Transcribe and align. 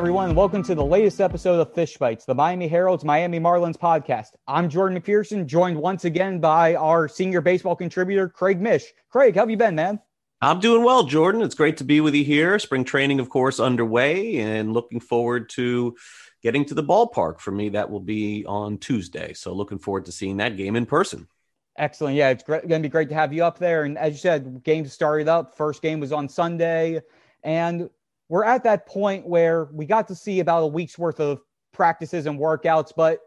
everyone, 0.00 0.30
and 0.30 0.36
welcome 0.36 0.62
to 0.62 0.74
the 0.74 0.82
latest 0.82 1.20
episode 1.20 1.60
of 1.60 1.74
Fish 1.74 1.98
Bites, 1.98 2.24
the 2.24 2.34
Miami 2.34 2.66
Herald's 2.66 3.04
Miami 3.04 3.38
Marlins 3.38 3.76
podcast. 3.76 4.28
I'm 4.48 4.70
Jordan 4.70 4.98
McPherson, 4.98 5.44
joined 5.44 5.76
once 5.76 6.06
again 6.06 6.40
by 6.40 6.74
our 6.74 7.06
senior 7.06 7.42
baseball 7.42 7.76
contributor, 7.76 8.26
Craig 8.26 8.62
Mish. 8.62 8.94
Craig, 9.10 9.34
how 9.34 9.42
have 9.42 9.50
you 9.50 9.58
been, 9.58 9.74
man? 9.74 10.00
I'm 10.40 10.58
doing 10.58 10.84
well, 10.84 11.02
Jordan. 11.02 11.42
It's 11.42 11.54
great 11.54 11.76
to 11.76 11.84
be 11.84 12.00
with 12.00 12.14
you 12.14 12.24
here. 12.24 12.58
Spring 12.58 12.82
training, 12.82 13.20
of 13.20 13.28
course, 13.28 13.60
underway, 13.60 14.38
and 14.38 14.72
looking 14.72 15.00
forward 15.00 15.50
to 15.50 15.94
getting 16.42 16.64
to 16.64 16.74
the 16.74 16.82
ballpark. 16.82 17.38
For 17.38 17.50
me, 17.50 17.68
that 17.68 17.90
will 17.90 18.00
be 18.00 18.46
on 18.46 18.78
Tuesday. 18.78 19.34
So, 19.34 19.52
looking 19.52 19.78
forward 19.78 20.06
to 20.06 20.12
seeing 20.12 20.38
that 20.38 20.56
game 20.56 20.76
in 20.76 20.86
person. 20.86 21.28
Excellent. 21.76 22.16
Yeah, 22.16 22.30
it's 22.30 22.42
going 22.42 22.66
to 22.66 22.78
be 22.78 22.88
great 22.88 23.10
to 23.10 23.14
have 23.14 23.34
you 23.34 23.44
up 23.44 23.58
there. 23.58 23.84
And 23.84 23.98
as 23.98 24.14
you 24.14 24.18
said, 24.18 24.64
games 24.64 24.94
started 24.94 25.28
up. 25.28 25.58
First 25.58 25.82
game 25.82 26.00
was 26.00 26.10
on 26.10 26.26
Sunday. 26.30 27.02
And 27.42 27.90
we're 28.30 28.44
at 28.44 28.62
that 28.62 28.86
point 28.86 29.26
where 29.26 29.64
we 29.72 29.84
got 29.84 30.06
to 30.06 30.14
see 30.14 30.38
about 30.38 30.62
a 30.62 30.66
week's 30.66 30.96
worth 30.96 31.18
of 31.18 31.42
practices 31.72 32.26
and 32.26 32.38
workouts, 32.38 32.92
but 32.96 33.18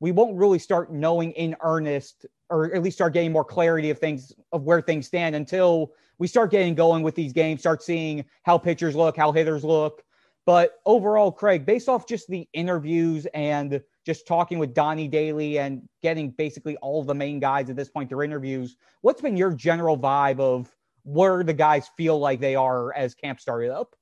we 0.00 0.12
won't 0.12 0.36
really 0.36 0.58
start 0.58 0.92
knowing 0.92 1.32
in 1.32 1.56
earnest 1.62 2.26
or 2.50 2.72
at 2.74 2.82
least 2.82 2.98
start 2.98 3.14
getting 3.14 3.32
more 3.32 3.44
clarity 3.44 3.88
of 3.88 3.98
things 3.98 4.32
of 4.52 4.64
where 4.64 4.82
things 4.82 5.06
stand 5.06 5.34
until 5.34 5.92
we 6.18 6.26
start 6.26 6.50
getting 6.50 6.74
going 6.74 7.02
with 7.02 7.14
these 7.14 7.32
games, 7.32 7.60
start 7.60 7.82
seeing 7.82 8.22
how 8.42 8.58
pitchers 8.58 8.94
look, 8.94 9.16
how 9.16 9.32
hitters 9.32 9.64
look. 9.64 10.02
But 10.44 10.80
overall, 10.84 11.32
Craig, 11.32 11.64
based 11.64 11.88
off 11.88 12.06
just 12.06 12.28
the 12.28 12.46
interviews 12.52 13.26
and 13.32 13.80
just 14.04 14.26
talking 14.26 14.58
with 14.58 14.74
Donnie 14.74 15.08
daily 15.08 15.58
and 15.58 15.88
getting 16.02 16.32
basically 16.32 16.76
all 16.78 17.02
the 17.02 17.14
main 17.14 17.40
guys 17.40 17.70
at 17.70 17.76
this 17.76 17.88
point 17.88 18.10
their 18.10 18.22
interviews, 18.22 18.76
what's 19.00 19.22
been 19.22 19.38
your 19.38 19.54
general 19.54 19.96
vibe 19.96 20.40
of 20.40 20.74
where 21.04 21.42
the 21.44 21.54
guys 21.54 21.88
feel 21.96 22.18
like 22.18 22.40
they 22.40 22.56
are 22.56 22.92
as 22.94 23.14
camp 23.14 23.40
started 23.40 23.70
up? 23.70 23.96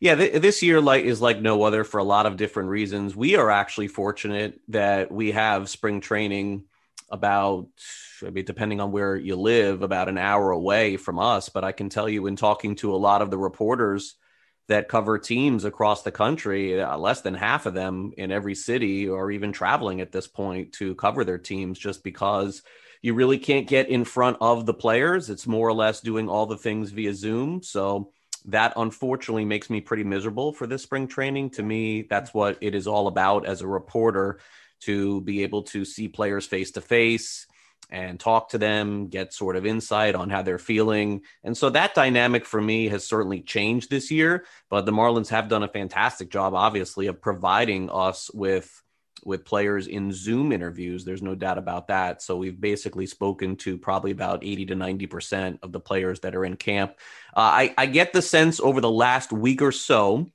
Yeah, 0.00 0.14
th- 0.14 0.42
this 0.42 0.62
year 0.62 0.80
light 0.80 1.06
is 1.06 1.20
like 1.20 1.40
no 1.40 1.62
other 1.62 1.84
for 1.84 1.98
a 1.98 2.04
lot 2.04 2.26
of 2.26 2.36
different 2.36 2.68
reasons. 2.68 3.16
We 3.16 3.36
are 3.36 3.50
actually 3.50 3.88
fortunate 3.88 4.60
that 4.68 5.10
we 5.10 5.32
have 5.32 5.68
spring 5.68 6.00
training 6.00 6.64
about 7.10 7.68
I 8.26 8.30
mean 8.30 8.44
depending 8.44 8.80
on 8.80 8.90
where 8.90 9.14
you 9.14 9.36
live 9.36 9.82
about 9.82 10.08
an 10.08 10.18
hour 10.18 10.50
away 10.50 10.96
from 10.96 11.18
us, 11.18 11.48
but 11.48 11.64
I 11.64 11.72
can 11.72 11.88
tell 11.88 12.08
you 12.08 12.26
in 12.26 12.36
talking 12.36 12.74
to 12.76 12.94
a 12.94 12.96
lot 12.96 13.22
of 13.22 13.30
the 13.30 13.38
reporters 13.38 14.16
that 14.68 14.88
cover 14.88 15.16
teams 15.18 15.64
across 15.64 16.02
the 16.02 16.10
country, 16.10 16.80
uh, 16.80 16.98
less 16.98 17.20
than 17.20 17.34
half 17.34 17.66
of 17.66 17.74
them 17.74 18.12
in 18.16 18.32
every 18.32 18.54
city 18.56 19.08
are 19.08 19.30
even 19.30 19.52
traveling 19.52 20.00
at 20.00 20.10
this 20.10 20.26
point 20.26 20.72
to 20.72 20.96
cover 20.96 21.24
their 21.24 21.38
teams 21.38 21.78
just 21.78 22.02
because 22.02 22.62
you 23.00 23.14
really 23.14 23.38
can't 23.38 23.68
get 23.68 23.88
in 23.88 24.04
front 24.04 24.36
of 24.40 24.66
the 24.66 24.74
players. 24.74 25.30
It's 25.30 25.46
more 25.46 25.68
or 25.68 25.72
less 25.72 26.00
doing 26.00 26.28
all 26.28 26.46
the 26.46 26.56
things 26.56 26.90
via 26.90 27.14
Zoom. 27.14 27.62
So 27.62 28.10
that 28.46 28.72
unfortunately 28.76 29.44
makes 29.44 29.68
me 29.68 29.80
pretty 29.80 30.04
miserable 30.04 30.52
for 30.52 30.66
this 30.66 30.82
spring 30.82 31.08
training. 31.08 31.50
To 31.50 31.62
me, 31.62 32.02
that's 32.02 32.32
what 32.32 32.58
it 32.60 32.74
is 32.74 32.86
all 32.86 33.08
about 33.08 33.46
as 33.46 33.60
a 33.60 33.66
reporter 33.66 34.38
to 34.80 35.20
be 35.22 35.42
able 35.42 35.62
to 35.62 35.84
see 35.84 36.08
players 36.08 36.46
face 36.46 36.70
to 36.72 36.80
face 36.80 37.46
and 37.88 38.18
talk 38.18 38.50
to 38.50 38.58
them, 38.58 39.06
get 39.08 39.32
sort 39.32 39.56
of 39.56 39.64
insight 39.64 40.14
on 40.14 40.28
how 40.28 40.42
they're 40.42 40.58
feeling. 40.58 41.22
And 41.44 41.56
so 41.56 41.70
that 41.70 41.94
dynamic 41.94 42.44
for 42.44 42.60
me 42.60 42.88
has 42.88 43.06
certainly 43.06 43.40
changed 43.42 43.90
this 43.90 44.10
year, 44.10 44.44
but 44.68 44.86
the 44.86 44.92
Marlins 44.92 45.28
have 45.28 45.48
done 45.48 45.62
a 45.62 45.68
fantastic 45.68 46.30
job, 46.30 46.54
obviously, 46.54 47.06
of 47.06 47.20
providing 47.20 47.88
us 47.90 48.30
with 48.34 48.82
with 49.26 49.44
players 49.44 49.88
in 49.88 50.12
Zoom 50.12 50.52
interviews. 50.52 51.04
There's 51.04 51.22
no 51.22 51.34
doubt 51.34 51.58
about 51.58 51.88
that. 51.88 52.22
So 52.22 52.36
we've 52.36 52.60
basically 52.60 53.06
spoken 53.06 53.56
to 53.56 53.76
probably 53.76 54.12
about 54.12 54.44
80 54.44 54.66
to 54.66 54.76
90% 54.76 55.58
of 55.62 55.72
the 55.72 55.80
players 55.80 56.20
that 56.20 56.36
are 56.36 56.44
in 56.44 56.56
camp. 56.56 56.92
Uh, 57.36 57.40
I, 57.40 57.74
I 57.76 57.86
get 57.86 58.12
the 58.12 58.22
sense 58.22 58.60
over 58.60 58.80
the 58.80 58.90
last 58.90 59.32
week 59.32 59.62
or 59.62 59.72
so 59.72 60.30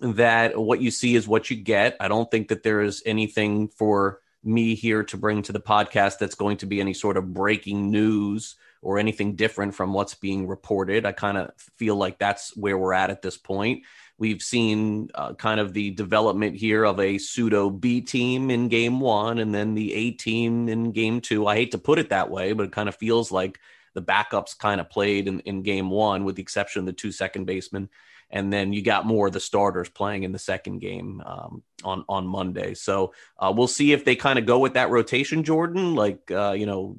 that 0.00 0.58
what 0.58 0.80
you 0.80 0.90
see 0.90 1.14
is 1.14 1.28
what 1.28 1.50
you 1.50 1.56
get. 1.56 1.96
I 2.00 2.08
don't 2.08 2.30
think 2.30 2.48
that 2.48 2.62
there 2.62 2.82
is 2.82 3.02
anything 3.06 3.68
for 3.68 4.20
me 4.44 4.74
here 4.74 5.04
to 5.04 5.16
bring 5.16 5.42
to 5.42 5.52
the 5.52 5.60
podcast 5.60 6.18
that's 6.18 6.34
going 6.34 6.58
to 6.58 6.66
be 6.66 6.80
any 6.80 6.94
sort 6.94 7.16
of 7.16 7.32
breaking 7.32 7.90
news 7.90 8.56
or 8.82 8.98
anything 8.98 9.34
different 9.34 9.74
from 9.74 9.92
what's 9.92 10.14
being 10.14 10.46
reported. 10.46 11.04
I 11.04 11.12
kind 11.12 11.36
of 11.36 11.50
feel 11.76 11.96
like 11.96 12.18
that's 12.18 12.56
where 12.56 12.78
we're 12.78 12.92
at 12.92 13.10
at 13.10 13.22
this 13.22 13.36
point. 13.36 13.84
We've 14.18 14.42
seen 14.42 15.10
uh, 15.14 15.34
kind 15.34 15.60
of 15.60 15.72
the 15.72 15.92
development 15.92 16.56
here 16.56 16.84
of 16.84 16.98
a 16.98 17.18
pseudo 17.18 17.70
B 17.70 18.00
team 18.00 18.50
in 18.50 18.68
game 18.68 18.98
one 18.98 19.38
and 19.38 19.54
then 19.54 19.74
the 19.74 19.94
A 19.94 20.10
team 20.10 20.68
in 20.68 20.90
game 20.90 21.20
two. 21.20 21.46
I 21.46 21.54
hate 21.54 21.70
to 21.70 21.78
put 21.78 22.00
it 22.00 22.10
that 22.10 22.28
way, 22.28 22.52
but 22.52 22.64
it 22.64 22.72
kind 22.72 22.88
of 22.88 22.96
feels 22.96 23.30
like 23.30 23.60
the 23.94 24.02
backups 24.02 24.58
kind 24.58 24.80
of 24.80 24.90
played 24.90 25.28
in, 25.28 25.40
in 25.40 25.62
game 25.62 25.88
one, 25.88 26.24
with 26.24 26.34
the 26.34 26.42
exception 26.42 26.80
of 26.80 26.86
the 26.86 26.92
two 26.92 27.12
second 27.12 27.44
basemen. 27.44 27.88
And 28.30 28.52
then 28.52 28.72
you 28.72 28.82
got 28.82 29.06
more 29.06 29.28
of 29.28 29.32
the 29.32 29.40
starters 29.40 29.88
playing 29.88 30.24
in 30.24 30.32
the 30.32 30.38
second 30.38 30.80
game 30.80 31.22
um, 31.24 31.62
on 31.84 32.04
on 32.08 32.26
Monday. 32.26 32.74
So 32.74 33.14
uh, 33.38 33.52
we'll 33.56 33.68
see 33.68 33.92
if 33.92 34.04
they 34.04 34.16
kind 34.16 34.38
of 34.38 34.46
go 34.46 34.58
with 34.58 34.74
that 34.74 34.90
rotation, 34.90 35.44
Jordan. 35.44 35.94
Like 35.94 36.30
uh, 36.30 36.54
you 36.58 36.66
know, 36.66 36.96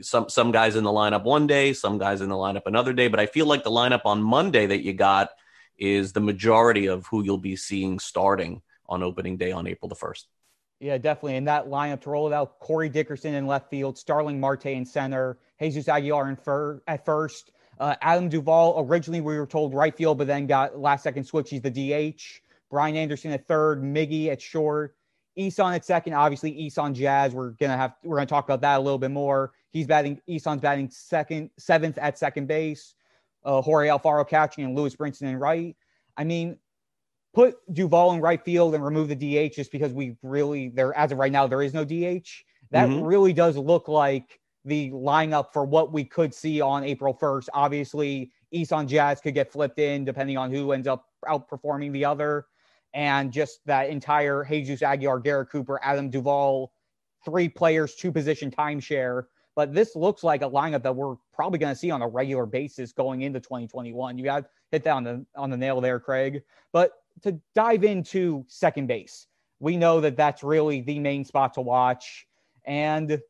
some 0.00 0.28
some 0.28 0.52
guys 0.52 0.74
in 0.74 0.84
the 0.84 0.90
lineup 0.90 1.22
one 1.22 1.46
day, 1.46 1.72
some 1.72 1.98
guys 1.98 2.20
in 2.20 2.30
the 2.30 2.34
lineup 2.34 2.62
another 2.66 2.92
day. 2.92 3.08
But 3.08 3.20
I 3.20 3.26
feel 3.26 3.46
like 3.46 3.62
the 3.62 3.70
lineup 3.70 4.06
on 4.06 4.22
Monday 4.22 4.66
that 4.66 4.82
you 4.82 4.92
got 4.92 5.28
is 5.82 6.12
the 6.12 6.20
majority 6.20 6.86
of 6.86 7.04
who 7.08 7.24
you'll 7.24 7.36
be 7.36 7.56
seeing 7.56 7.98
starting 7.98 8.62
on 8.88 9.02
opening 9.02 9.36
day 9.36 9.50
on 9.50 9.66
April 9.66 9.88
the 9.88 9.96
1st. 9.96 10.26
Yeah, 10.78 10.96
definitely. 10.96 11.36
And 11.36 11.48
that 11.48 11.66
lineup 11.66 12.00
to 12.02 12.10
roll 12.10 12.28
it 12.28 12.32
out 12.32 12.60
Corey 12.60 12.88
Dickerson 12.88 13.34
in 13.34 13.48
left 13.48 13.68
field, 13.68 13.98
Starling 13.98 14.38
Marte 14.38 14.66
in 14.66 14.86
center, 14.86 15.38
Jesus 15.60 15.88
Aguilar 15.88 16.28
in 16.28 16.36
fir- 16.36 16.82
at 16.86 17.04
first. 17.04 17.50
Uh, 17.80 17.96
Adam 18.00 18.28
Duvall, 18.28 18.84
originally 18.86 19.20
we 19.20 19.36
were 19.36 19.46
told 19.46 19.74
right 19.74 19.96
field, 19.96 20.18
but 20.18 20.28
then 20.28 20.46
got 20.46 20.78
last 20.78 21.02
second 21.02 21.24
switch. 21.24 21.50
He's 21.50 21.62
the 21.62 21.70
DH. 21.70 22.22
Brian 22.70 22.94
Anderson 22.94 23.32
at 23.32 23.48
third, 23.48 23.82
Miggy 23.82 24.28
at 24.28 24.40
short, 24.40 24.96
Isan 25.36 25.74
at 25.74 25.84
second. 25.84 26.14
Obviously, 26.14 26.66
Isan 26.66 26.94
Jazz. 26.94 27.34
We're 27.34 27.50
gonna 27.50 27.76
have 27.76 27.94
we're 28.04 28.16
gonna 28.16 28.26
talk 28.26 28.44
about 28.44 28.60
that 28.60 28.78
a 28.78 28.80
little 28.80 28.98
bit 28.98 29.10
more. 29.10 29.52
He's 29.70 29.86
batting. 29.86 30.20
Isan's 30.28 30.60
batting 30.60 30.90
second, 30.90 31.50
seventh 31.58 31.98
at 31.98 32.18
second 32.18 32.46
base 32.46 32.94
uh, 33.44 33.60
Jorge 33.62 33.88
Alfaro 33.88 34.28
catching 34.28 34.64
and 34.64 34.76
Lewis 34.76 34.96
Brinson 34.96 35.22
in 35.22 35.36
right. 35.36 35.76
I 36.16 36.24
mean, 36.24 36.58
put 37.34 37.56
Duvall 37.72 38.12
in 38.12 38.20
right 38.20 38.42
field 38.44 38.74
and 38.74 38.84
remove 38.84 39.08
the 39.08 39.14
DH 39.48 39.54
just 39.54 39.72
because 39.72 39.92
we 39.92 40.16
really 40.22 40.68
there 40.68 40.96
as 40.96 41.12
of 41.12 41.18
right 41.18 41.32
now 41.32 41.46
there 41.46 41.62
is 41.62 41.74
no 41.74 41.84
DH. 41.84 42.28
That 42.70 42.88
mm-hmm. 42.88 43.02
really 43.02 43.32
does 43.32 43.56
look 43.56 43.88
like 43.88 44.40
the 44.64 44.90
lineup 44.90 45.52
for 45.52 45.64
what 45.64 45.92
we 45.92 46.04
could 46.04 46.32
see 46.32 46.60
on 46.60 46.84
April 46.84 47.14
1st. 47.14 47.48
Obviously, 47.52 48.32
Isan 48.52 48.86
Jazz 48.86 49.20
could 49.20 49.34
get 49.34 49.50
flipped 49.50 49.78
in 49.78 50.04
depending 50.04 50.36
on 50.36 50.50
who 50.50 50.72
ends 50.72 50.86
up 50.86 51.06
outperforming 51.26 51.92
the 51.92 52.04
other. 52.04 52.46
And 52.94 53.32
just 53.32 53.60
that 53.66 53.88
entire 53.88 54.44
Jesus 54.44 54.82
Aguilar, 54.82 55.20
Garrett 55.20 55.50
Cooper, 55.50 55.80
Adam 55.82 56.10
Duvall, 56.10 56.72
three 57.24 57.48
players, 57.48 57.94
two 57.94 58.12
position 58.12 58.50
timeshare 58.50 59.24
but 59.54 59.72
this 59.74 59.94
looks 59.94 60.24
like 60.24 60.42
a 60.42 60.48
lineup 60.48 60.82
that 60.82 60.94
we're 60.94 61.16
probably 61.32 61.58
going 61.58 61.72
to 61.72 61.78
see 61.78 61.90
on 61.90 62.02
a 62.02 62.08
regular 62.08 62.46
basis 62.46 62.92
going 62.92 63.22
into 63.22 63.40
2021. 63.40 64.16
You 64.18 64.24
got 64.24 64.46
hit 64.70 64.84
that 64.84 64.90
on 64.90 65.04
the 65.04 65.26
on 65.36 65.50
the 65.50 65.56
nail 65.56 65.80
there, 65.80 66.00
Craig. 66.00 66.42
But 66.72 66.92
to 67.22 67.38
dive 67.54 67.84
into 67.84 68.44
second 68.48 68.86
base, 68.86 69.26
we 69.60 69.76
know 69.76 70.00
that 70.00 70.16
that's 70.16 70.42
really 70.42 70.80
the 70.80 70.98
main 70.98 71.24
spot 71.24 71.54
to 71.54 71.60
watch, 71.60 72.26
and 72.64 73.20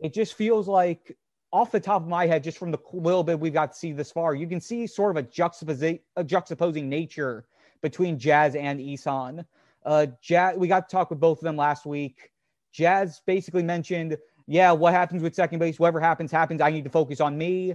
it 0.00 0.14
just 0.14 0.34
feels 0.34 0.68
like 0.68 1.16
off 1.54 1.70
the 1.70 1.80
top 1.80 2.02
of 2.02 2.08
my 2.08 2.26
head, 2.26 2.42
just 2.42 2.58
from 2.58 2.72
the 2.72 2.78
little 2.92 3.22
bit 3.22 3.38
we've 3.38 3.52
got 3.52 3.72
to 3.72 3.78
see 3.78 3.92
this 3.92 4.10
far, 4.10 4.34
you 4.34 4.48
can 4.48 4.60
see 4.60 4.88
sort 4.88 5.16
of 5.16 5.24
a, 5.24 5.28
juxtapos- 5.28 6.00
a 6.16 6.24
juxtaposing 6.24 6.84
nature 6.84 7.46
between 7.80 8.18
Jazz 8.18 8.56
and 8.56 8.80
Isan. 8.80 9.44
Uh, 9.86 10.06
Jazz, 10.20 10.56
we 10.56 10.66
got 10.66 10.88
to 10.88 10.92
talk 10.92 11.10
with 11.10 11.20
both 11.20 11.38
of 11.38 11.44
them 11.44 11.54
last 11.54 11.86
week. 11.86 12.32
Jazz 12.72 13.22
basically 13.24 13.62
mentioned 13.62 14.18
yeah, 14.46 14.72
what 14.72 14.92
happens 14.92 15.22
with 15.22 15.34
second 15.34 15.58
base, 15.58 15.78
whatever 15.78 16.00
happens, 16.00 16.30
happens. 16.30 16.60
I 16.60 16.70
need 16.70 16.84
to 16.84 16.90
focus 16.90 17.20
on 17.20 17.36
me. 17.36 17.74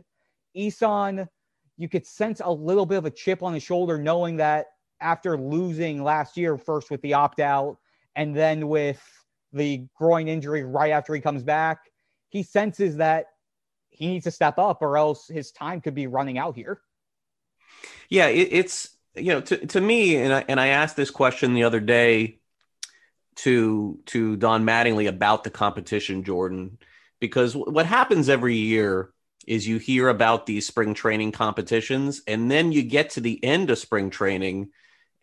Isan, 0.56 1.28
you 1.78 1.90
could 1.90 2.06
sense 2.06 2.42
a 2.44 2.52
little 2.52 2.86
bit 2.86 2.98
of 2.98 3.06
a 3.06 3.12
chip 3.12 3.42
on 3.42 3.54
his 3.54 3.64
shoulder, 3.64 3.98
knowing 3.98 4.38
that 4.38 4.68
after 5.02 5.38
losing 5.38 6.04
last 6.04 6.38
year, 6.38 6.58
first 6.58 6.92
with 6.92 7.02
the 7.02 7.14
opt 7.14 7.40
out 7.40 7.78
and 8.16 8.36
then 8.36 8.68
with 8.68 9.02
the 9.54 9.86
groin 9.96 10.28
injury 10.28 10.64
right 10.64 10.92
after 10.92 11.14
he 11.14 11.22
comes 11.22 11.44
back, 11.44 11.80
he 12.28 12.44
senses 12.44 12.98
that 12.98 13.28
he 13.90 14.08
needs 14.08 14.26
to 14.26 14.32
step 14.32 14.60
up 14.60 14.82
or 14.82 14.98
else 14.98 15.28
his 15.28 15.52
time 15.52 15.82
could 15.82 15.96
be 15.96 16.08
running 16.08 16.38
out 16.38 16.56
here. 16.56 16.82
Yeah, 18.10 18.28
it, 18.28 18.50
it's, 18.52 18.90
you 19.16 19.32
know, 19.34 19.42
to, 19.42 19.66
to 19.68 19.82
me, 19.82 20.18
and 20.18 20.34
I, 20.34 20.46
and 20.48 20.60
I 20.60 20.68
asked 20.68 20.96
this 20.96 21.12
question 21.12 21.54
the 21.54 21.64
other 21.64 21.80
day 21.80 22.39
to 23.44 24.00
to 24.08 24.36
Don 24.36 24.66
Mattingly 24.66 25.08
about 25.08 25.44
the 25.44 25.50
competition, 25.50 26.24
Jordan, 26.24 26.78
because 27.20 27.56
what 27.56 27.86
happens 27.86 28.30
every 28.30 28.56
year 28.56 29.12
is 29.48 29.68
you 29.68 29.78
hear 29.78 30.10
about 30.10 30.46
these 30.46 30.68
spring 30.68 30.94
training 30.94 31.32
competitions, 31.32 32.22
and 32.28 32.52
then 32.52 32.72
you 32.72 32.84
get 32.84 33.12
to 33.12 33.22
the 33.22 33.44
end 33.44 33.70
of 33.70 33.78
spring 33.78 34.10
training, 34.10 34.70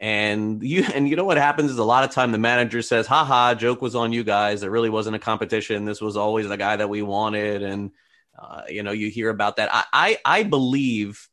and 0.00 0.62
you 0.62 0.84
and 0.94 1.08
you 1.08 1.16
know 1.16 1.24
what 1.24 1.36
happens 1.36 1.70
is 1.70 1.78
a 1.78 1.84
lot 1.84 2.04
of 2.04 2.10
time 2.10 2.32
the 2.32 2.38
manager 2.38 2.82
says, 2.82 3.06
"Ha 3.06 3.24
ha, 3.24 3.54
joke 3.54 3.82
was 3.82 3.94
on 3.94 4.12
you 4.12 4.24
guys. 4.24 4.60
There 4.60 4.70
really 4.70 4.90
wasn't 4.90 5.16
a 5.16 5.20
competition. 5.20 5.84
This 5.84 6.00
was 6.00 6.16
always 6.16 6.48
the 6.48 6.56
guy 6.56 6.76
that 6.76 6.88
we 6.88 7.02
wanted," 7.02 7.62
and 7.62 7.90
uh, 8.38 8.62
you 8.68 8.82
know 8.82 8.92
you 8.92 9.10
hear 9.10 9.28
about 9.30 9.56
that. 9.56 9.68
I, 9.72 9.84
I 9.92 10.18
I 10.24 10.42
believe 10.44 11.28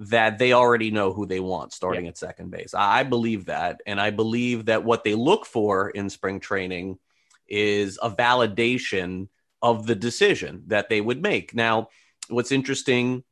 that 0.00 0.38
they 0.38 0.54
already 0.54 0.90
know 0.90 1.12
who 1.12 1.26
they 1.26 1.40
want 1.40 1.74
starting 1.74 2.08
at 2.08 2.16
second 2.16 2.50
base. 2.50 2.72
I 2.72 3.02
believe 3.02 3.46
that. 3.46 3.82
And 3.86 4.00
I 4.00 4.08
believe 4.10 4.64
that 4.66 4.82
what 4.82 5.04
they 5.04 5.14
look 5.14 5.44
for 5.44 5.90
in 5.90 6.08
spring 6.08 6.40
training 6.40 6.98
is 7.46 7.98
a 8.00 8.10
validation 8.10 9.28
of 9.60 9.86
the 9.86 9.94
decision 9.94 10.62
that 10.68 10.88
they 10.88 11.02
would 11.02 11.22
make. 11.22 11.54
Now, 11.54 11.90
what's 12.28 12.50
interesting 12.50 13.24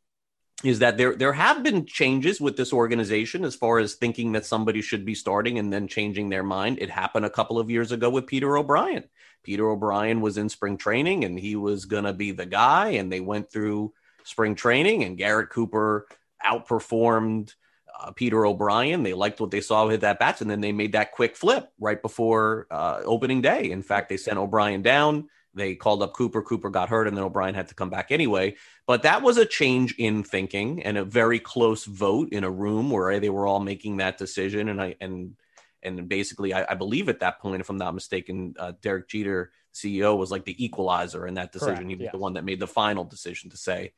is 0.62 0.80
that 0.80 0.98
there 0.98 1.14
there 1.14 1.32
have 1.32 1.62
been 1.62 1.86
changes 1.86 2.38
with 2.38 2.56
this 2.56 2.72
organization 2.72 3.44
as 3.44 3.54
far 3.54 3.78
as 3.78 3.94
thinking 3.94 4.32
that 4.32 4.44
somebody 4.44 4.82
should 4.82 5.06
be 5.06 5.14
starting 5.14 5.58
and 5.58 5.72
then 5.72 5.88
changing 5.88 6.28
their 6.28 6.42
mind. 6.42 6.80
It 6.80 6.90
happened 6.90 7.24
a 7.24 7.30
couple 7.30 7.58
of 7.58 7.70
years 7.70 7.92
ago 7.92 8.10
with 8.10 8.26
Peter 8.26 8.58
O'Brien. 8.58 9.04
Peter 9.42 9.70
O'Brien 9.70 10.20
was 10.20 10.36
in 10.36 10.50
spring 10.50 10.76
training 10.76 11.24
and 11.24 11.38
he 11.38 11.56
was 11.56 11.86
going 11.86 12.04
to 12.04 12.12
be 12.12 12.32
the 12.32 12.44
guy 12.44 12.88
and 12.90 13.10
they 13.10 13.20
went 13.20 13.50
through 13.50 13.94
spring 14.24 14.54
training 14.54 15.04
and 15.04 15.16
Garrett 15.16 15.48
Cooper 15.48 16.06
outperformed 16.44 17.54
uh, 18.00 18.12
Peter 18.12 18.44
O'Brien. 18.46 19.02
They 19.02 19.14
liked 19.14 19.40
what 19.40 19.50
they 19.50 19.60
saw 19.60 19.86
with 19.86 20.02
that 20.02 20.18
bats 20.18 20.40
and 20.40 20.50
then 20.50 20.60
they 20.60 20.72
made 20.72 20.92
that 20.92 21.12
quick 21.12 21.36
flip 21.36 21.72
right 21.80 22.00
before 22.00 22.66
uh, 22.70 23.00
opening 23.04 23.40
day. 23.40 23.70
In 23.70 23.82
fact, 23.82 24.08
they 24.08 24.16
sent 24.16 24.38
O'Brien 24.38 24.82
down 24.82 25.28
they 25.58 25.74
called 25.74 26.02
up 26.02 26.14
Cooper. 26.14 26.42
Cooper 26.42 26.70
got 26.70 26.88
hurt, 26.88 27.08
and 27.08 27.16
then 27.16 27.24
O'Brien 27.24 27.54
had 27.54 27.68
to 27.68 27.74
come 27.74 27.90
back 27.90 28.10
anyway. 28.10 28.56
But 28.86 29.02
that 29.02 29.22
was 29.22 29.36
a 29.36 29.44
change 29.44 29.94
in 29.98 30.22
thinking 30.22 30.82
and 30.82 30.96
a 30.96 31.04
very 31.04 31.38
close 31.38 31.84
vote 31.84 32.30
in 32.32 32.44
a 32.44 32.50
room 32.50 32.90
where 32.90 33.18
they 33.20 33.30
were 33.30 33.46
all 33.46 33.60
making 33.60 33.98
that 33.98 34.16
decision. 34.18 34.68
And 34.68 34.80
I 34.80 34.94
and 35.00 35.36
and 35.82 36.08
basically, 36.08 36.54
I, 36.54 36.66
I 36.70 36.74
believe 36.74 37.08
at 37.08 37.20
that 37.20 37.40
point, 37.40 37.60
if 37.60 37.70
I'm 37.70 37.76
not 37.76 37.94
mistaken, 37.94 38.54
uh, 38.58 38.72
Derek 38.82 39.08
Jeter, 39.08 39.52
CEO, 39.74 40.16
was 40.16 40.30
like 40.30 40.44
the 40.44 40.64
equalizer 40.64 41.26
in 41.26 41.34
that 41.34 41.52
decision. 41.52 41.76
Correct, 41.76 41.90
he 41.90 41.96
was 41.96 42.04
yeah. 42.04 42.10
the 42.12 42.18
one 42.18 42.34
that 42.34 42.44
made 42.44 42.60
the 42.60 42.66
final 42.66 43.04
decision 43.04 43.50
to 43.50 43.56
say, 43.56 43.92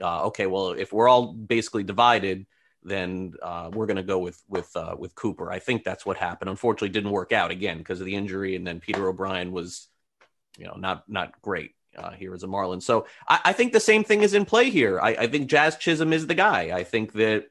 uh, 0.00 0.26
"Okay, 0.26 0.46
well, 0.46 0.70
if 0.72 0.92
we're 0.92 1.08
all 1.08 1.32
basically 1.32 1.84
divided." 1.84 2.46
then 2.82 3.32
uh, 3.42 3.68
we're 3.72 3.86
going 3.86 3.96
to 3.96 4.02
go 4.04 4.20
with 4.20 4.40
with 4.48 4.70
uh, 4.76 4.94
with 4.96 5.12
Cooper. 5.16 5.50
I 5.50 5.58
think 5.58 5.82
that's 5.82 6.06
what 6.06 6.16
happened. 6.16 6.50
Unfortunately, 6.50 6.90
didn't 6.90 7.10
work 7.10 7.32
out 7.32 7.50
again 7.50 7.78
because 7.78 7.98
of 7.98 8.06
the 8.06 8.14
injury, 8.14 8.54
and 8.54 8.64
then 8.64 8.78
Peter 8.78 9.08
O'Brien 9.08 9.50
was 9.50 9.88
you 10.58 10.66
know, 10.66 10.74
not 10.76 11.08
not 11.08 11.40
great 11.42 11.72
uh, 11.96 12.10
here 12.12 12.34
as 12.34 12.42
a 12.42 12.46
Marlin. 12.46 12.80
So 12.80 13.06
I, 13.28 13.40
I, 13.46 13.52
think 13.52 13.72
the 13.72 13.80
same 13.80 14.04
thing 14.04 14.22
is 14.22 14.34
in 14.34 14.44
play 14.44 14.70
here. 14.70 15.00
I, 15.00 15.10
I, 15.10 15.26
think 15.28 15.48
Jazz 15.48 15.76
Chisholm 15.76 16.12
is 16.12 16.26
the 16.26 16.34
guy. 16.34 16.76
I 16.76 16.84
think 16.84 17.12
that 17.14 17.46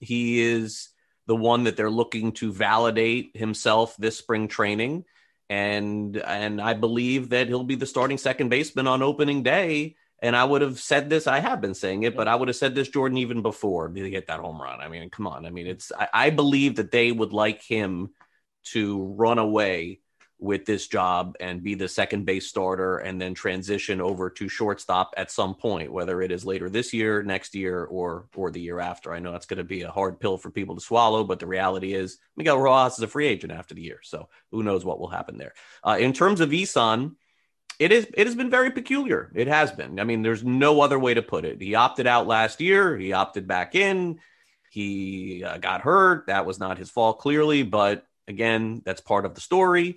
he 0.00 0.40
is 0.40 0.88
the 1.26 1.36
one 1.36 1.64
that 1.64 1.76
they're 1.76 1.90
looking 1.90 2.32
to 2.32 2.52
validate 2.52 3.36
himself 3.36 3.96
this 3.96 4.18
spring 4.18 4.48
training, 4.48 5.04
and 5.48 6.16
and 6.16 6.60
I 6.60 6.74
believe 6.74 7.30
that 7.30 7.48
he'll 7.48 7.64
be 7.64 7.76
the 7.76 7.86
starting 7.86 8.18
second 8.18 8.48
baseman 8.48 8.86
on 8.86 9.02
opening 9.02 9.42
day. 9.42 9.96
And 10.22 10.36
I 10.36 10.44
would 10.44 10.62
have 10.62 10.78
said 10.78 11.08
this. 11.08 11.26
I 11.26 11.40
have 11.40 11.60
been 11.60 11.74
saying 11.74 12.02
it, 12.02 12.14
but 12.14 12.28
I 12.28 12.34
would 12.34 12.48
have 12.48 12.56
said 12.56 12.74
this 12.74 12.88
Jordan 12.88 13.18
even 13.18 13.42
before 13.42 13.88
to 13.88 14.10
get 14.10 14.26
that 14.26 14.40
home 14.40 14.60
run. 14.60 14.80
I 14.80 14.88
mean, 14.88 15.08
come 15.08 15.26
on. 15.26 15.46
I 15.46 15.50
mean, 15.50 15.66
it's 15.66 15.92
I, 15.98 16.08
I 16.12 16.30
believe 16.30 16.76
that 16.76 16.90
they 16.90 17.10
would 17.10 17.32
like 17.32 17.62
him 17.62 18.10
to 18.64 19.14
run 19.16 19.38
away 19.38 20.00
with 20.40 20.64
this 20.64 20.88
job 20.88 21.36
and 21.38 21.62
be 21.62 21.74
the 21.74 21.88
second 21.88 22.24
base 22.24 22.46
starter 22.46 22.96
and 22.98 23.20
then 23.20 23.34
transition 23.34 24.00
over 24.00 24.30
to 24.30 24.48
shortstop 24.48 25.12
at 25.16 25.30
some 25.30 25.54
point 25.54 25.92
whether 25.92 26.22
it 26.22 26.32
is 26.32 26.46
later 26.46 26.70
this 26.70 26.94
year 26.94 27.22
next 27.22 27.54
year 27.54 27.84
or 27.84 28.26
or 28.34 28.50
the 28.50 28.60
year 28.60 28.80
after 28.80 29.12
i 29.12 29.18
know 29.18 29.34
it's 29.34 29.44
going 29.44 29.58
to 29.58 29.64
be 29.64 29.82
a 29.82 29.90
hard 29.90 30.18
pill 30.18 30.38
for 30.38 30.50
people 30.50 30.74
to 30.74 30.80
swallow 30.80 31.24
but 31.24 31.38
the 31.38 31.46
reality 31.46 31.92
is 31.92 32.18
miguel 32.36 32.58
rojas 32.58 32.94
is 32.94 33.02
a 33.02 33.08
free 33.08 33.26
agent 33.26 33.52
after 33.52 33.74
the 33.74 33.82
year 33.82 34.00
so 34.02 34.28
who 34.50 34.62
knows 34.62 34.82
what 34.84 34.98
will 34.98 35.08
happen 35.08 35.36
there 35.36 35.52
uh, 35.84 35.98
in 36.00 36.12
terms 36.12 36.40
of 36.40 36.52
isan 36.52 37.14
it 37.80 37.90
is 37.90 38.06
it 38.14 38.26
has 38.26 38.36
been 38.36 38.50
very 38.50 38.70
peculiar 38.70 39.32
it 39.34 39.48
has 39.48 39.72
been 39.72 39.98
i 39.98 40.04
mean 40.04 40.22
there's 40.22 40.44
no 40.44 40.80
other 40.80 40.98
way 40.98 41.14
to 41.14 41.22
put 41.22 41.44
it 41.44 41.60
he 41.60 41.74
opted 41.74 42.06
out 42.06 42.28
last 42.28 42.60
year 42.60 42.96
he 42.96 43.12
opted 43.12 43.48
back 43.48 43.74
in 43.74 44.20
he 44.70 45.42
uh, 45.42 45.58
got 45.58 45.80
hurt 45.80 46.28
that 46.28 46.46
was 46.46 46.60
not 46.60 46.78
his 46.78 46.90
fault 46.90 47.18
clearly 47.18 47.64
but 47.64 48.06
again 48.28 48.80
that's 48.84 49.00
part 49.00 49.24
of 49.24 49.34
the 49.34 49.40
story 49.40 49.96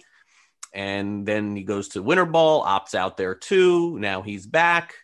and 0.74 1.25
then 1.25 1.56
he 1.56 1.63
goes 1.63 1.89
to 1.89 2.01
winter 2.01 2.25
ball, 2.25 2.65
opts 2.65 2.95
out 2.95 3.15
there 3.15 3.35
too. 3.35 4.00
Now 4.00 4.24
he's 4.24 4.47
back. 4.47 4.95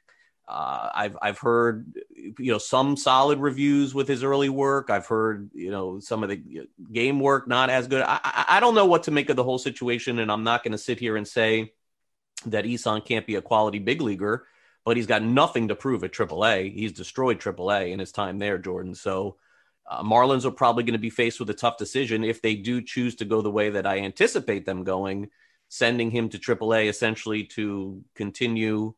Uh, 0.47 0.89
I've 0.95 1.17
I've 1.21 1.37
heard 1.37 1.93
you 2.15 2.51
know 2.51 2.57
some 2.57 2.97
solid 2.97 3.37
reviews 3.37 3.93
with 3.93 4.07
his 4.07 4.23
early 4.23 4.49
work. 4.49 4.89
I've 4.89 5.05
heard 5.05 5.51
you 5.53 5.69
know 5.69 5.99
some 5.99 6.23
of 6.23 6.29
the 6.29 6.67
game 6.91 7.19
work 7.19 7.47
not 7.47 7.69
as 7.69 7.87
good. 7.87 8.01
I, 8.01 8.19
I, 8.23 8.45
I 8.49 8.59
don't 8.59 8.73
know 8.73 8.87
what 8.87 9.03
to 9.03 9.11
make 9.11 9.29
of 9.29 9.35
the 9.35 9.43
whole 9.43 9.59
situation, 9.59 10.17
and 10.17 10.31
I'm 10.31 10.43
not 10.43 10.63
going 10.63 10.71
to 10.71 10.79
sit 10.79 10.99
here 10.99 11.17
and 11.17 11.27
say 11.27 11.73
that 12.45 12.65
Isan 12.65 13.01
can't 13.01 13.27
be 13.27 13.35
a 13.35 13.41
quality 13.41 13.79
big 13.79 14.01
leaguer, 14.01 14.45
but 14.85 14.97
he's 14.97 15.07
got 15.07 15.23
nothing 15.23 15.67
to 15.67 15.75
prove 15.75 16.03
at 16.03 16.13
AAA. 16.13 16.73
He's 16.73 16.93
destroyed 16.93 17.39
AAA 17.39 17.91
in 17.91 17.99
his 17.99 18.11
time 18.11 18.39
there, 18.39 18.57
Jordan. 18.57 18.95
So 18.95 19.37
uh, 19.89 20.03
Marlins 20.03 20.45
are 20.45 20.51
probably 20.51 20.83
going 20.83 20.93
to 20.93 20.99
be 20.99 21.09
faced 21.09 21.39
with 21.39 21.49
a 21.49 21.55
tough 21.55 21.77
decision 21.77 22.23
if 22.23 22.41
they 22.41 22.55
do 22.55 22.81
choose 22.81 23.15
to 23.15 23.25
go 23.25 23.41
the 23.41 23.51
way 23.51 23.71
that 23.71 23.87
I 23.87 23.99
anticipate 23.99 24.65
them 24.65 24.83
going 24.83 25.29
sending 25.69 26.09
him 26.09 26.29
to 26.29 26.39
AAA 26.39 26.89
essentially 26.89 27.43
to 27.43 28.03
continue 28.15 28.93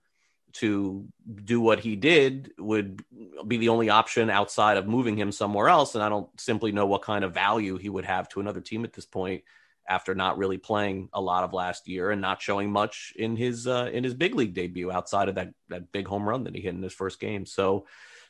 to 0.54 1.06
do 1.44 1.62
what 1.62 1.80
he 1.80 1.96
did 1.96 2.52
would 2.58 3.04
be 3.48 3.58
the 3.58 3.70
only 3.70 3.90
option 3.90 4.30
outside 4.30 4.78
of 4.78 4.88
moving 4.88 5.18
him 5.18 5.32
somewhere 5.32 5.70
else. 5.70 5.96
And 5.96 6.04
I 6.04 6.10
don't 6.10 6.30
simply 6.40 6.72
know 6.72 6.86
what 6.86 7.04
kind 7.04 7.24
of 7.24 7.34
value 7.34 7.78
he 7.78 7.90
would 7.90 8.06
have 8.06 8.28
to 8.30 8.40
another 8.40 8.62
team 8.62 8.84
at 8.84 8.94
this 8.94 9.06
point 9.06 9.44
after 9.88 10.16
not 10.16 10.38
really 10.38 10.58
playing 10.58 11.10
a 11.14 11.22
lot 11.22 11.44
of 11.44 11.54
last 11.54 11.88
year 11.88 12.12
and 12.12 12.22
not 12.22 12.42
showing 12.42 12.72
much 12.72 13.14
in 13.16 13.36
his 13.36 13.68
uh, 13.68 13.90
in 13.92 14.04
his 14.04 14.14
big 14.14 14.36
league 14.36 14.54
debut 14.54 14.92
outside 14.92 15.30
of 15.30 15.36
that 15.36 15.54
that 15.70 15.92
big 15.92 16.08
home 16.08 16.28
run 16.28 16.44
that 16.44 16.56
he 16.56 16.62
hit 16.62 16.74
in 16.74 16.84
his 16.84 16.94
first 16.94 17.20
game. 17.20 17.46
So 17.46 17.86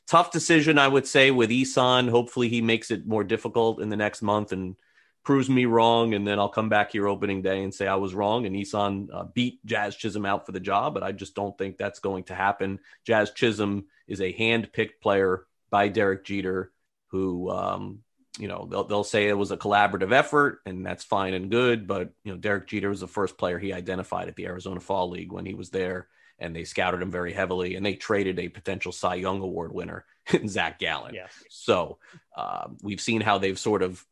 tough 0.07 0.31
decision, 0.31 0.77
I 0.77 0.88
would 0.88 1.07
say, 1.07 1.31
with 1.31 1.51
Isan. 1.51 2.07
Hopefully, 2.07 2.50
he 2.50 2.62
makes 2.62 2.92
it 2.92 3.06
more 3.06 3.24
difficult 3.24 3.81
in 3.81 3.89
the 3.89 3.98
next 3.98 4.21
month 4.21 4.51
and 4.51 4.75
proves 5.24 5.50
me 5.50 5.65
wrong, 5.65 6.15
and 6.15 6.27
then 6.27 6.39
I'll 6.39 6.50
come 6.50 6.69
back 6.69 6.92
here 6.92 7.07
opening 7.07 7.42
day 7.42 7.63
and 7.63 7.74
say 7.74 7.88
I 7.88 7.95
was 7.95 8.15
wrong. 8.15 8.45
And 8.45 8.56
Isan 8.56 9.09
uh, 9.13 9.25
beat 9.25 9.63
Jazz 9.65 9.95
Chisholm 9.95 10.25
out 10.25 10.45
for 10.45 10.51
the 10.51 10.59
job, 10.59 10.94
but 10.94 11.03
I 11.03 11.12
just 11.12 11.36
don't 11.36 11.56
think 11.57 11.77
that's 11.77 12.00
going 12.00 12.24
to 12.25 12.36
happen. 12.36 12.80
Jazz 13.06 13.31
Chisholm 13.31 13.86
is 14.07 14.19
a 14.19 14.31
hand-picked 14.31 15.01
player 15.01 15.45
by 15.69 15.89
Derek 15.89 16.25
Jeter, 16.25 16.71
who 17.07 17.51
um, 17.51 18.00
you 18.41 18.47
know 18.47 18.67
they'll, 18.69 18.83
they'll 18.85 19.03
say 19.03 19.27
it 19.27 19.38
was 19.38 19.51
a 19.51 19.57
collaborative 19.57 20.11
effort, 20.11 20.61
and 20.65 20.83
that's 20.83 21.03
fine 21.03 21.35
and 21.35 21.51
good. 21.51 21.85
But 21.85 22.09
you 22.23 22.31
know 22.31 22.39
Derek 22.39 22.67
Jeter 22.67 22.89
was 22.89 23.01
the 23.01 23.07
first 23.07 23.38
player 23.38 23.59
he 23.59 23.71
identified 23.71 24.27
at 24.29 24.35
the 24.35 24.47
Arizona 24.47 24.79
Fall 24.79 25.11
League 25.11 25.31
when 25.31 25.45
he 25.45 25.53
was 25.53 25.69
there. 25.69 26.07
And 26.39 26.55
they 26.55 26.63
scouted 26.63 27.03
him 27.03 27.11
very 27.11 27.33
heavily, 27.33 27.75
and 27.75 27.85
they 27.85 27.93
traded 27.93 28.39
a 28.39 28.49
potential 28.49 28.91
Cy 28.91 29.13
Young 29.13 29.41
Award 29.41 29.71
winner, 29.71 30.05
Zach 30.47 30.79
Gallen. 30.79 31.13
Yes. 31.13 31.31
So 31.51 32.00
uh, 32.36 32.69
we've 32.81 33.00
seen 33.00 33.21
how 33.21 33.38
they've 33.38 33.60
sort 33.60 33.83
of 33.83 34.03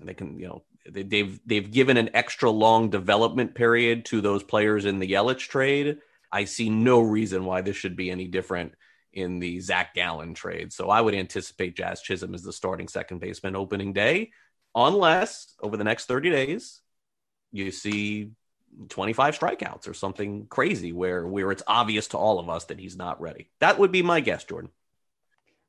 they 0.00 0.14
can, 0.14 0.40
you 0.40 0.48
know, 0.48 0.64
they, 0.90 1.04
they've 1.04 1.38
they've 1.46 1.70
given 1.70 1.98
an 1.98 2.10
extra 2.14 2.50
long 2.50 2.90
development 2.90 3.54
period 3.54 4.06
to 4.06 4.20
those 4.20 4.42
players 4.42 4.86
in 4.86 4.98
the 4.98 5.12
Yelich 5.12 5.48
trade. 5.48 5.98
I 6.32 6.46
see 6.46 6.68
no 6.68 7.00
reason 7.00 7.44
why 7.44 7.60
this 7.60 7.76
should 7.76 7.94
be 7.94 8.10
any 8.10 8.26
different 8.26 8.74
in 9.12 9.38
the 9.38 9.60
Zach 9.60 9.94
Gallen 9.94 10.34
trade. 10.34 10.72
So 10.72 10.88
I 10.90 11.00
would 11.00 11.14
anticipate 11.14 11.76
Jazz 11.76 12.00
Chisholm 12.00 12.34
as 12.34 12.42
the 12.42 12.52
starting 12.52 12.88
second 12.88 13.20
baseman 13.20 13.56
opening 13.56 13.92
day, 13.92 14.30
unless 14.74 15.54
over 15.60 15.76
the 15.76 15.84
next 15.84 16.06
30 16.06 16.30
days 16.30 16.80
you 17.52 17.70
see 17.70 18.30
25 18.88 19.38
strikeouts 19.38 19.88
or 19.88 19.94
something 19.94 20.46
crazy 20.46 20.92
where 20.92 21.26
where 21.26 21.50
it's 21.50 21.62
obvious 21.66 22.08
to 22.08 22.16
all 22.16 22.38
of 22.38 22.48
us 22.48 22.64
that 22.66 22.78
he's 22.78 22.96
not 22.96 23.20
ready. 23.20 23.50
That 23.60 23.78
would 23.78 23.92
be 23.92 24.02
my 24.02 24.20
guess, 24.20 24.44
Jordan. 24.44 24.70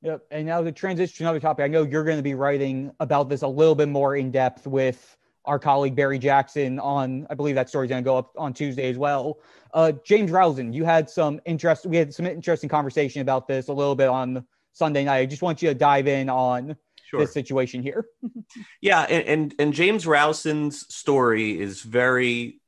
Yep. 0.02 0.26
And 0.32 0.46
now 0.46 0.62
the 0.62 0.72
transition 0.72 1.16
to 1.18 1.24
another 1.24 1.40
topic. 1.40 1.64
I 1.64 1.68
know 1.68 1.84
you're 1.84 2.04
going 2.04 2.18
to 2.18 2.24
be 2.24 2.34
writing 2.34 2.92
about 3.00 3.30
this 3.30 3.42
a 3.42 3.48
little 3.48 3.76
bit 3.76 3.88
more 3.90 4.16
in 4.16 4.32
depth 4.32 4.68
with 4.68 5.18
our 5.46 5.60
colleague 5.60 5.96
Barry 5.96 6.20
Jackson 6.20 6.80
on, 6.80 7.28
I 7.30 7.36
believe 7.36 7.56
that 7.56 7.70
story's 7.70 7.90
going 7.90 8.04
to 8.04 8.06
go 8.06 8.18
up 8.18 8.34
on 8.38 8.54
Tuesday 8.54 8.90
as 8.90 8.98
well. 8.98 9.40
Uh, 9.74 9.92
James 10.06 10.32
Rowson, 10.32 10.74
you 10.74 10.86
had 10.86 11.10
some 11.10 11.42
interest. 11.46 11.86
We 11.86 11.98
had 11.98 12.14
some 12.14 12.26
interesting 12.26 12.70
conversation 12.70 13.22
about 13.22 13.48
this 13.48 13.68
a 13.68 13.74
little 13.74 13.96
bit 13.96 14.08
on 14.08 14.46
Sunday 14.72 15.04
night. 15.04 15.20
I 15.20 15.26
just 15.26 15.42
want 15.42 15.62
you 15.62 15.70
to 15.70 15.76
dive 15.76 16.08
in 16.08 16.30
on 16.30 16.76
sure. 17.06 17.20
this 17.20 17.34
situation 17.34 17.82
here. 17.82 18.06
yeah, 18.82 19.02
and, 19.02 19.28
and 19.28 19.56
and 19.60 19.74
James 19.74 20.06
Rowson's 20.06 20.94
story 20.94 21.60
is 21.60 21.82
very 21.82 22.62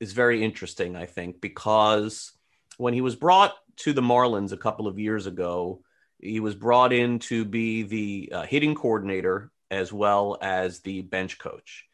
is 0.00 0.12
very 0.12 0.42
interesting. 0.42 0.96
I 0.96 1.06
think 1.06 1.40
because 1.40 2.32
when 2.78 2.94
he 2.94 3.00
was 3.00 3.16
brought 3.16 3.54
to 3.76 3.92
the 3.92 4.02
Marlins 4.02 4.52
a 4.52 4.56
couple 4.56 4.86
of 4.86 4.98
years 4.98 5.26
ago 5.26 5.82
he 6.22 6.38
was 6.38 6.54
brought 6.54 6.92
in 6.92 7.18
to 7.18 7.44
be 7.44 7.82
the 7.82 8.32
uh, 8.32 8.42
hitting 8.44 8.74
coordinator 8.74 9.50
as 9.70 9.92
well 9.92 10.38
as 10.40 10.80
the 10.80 11.02
bench 11.02 11.38
coach. 11.38 11.84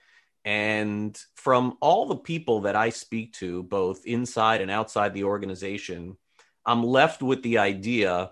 And 0.49 1.15
from 1.35 1.77
all 1.83 2.07
the 2.07 2.17
people 2.17 2.63
that 2.63 2.75
I 2.75 2.89
speak 2.89 3.35
to, 3.35 3.63
both 3.63 4.07
inside 4.07 4.63
and 4.63 4.71
outside 4.71 5.13
the 5.13 5.25
organization, 5.25 6.17
I'm 6.65 6.83
left 6.83 7.23
with 7.23 7.43
the 7.43 7.59
idea 7.59 8.31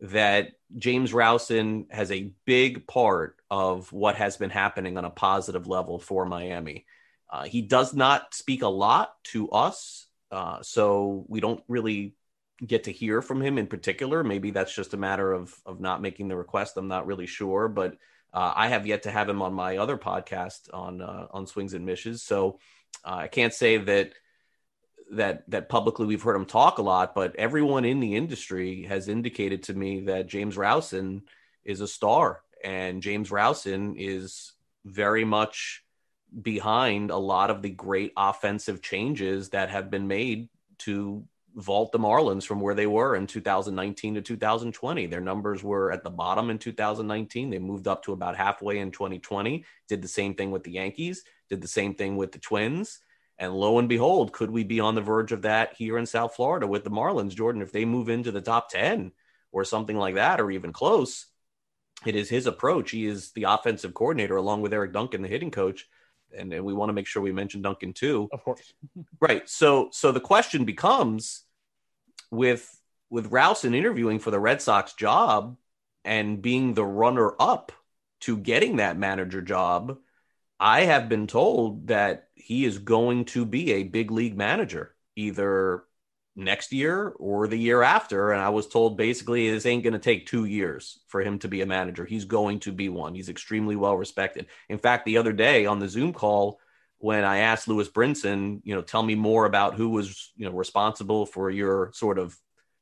that 0.00 0.54
James 0.76 1.12
Rowson 1.12 1.86
has 1.88 2.10
a 2.10 2.32
big 2.46 2.88
part 2.88 3.36
of 3.48 3.92
what 3.92 4.16
has 4.16 4.36
been 4.36 4.50
happening 4.50 4.98
on 4.98 5.04
a 5.04 5.10
positive 5.10 5.68
level 5.68 6.00
for 6.00 6.26
Miami. 6.26 6.84
Uh, 7.30 7.44
he 7.44 7.62
does 7.62 7.94
not 7.94 8.34
speak 8.34 8.62
a 8.62 8.68
lot 8.68 9.14
to 9.26 9.48
us, 9.50 10.08
uh, 10.32 10.60
so 10.62 11.24
we 11.28 11.38
don't 11.38 11.62
really 11.68 12.16
get 12.66 12.84
to 12.84 12.92
hear 12.92 13.22
from 13.22 13.40
him 13.40 13.56
in 13.56 13.68
particular. 13.68 14.24
Maybe 14.24 14.50
that's 14.50 14.74
just 14.74 14.94
a 14.94 14.96
matter 14.96 15.32
of 15.32 15.54
of 15.64 15.78
not 15.78 16.02
making 16.02 16.26
the 16.26 16.36
request. 16.36 16.76
I'm 16.76 16.88
not 16.88 17.06
really 17.06 17.26
sure, 17.26 17.68
but 17.68 17.98
uh, 18.32 18.52
I 18.54 18.68
have 18.68 18.86
yet 18.86 19.02
to 19.02 19.10
have 19.10 19.28
him 19.28 19.42
on 19.42 19.52
my 19.52 19.76
other 19.76 19.98
podcast 19.98 20.72
on 20.72 21.00
uh, 21.02 21.26
on 21.30 21.46
swings 21.46 21.74
and 21.74 21.84
misses. 21.84 22.22
So 22.22 22.58
uh, 23.04 23.14
I 23.14 23.28
can't 23.28 23.52
say 23.52 23.76
that 23.76 24.12
that 25.12 25.48
that 25.50 25.68
publicly 25.68 26.06
we've 26.06 26.22
heard 26.22 26.36
him 26.36 26.46
talk 26.46 26.78
a 26.78 26.82
lot, 26.82 27.14
but 27.14 27.36
everyone 27.36 27.84
in 27.84 28.00
the 28.00 28.16
industry 28.16 28.84
has 28.84 29.08
indicated 29.08 29.64
to 29.64 29.74
me 29.74 30.00
that 30.02 30.26
James 30.26 30.56
Rowson 30.56 31.22
is 31.64 31.80
a 31.80 31.88
star, 31.88 32.42
and 32.64 33.02
James 33.02 33.30
Rowson 33.30 33.96
is 33.98 34.52
very 34.84 35.24
much 35.24 35.84
behind 36.40 37.10
a 37.10 37.16
lot 37.16 37.50
of 37.50 37.60
the 37.60 37.70
great 37.70 38.12
offensive 38.16 38.80
changes 38.80 39.50
that 39.50 39.68
have 39.68 39.90
been 39.90 40.08
made 40.08 40.48
to 40.78 41.24
vault 41.56 41.92
the 41.92 41.98
Marlins 41.98 42.46
from 42.46 42.60
where 42.60 42.74
they 42.74 42.86
were 42.86 43.16
in 43.16 43.26
2019 43.26 44.14
to 44.14 44.22
2020. 44.22 45.06
Their 45.06 45.20
numbers 45.20 45.62
were 45.62 45.92
at 45.92 46.02
the 46.02 46.10
bottom 46.10 46.50
in 46.50 46.58
2019. 46.58 47.50
They 47.50 47.58
moved 47.58 47.88
up 47.88 48.04
to 48.04 48.12
about 48.12 48.36
halfway 48.36 48.78
in 48.78 48.90
2020. 48.90 49.64
Did 49.88 50.02
the 50.02 50.08
same 50.08 50.34
thing 50.34 50.50
with 50.50 50.64
the 50.64 50.72
Yankees, 50.72 51.24
did 51.48 51.60
the 51.60 51.68
same 51.68 51.94
thing 51.94 52.16
with 52.16 52.32
the 52.32 52.38
Twins. 52.38 53.00
And 53.38 53.54
lo 53.54 53.78
and 53.78 53.88
behold, 53.88 54.32
could 54.32 54.50
we 54.50 54.62
be 54.62 54.80
on 54.80 54.94
the 54.94 55.00
verge 55.00 55.32
of 55.32 55.42
that 55.42 55.74
here 55.74 55.98
in 55.98 56.06
South 56.06 56.34
Florida 56.34 56.66
with 56.66 56.84
the 56.84 56.90
Marlins, 56.90 57.34
Jordan? 57.34 57.62
If 57.62 57.72
they 57.72 57.84
move 57.84 58.08
into 58.08 58.30
the 58.30 58.40
top 58.40 58.70
10 58.70 59.12
or 59.50 59.64
something 59.64 59.96
like 59.96 60.14
that, 60.14 60.40
or 60.40 60.50
even 60.50 60.72
close, 60.72 61.26
it 62.06 62.14
is 62.14 62.28
his 62.28 62.46
approach. 62.46 62.90
He 62.90 63.06
is 63.06 63.32
the 63.32 63.44
offensive 63.44 63.94
coordinator 63.94 64.36
along 64.36 64.62
with 64.62 64.72
Eric 64.72 64.92
Duncan, 64.92 65.22
the 65.22 65.28
hitting 65.28 65.50
coach. 65.50 65.88
And, 66.36 66.52
and 66.52 66.64
we 66.64 66.72
want 66.72 66.88
to 66.88 66.94
make 66.94 67.06
sure 67.06 67.22
we 67.22 67.32
mention 67.32 67.62
Duncan 67.62 67.92
too. 67.92 68.28
Of 68.32 68.44
course. 68.44 68.72
right. 69.20 69.48
So 69.48 69.88
so 69.92 70.12
the 70.12 70.20
question 70.20 70.64
becomes 70.64 71.44
with 72.30 72.68
with 73.10 73.30
Rowson 73.30 73.74
interviewing 73.74 74.18
for 74.18 74.30
the 74.30 74.40
Red 74.40 74.62
Sox 74.62 74.94
job 74.94 75.56
and 76.04 76.40
being 76.40 76.74
the 76.74 76.84
runner 76.84 77.34
up 77.38 77.72
to 78.20 78.36
getting 78.36 78.76
that 78.76 78.96
manager 78.96 79.42
job, 79.42 79.98
I 80.58 80.82
have 80.82 81.08
been 81.08 81.26
told 81.26 81.88
that 81.88 82.28
he 82.34 82.64
is 82.64 82.78
going 82.78 83.26
to 83.26 83.44
be 83.44 83.72
a 83.72 83.82
big 83.82 84.10
league 84.10 84.36
manager 84.36 84.94
either 85.16 85.84
next 86.34 86.72
year 86.72 87.12
or 87.18 87.46
the 87.46 87.56
year 87.56 87.82
after. 87.82 88.32
And 88.32 88.40
I 88.40 88.48
was 88.48 88.66
told 88.66 88.96
basically 88.96 89.50
this 89.50 89.66
ain't 89.66 89.82
going 89.82 89.92
to 89.92 89.98
take 89.98 90.26
two 90.26 90.44
years 90.44 91.00
for 91.08 91.20
him 91.20 91.38
to 91.40 91.48
be 91.48 91.60
a 91.60 91.66
manager. 91.66 92.04
He's 92.04 92.24
going 92.24 92.60
to 92.60 92.72
be 92.72 92.88
one. 92.88 93.14
He's 93.14 93.28
extremely 93.28 93.76
well 93.76 93.96
respected. 93.96 94.46
In 94.68 94.78
fact, 94.78 95.04
the 95.04 95.18
other 95.18 95.32
day 95.32 95.66
on 95.66 95.78
the 95.78 95.88
Zoom 95.88 96.12
call, 96.12 96.58
when 96.98 97.24
I 97.24 97.38
asked 97.38 97.68
Lewis 97.68 97.88
Brinson, 97.88 98.60
you 98.64 98.74
know, 98.74 98.82
tell 98.82 99.02
me 99.02 99.16
more 99.16 99.44
about 99.44 99.74
who 99.74 99.88
was, 99.88 100.32
you 100.36 100.46
know, 100.46 100.52
responsible 100.52 101.26
for 101.26 101.50
your 101.50 101.90
sort 101.94 102.18
of 102.18 102.36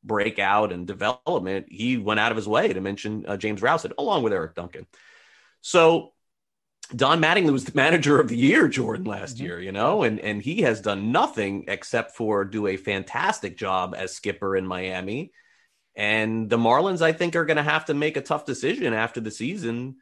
breakout 0.04 0.72
and 0.72 0.86
development, 0.86 1.66
he 1.70 1.96
went 1.96 2.20
out 2.20 2.30
of 2.30 2.36
his 2.36 2.48
way 2.48 2.72
to 2.72 2.80
mention 2.80 3.24
uh, 3.26 3.36
James 3.36 3.62
Rowson 3.62 3.92
along 3.98 4.22
with 4.22 4.32
Eric 4.32 4.54
Duncan. 4.54 4.86
So 5.62 6.12
Don 6.94 7.20
Mattingly 7.20 7.52
was 7.52 7.64
the 7.64 7.72
manager 7.74 8.18
of 8.20 8.28
the 8.28 8.36
year, 8.36 8.66
Jordan, 8.68 9.04
last 9.04 9.36
mm-hmm. 9.36 9.46
year, 9.46 9.60
you 9.60 9.72
know, 9.72 10.02
and 10.02 10.18
and 10.20 10.42
he 10.42 10.62
has 10.62 10.80
done 10.80 11.12
nothing 11.12 11.64
except 11.68 12.16
for 12.16 12.44
do 12.44 12.66
a 12.66 12.76
fantastic 12.76 13.56
job 13.56 13.94
as 13.96 14.14
skipper 14.14 14.56
in 14.56 14.66
Miami. 14.66 15.32
And 15.94 16.48
the 16.48 16.56
Marlins, 16.56 17.02
I 17.02 17.12
think, 17.12 17.36
are 17.36 17.44
going 17.44 17.56
to 17.56 17.62
have 17.62 17.86
to 17.86 17.94
make 17.94 18.16
a 18.16 18.22
tough 18.22 18.44
decision 18.44 18.92
after 18.94 19.20
the 19.20 19.30
season 19.30 19.96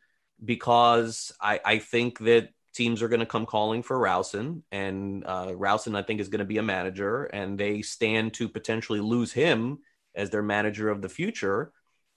because 0.45 1.33
I, 1.41 1.61
I 1.65 1.79
think 1.79 2.21
that 2.21 2.51
teams 2.75 3.03
are 3.03 3.09
going 3.09 3.21
to 3.21 3.27
come 3.27 3.47
calling 3.47 3.83
for 3.83 3.99
Rowson, 3.99 4.63
and 4.71 5.25
uh, 5.27 5.53
Rowson, 5.55 5.97
I 5.97 6.03
think, 6.03 6.21
is 6.21 6.29
going 6.29 6.39
to 6.39 6.45
be 6.45 6.59
a 6.59 6.63
manager, 6.63 7.25
and 7.25 7.59
they 7.59 7.83
stand 7.83 8.35
to 8.35 8.49
potentially 8.49 9.01
lose 9.01 9.33
him 9.33 9.79
as 10.15 10.31
their 10.31 10.43
manager 10.43 10.89
of 10.89 11.03
the 11.03 11.09
future 11.09 11.73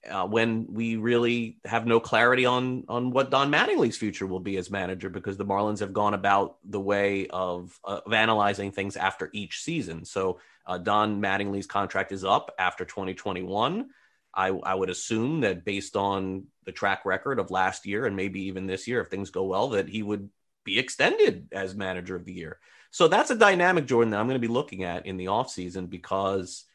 uh, 0.10 0.26
when 0.26 0.68
we 0.74 0.96
really 0.96 1.58
have 1.66 1.86
no 1.86 2.00
clarity 2.00 2.46
on 2.46 2.86
on 2.88 3.12
what 3.12 3.30
Don 3.30 3.52
Mattingly's 3.52 3.98
future 3.98 4.26
will 4.26 4.40
be 4.40 4.58
as 4.58 4.72
manager 4.72 5.10
because 5.10 5.38
the 5.38 5.46
Marlins 5.46 5.80
have 5.80 5.94
gone 5.94 6.14
about 6.14 6.58
the 6.64 6.80
way 6.80 7.28
of, 7.28 7.80
uh, 7.86 8.02
of 8.06 8.14
analyzing 8.14 8.72
things 8.72 8.98
after 8.98 9.30
each 9.32 9.62
season. 9.62 10.06
So 10.06 10.40
uh, 10.66 10.80
Don 10.80 11.22
Mattingly's 11.22 11.68
contract 11.68 12.12
is 12.12 12.24
up 12.24 12.52
after 12.58 12.84
2021. 12.84 13.90
I, 14.34 14.48
I 14.48 14.74
would 14.74 14.90
assume 14.90 15.42
that 15.42 15.66
based 15.66 15.96
on 15.96 16.46
the 16.66 16.72
track 16.72 17.06
record 17.06 17.38
of 17.38 17.52
last 17.52 17.86
year 17.86 18.06
and 18.06 18.16
maybe 18.16 18.44
even 18.44 18.66
this 18.66 18.88
year, 18.88 19.02
if 19.02 19.10
things 19.10 19.30
go 19.30 19.44
well, 19.44 19.70
that 19.70 19.90
he 19.90 20.02
would 20.02 20.30
be 20.64 20.80
extended 20.80 21.50
as 21.52 21.76
manager 21.76 22.16
of 22.16 22.26
the 22.26 22.34
year. 22.34 22.60
So 22.92 23.08
that's 23.08 23.32
a 23.32 23.36
dynamic, 23.36 23.86
Jordan, 23.86 24.12
that 24.12 24.20
I'm 24.20 24.28
going 24.28 24.40
to 24.40 24.48
be 24.48 24.54
looking 24.54 24.84
at 24.84 25.06
in 25.06 25.18
the 25.18 25.26
offseason 25.26 25.90
because 25.90 26.66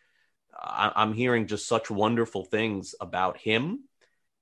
I, 0.58 1.02
am 1.02 1.12
hearing 1.12 1.46
just 1.46 1.68
such 1.68 1.90
wonderful 1.90 2.44
things 2.44 2.94
about 3.00 3.36
him. 3.36 3.84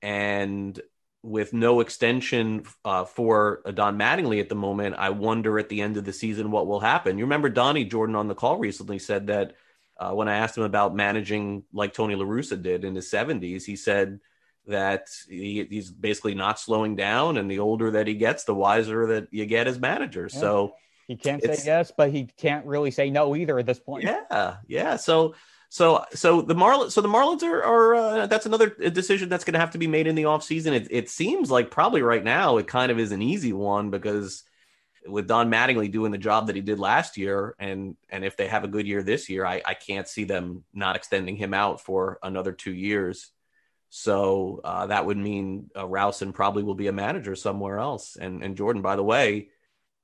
And 0.02 0.80
with 1.22 1.54
no 1.54 1.80
extension 1.80 2.64
uh, 2.84 3.04
for 3.04 3.62
Don 3.72 3.98
Mattingly 3.98 4.40
at 4.40 4.48
the 4.48 4.54
moment, 4.54 4.96
I 4.98 5.10
wonder 5.10 5.58
at 5.58 5.70
the 5.70 5.80
end 5.80 5.96
of 5.96 6.04
the 6.04 6.12
season 6.12 6.50
what 6.50 6.66
will 6.66 6.80
happen. 6.80 7.18
You 7.18 7.24
remember 7.24 7.48
Donnie 7.48 7.86
Jordan 7.86 8.14
on 8.14 8.28
the 8.28 8.34
call 8.34 8.58
recently 8.58 8.98
said 8.98 9.28
that 9.28 9.54
uh, 9.96 10.12
when 10.12 10.28
I 10.28 10.36
asked 10.36 10.56
him 10.56 10.64
about 10.64 10.94
managing 10.94 11.64
like 11.72 11.94
Tony 11.94 12.14
La 12.14 12.24
Russa 12.24 12.60
did 12.60 12.84
in 12.84 12.94
his 12.94 13.10
70s, 13.10 13.64
he 13.64 13.76
said 13.76 14.20
that 14.66 15.08
he, 15.28 15.66
he's 15.68 15.90
basically 15.90 16.34
not 16.34 16.58
slowing 16.58 16.96
down. 16.96 17.38
And 17.38 17.50
the 17.50 17.60
older 17.60 17.92
that 17.92 18.06
he 18.06 18.14
gets, 18.14 18.44
the 18.44 18.54
wiser 18.54 19.06
that 19.08 19.28
you 19.30 19.46
get 19.46 19.66
as 19.66 19.78
manager. 19.78 20.28
Yeah. 20.30 20.40
So 20.40 20.74
he 21.06 21.16
can't 21.16 21.42
say 21.42 21.56
yes, 21.64 21.92
but 21.96 22.10
he 22.10 22.24
can't 22.24 22.66
really 22.66 22.90
say 22.90 23.10
no 23.10 23.36
either 23.36 23.58
at 23.58 23.66
this 23.66 23.78
point. 23.78 24.04
Yeah. 24.04 24.56
Yeah. 24.66 24.96
So, 24.96 25.34
so, 25.74 26.04
so 26.14 26.40
the 26.40 26.54
Marlins, 26.54 26.92
so 26.92 27.00
the 27.00 27.08
Marlins 27.08 27.42
are, 27.42 27.64
are 27.64 27.94
uh, 27.96 28.26
that's 28.28 28.46
another 28.46 28.68
decision 28.68 29.28
that's 29.28 29.42
going 29.42 29.54
to 29.54 29.58
have 29.58 29.72
to 29.72 29.78
be 29.78 29.88
made 29.88 30.06
in 30.06 30.14
the 30.14 30.22
offseason. 30.22 30.70
It, 30.70 30.86
it 30.88 31.10
seems 31.10 31.50
like 31.50 31.72
probably 31.72 32.00
right 32.00 32.22
now 32.22 32.58
it 32.58 32.68
kind 32.68 32.92
of 32.92 33.00
is 33.00 33.10
an 33.10 33.20
easy 33.20 33.52
one 33.52 33.90
because 33.90 34.44
with 35.04 35.26
Don 35.26 35.50
Mattingly 35.50 35.90
doing 35.90 36.12
the 36.12 36.16
job 36.16 36.46
that 36.46 36.54
he 36.54 36.62
did 36.62 36.78
last 36.78 37.16
year, 37.16 37.56
and 37.58 37.96
and 38.08 38.24
if 38.24 38.36
they 38.36 38.46
have 38.46 38.62
a 38.62 38.68
good 38.68 38.86
year 38.86 39.02
this 39.02 39.28
year, 39.28 39.44
I, 39.44 39.62
I 39.66 39.74
can't 39.74 40.06
see 40.06 40.22
them 40.22 40.62
not 40.72 40.94
extending 40.94 41.34
him 41.34 41.52
out 41.52 41.80
for 41.80 42.20
another 42.22 42.52
two 42.52 42.72
years. 42.72 43.32
So 43.90 44.60
uh, 44.62 44.86
that 44.86 45.06
would 45.06 45.18
mean 45.18 45.70
uh, 45.76 45.88
Rowson 45.88 46.32
probably 46.32 46.62
will 46.62 46.76
be 46.76 46.86
a 46.86 46.92
manager 46.92 47.34
somewhere 47.34 47.80
else. 47.80 48.14
And 48.14 48.44
and 48.44 48.56
Jordan, 48.56 48.80
by 48.80 48.94
the 48.94 49.02
way, 49.02 49.48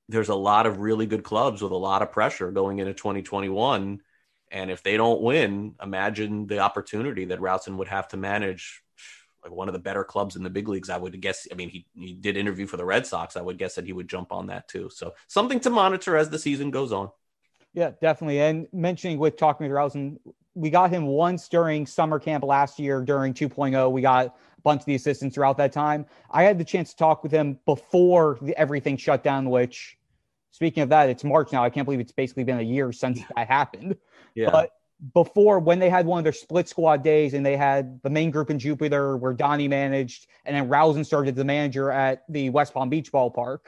there's 0.08 0.30
a 0.30 0.34
lot 0.34 0.66
of 0.66 0.80
really 0.80 1.06
good 1.06 1.22
clubs 1.22 1.62
with 1.62 1.70
a 1.70 1.76
lot 1.76 2.02
of 2.02 2.10
pressure 2.10 2.50
going 2.50 2.80
into 2.80 2.92
2021 2.92 4.00
and 4.50 4.70
if 4.70 4.82
they 4.82 4.96
don't 4.96 5.20
win, 5.20 5.74
imagine 5.82 6.46
the 6.46 6.58
opportunity 6.58 7.26
that 7.26 7.40
Rowson 7.40 7.76
would 7.76 7.88
have 7.88 8.08
to 8.08 8.16
manage 8.16 8.82
like 9.42 9.52
one 9.52 9.68
of 9.68 9.72
the 9.72 9.80
better 9.80 10.04
clubs 10.04 10.36
in 10.36 10.42
the 10.42 10.50
big 10.50 10.68
leagues. 10.68 10.90
I 10.90 10.98
would 10.98 11.18
guess. 11.20 11.46
I 11.50 11.54
mean, 11.54 11.70
he 11.70 11.86
he 11.94 12.12
did 12.12 12.36
interview 12.36 12.66
for 12.66 12.76
the 12.76 12.84
Red 12.84 13.06
Sox. 13.06 13.36
I 13.36 13.42
would 13.42 13.58
guess 13.58 13.74
that 13.76 13.86
he 13.86 13.92
would 13.92 14.08
jump 14.08 14.32
on 14.32 14.48
that 14.48 14.68
too. 14.68 14.90
So 14.92 15.14
something 15.28 15.60
to 15.60 15.70
monitor 15.70 16.16
as 16.16 16.30
the 16.30 16.38
season 16.38 16.70
goes 16.70 16.92
on. 16.92 17.10
Yeah, 17.72 17.92
definitely. 18.00 18.40
And 18.40 18.66
mentioning 18.72 19.18
with 19.18 19.36
talking 19.36 19.66
with 19.66 19.74
Rowson, 19.74 20.18
we 20.54 20.70
got 20.70 20.90
him 20.90 21.06
once 21.06 21.48
during 21.48 21.86
summer 21.86 22.18
camp 22.18 22.44
last 22.44 22.78
year 22.78 23.02
during 23.02 23.32
2.0. 23.32 23.92
We 23.92 24.02
got 24.02 24.26
a 24.26 24.60
bunch 24.62 24.80
of 24.80 24.86
the 24.86 24.96
assistants 24.96 25.36
throughout 25.36 25.56
that 25.58 25.72
time. 25.72 26.04
I 26.30 26.42
had 26.42 26.58
the 26.58 26.64
chance 26.64 26.90
to 26.90 26.96
talk 26.96 27.22
with 27.22 27.30
him 27.32 27.58
before 27.66 28.38
the, 28.42 28.58
everything 28.58 28.96
shut 28.96 29.22
down, 29.22 29.48
which 29.48 29.96
speaking 30.50 30.82
of 30.82 30.88
that, 30.90 31.08
it's 31.08 31.24
March 31.24 31.52
now. 31.52 31.64
I 31.64 31.70
can't 31.70 31.84
believe 31.84 32.00
it's 32.00 32.12
basically 32.12 32.44
been 32.44 32.58
a 32.58 32.62
year 32.62 32.92
since 32.92 33.20
that 33.36 33.48
happened. 33.48 33.96
Yeah. 34.34 34.50
But 34.50 34.70
before, 35.14 35.58
when 35.58 35.78
they 35.78 35.88
had 35.88 36.06
one 36.06 36.18
of 36.18 36.24
their 36.24 36.32
split 36.32 36.68
squad 36.68 37.02
days 37.02 37.34
and 37.34 37.44
they 37.44 37.56
had 37.56 38.00
the 38.02 38.10
main 38.10 38.30
group 38.30 38.50
in 38.50 38.58
Jupiter 38.58 39.16
where 39.16 39.32
Donnie 39.32 39.68
managed, 39.68 40.26
and 40.44 40.54
then 40.54 40.68
Rowson 40.68 41.04
started 41.04 41.34
the 41.34 41.44
manager 41.44 41.90
at 41.90 42.24
the 42.28 42.50
West 42.50 42.74
Palm 42.74 42.90
Beach 42.90 43.10
ballpark, 43.10 43.58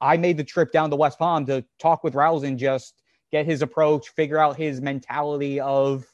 I 0.00 0.16
made 0.16 0.36
the 0.36 0.44
trip 0.44 0.72
down 0.72 0.90
to 0.90 0.96
West 0.96 1.18
Palm 1.18 1.44
to 1.46 1.64
talk 1.78 2.04
with 2.04 2.14
Rowson, 2.14 2.56
just 2.56 3.02
get 3.30 3.46
his 3.46 3.62
approach, 3.62 4.08
figure 4.10 4.38
out 4.38 4.56
his 4.56 4.80
mentality 4.80 5.60
of 5.60 6.06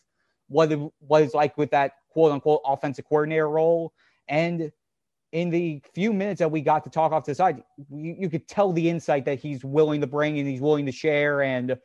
what 0.49 0.73
it 0.73 0.81
was 1.01 1.35
like 1.35 1.57
with 1.57 1.71
that 1.71 1.93
quote 2.11 2.33
unquote 2.33 2.63
offensive 2.65 3.05
coordinator 3.05 3.49
role. 3.49 3.93
And 4.29 4.73
in 5.35 5.51
the 5.51 5.83
few 5.93 6.13
minutes 6.13 6.39
that 6.39 6.51
we 6.51 6.61
got 6.61 6.85
to 6.85 6.91
talk 6.91 7.11
off 7.11 7.25
to 7.25 7.33
the 7.33 7.35
side, 7.35 7.61
you, 7.91 8.15
you 8.21 8.31
could 8.31 8.47
tell 8.47 8.73
the 8.73 8.89
insight 8.89 9.25
that 9.25 9.41
he's 9.41 9.65
willing 9.65 10.01
to 10.01 10.07
bring 10.07 10.39
and 10.39 10.49
he's 10.49 10.61
willing 10.61 10.87
to 10.87 10.93
share. 10.93 11.43
And 11.43 11.77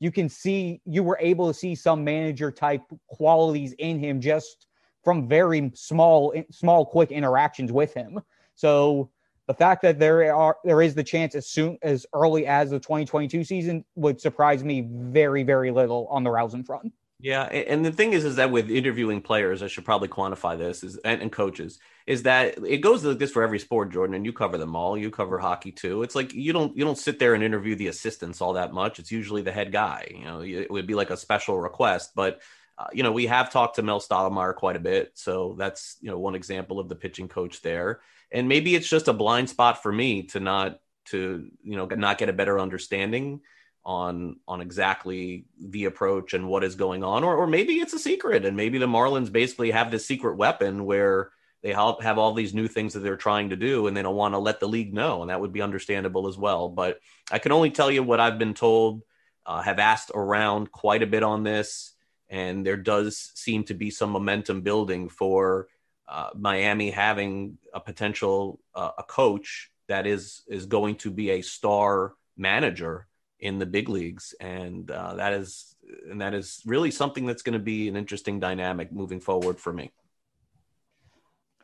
you 0.00 0.10
can 0.10 0.26
see 0.26 0.80
you 0.86 1.02
were 1.02 1.18
able 1.20 1.46
to 1.46 1.54
see 1.54 1.74
some 1.74 2.02
manager 2.02 2.50
type 2.50 2.80
qualities 3.08 3.74
in 3.78 3.98
him 3.98 4.22
just 4.22 4.68
from 5.04 5.28
very 5.28 5.70
small, 5.74 6.32
small, 6.50 6.86
quick 6.86 7.10
interactions 7.12 7.70
with 7.70 7.92
him. 7.92 8.20
So 8.54 9.10
the 9.48 9.54
fact 9.54 9.82
that 9.82 9.98
there 9.98 10.34
are 10.34 10.56
there 10.64 10.80
is 10.80 10.94
the 10.94 11.04
chance 11.04 11.34
as 11.34 11.46
soon 11.46 11.76
as 11.82 12.06
early 12.14 12.46
as 12.46 12.70
the 12.70 12.80
2022 12.80 13.44
season 13.44 13.84
would 13.96 14.18
surprise 14.18 14.64
me 14.64 14.88
very, 14.90 15.42
very 15.42 15.70
little 15.70 16.06
on 16.10 16.24
the 16.24 16.30
Rowson 16.30 16.64
front. 16.64 16.90
Yeah, 17.24 17.44
and 17.44 17.82
the 17.82 17.90
thing 17.92 18.12
is, 18.12 18.26
is 18.26 18.36
that 18.36 18.50
with 18.50 18.70
interviewing 18.70 19.22
players, 19.22 19.62
I 19.62 19.68
should 19.68 19.86
probably 19.86 20.08
quantify 20.08 20.58
this 20.58 20.84
is 20.84 20.98
and, 20.98 21.22
and, 21.22 21.32
coaches 21.32 21.78
is 22.06 22.24
that 22.24 22.58
it 22.66 22.78
goes 22.82 23.02
like 23.02 23.18
this 23.18 23.30
for 23.30 23.42
every 23.42 23.58
sport, 23.58 23.90
Jordan, 23.92 24.14
and 24.14 24.26
you 24.26 24.32
cover 24.34 24.58
them 24.58 24.76
all. 24.76 24.98
You 24.98 25.10
cover 25.10 25.38
hockey 25.38 25.72
too. 25.72 26.02
It's 26.02 26.14
like 26.14 26.34
you 26.34 26.52
don't 26.52 26.76
you 26.76 26.84
don't 26.84 26.98
sit 26.98 27.18
there 27.18 27.32
and 27.32 27.42
interview 27.42 27.76
the 27.76 27.86
assistants 27.88 28.42
all 28.42 28.52
that 28.54 28.74
much. 28.74 28.98
It's 28.98 29.10
usually 29.10 29.40
the 29.40 29.52
head 29.52 29.72
guy. 29.72 30.08
You 30.14 30.24
know, 30.24 30.40
it 30.42 30.70
would 30.70 30.86
be 30.86 30.94
like 30.94 31.10
a 31.10 31.16
special 31.16 31.58
request, 31.58 32.12
but 32.14 32.40
Uh, 32.76 32.88
you 32.92 33.04
know, 33.04 33.12
we 33.12 33.26
have 33.26 33.52
talked 33.52 33.76
to 33.76 33.82
Mel 33.82 34.00
Stottlemyre 34.00 34.52
quite 34.56 34.74
a 34.76 34.80
bit, 34.80 35.12
so 35.14 35.54
that's 35.58 35.96
you 36.00 36.10
know 36.10 36.18
one 36.18 36.34
example 36.34 36.80
of 36.80 36.88
the 36.88 36.96
pitching 36.96 37.28
coach 37.28 37.62
there. 37.62 38.00
And 38.32 38.48
maybe 38.48 38.74
it's 38.74 38.88
just 38.88 39.06
a 39.08 39.12
blind 39.12 39.48
spot 39.48 39.80
for 39.82 39.92
me 39.92 40.24
to 40.34 40.40
not 40.40 40.80
to 41.06 41.48
you 41.62 41.76
know 41.76 41.86
not 41.86 42.18
get 42.18 42.28
a 42.28 42.32
better 42.32 42.58
understanding 42.58 43.40
on 43.84 44.36
on 44.48 44.60
exactly 44.60 45.44
the 45.60 45.84
approach 45.84 46.32
and 46.32 46.48
what 46.48 46.64
is 46.64 46.74
going 46.74 47.04
on 47.04 47.22
or, 47.22 47.36
or 47.36 47.46
maybe 47.46 47.74
it's 47.74 47.92
a 47.92 47.98
secret 47.98 48.44
and 48.44 48.56
maybe 48.56 48.78
the 48.78 48.86
marlins 48.86 49.30
basically 49.30 49.70
have 49.70 49.90
this 49.90 50.06
secret 50.06 50.36
weapon 50.36 50.86
where 50.86 51.30
they 51.62 51.72
have 51.72 52.18
all 52.18 52.34
these 52.34 52.54
new 52.54 52.68
things 52.68 52.92
that 52.92 53.00
they're 53.00 53.16
trying 53.16 53.50
to 53.50 53.56
do 53.56 53.86
and 53.86 53.96
they 53.96 54.02
don't 54.02 54.16
want 54.16 54.34
to 54.34 54.38
let 54.38 54.60
the 54.60 54.68
league 54.68 54.94
know 54.94 55.20
and 55.20 55.30
that 55.30 55.40
would 55.40 55.52
be 55.52 55.62
understandable 55.62 56.28
as 56.28 56.36
well. 56.36 56.68
But 56.68 57.00
i 57.30 57.38
can 57.38 57.52
only 57.52 57.70
tell 57.70 57.90
you 57.90 58.02
what 58.02 58.20
i've 58.20 58.38
been 58.38 58.54
told 58.54 59.02
uh, 59.46 59.60
have 59.60 59.78
asked 59.78 60.10
around 60.14 60.72
quite 60.72 61.02
a 61.02 61.06
bit 61.06 61.22
on 61.22 61.42
this 61.42 61.92
and 62.30 62.64
there 62.64 62.78
does 62.78 63.32
seem 63.34 63.64
to 63.64 63.74
be 63.74 63.90
some 63.90 64.10
momentum 64.10 64.62
building 64.62 65.10
for 65.10 65.68
uh, 66.08 66.30
miami 66.34 66.90
having 66.90 67.58
a 67.74 67.80
potential 67.80 68.60
uh, 68.74 68.92
a 68.96 69.02
coach 69.02 69.70
that 69.88 70.06
is 70.06 70.42
is 70.48 70.64
going 70.64 70.96
to 70.96 71.10
be 71.10 71.30
a 71.30 71.42
star 71.42 72.14
manager 72.36 73.06
in 73.44 73.58
the 73.58 73.66
big 73.66 73.90
leagues, 73.90 74.34
and 74.40 74.90
uh, 74.90 75.14
that 75.14 75.34
is 75.34 75.76
and 76.10 76.20
that 76.20 76.32
is 76.32 76.62
really 76.64 76.90
something 76.90 77.26
that's 77.26 77.42
going 77.42 77.52
to 77.52 77.58
be 77.58 77.88
an 77.88 77.96
interesting 77.96 78.40
dynamic 78.40 78.90
moving 78.90 79.20
forward 79.20 79.60
for 79.60 79.70
me. 79.70 79.92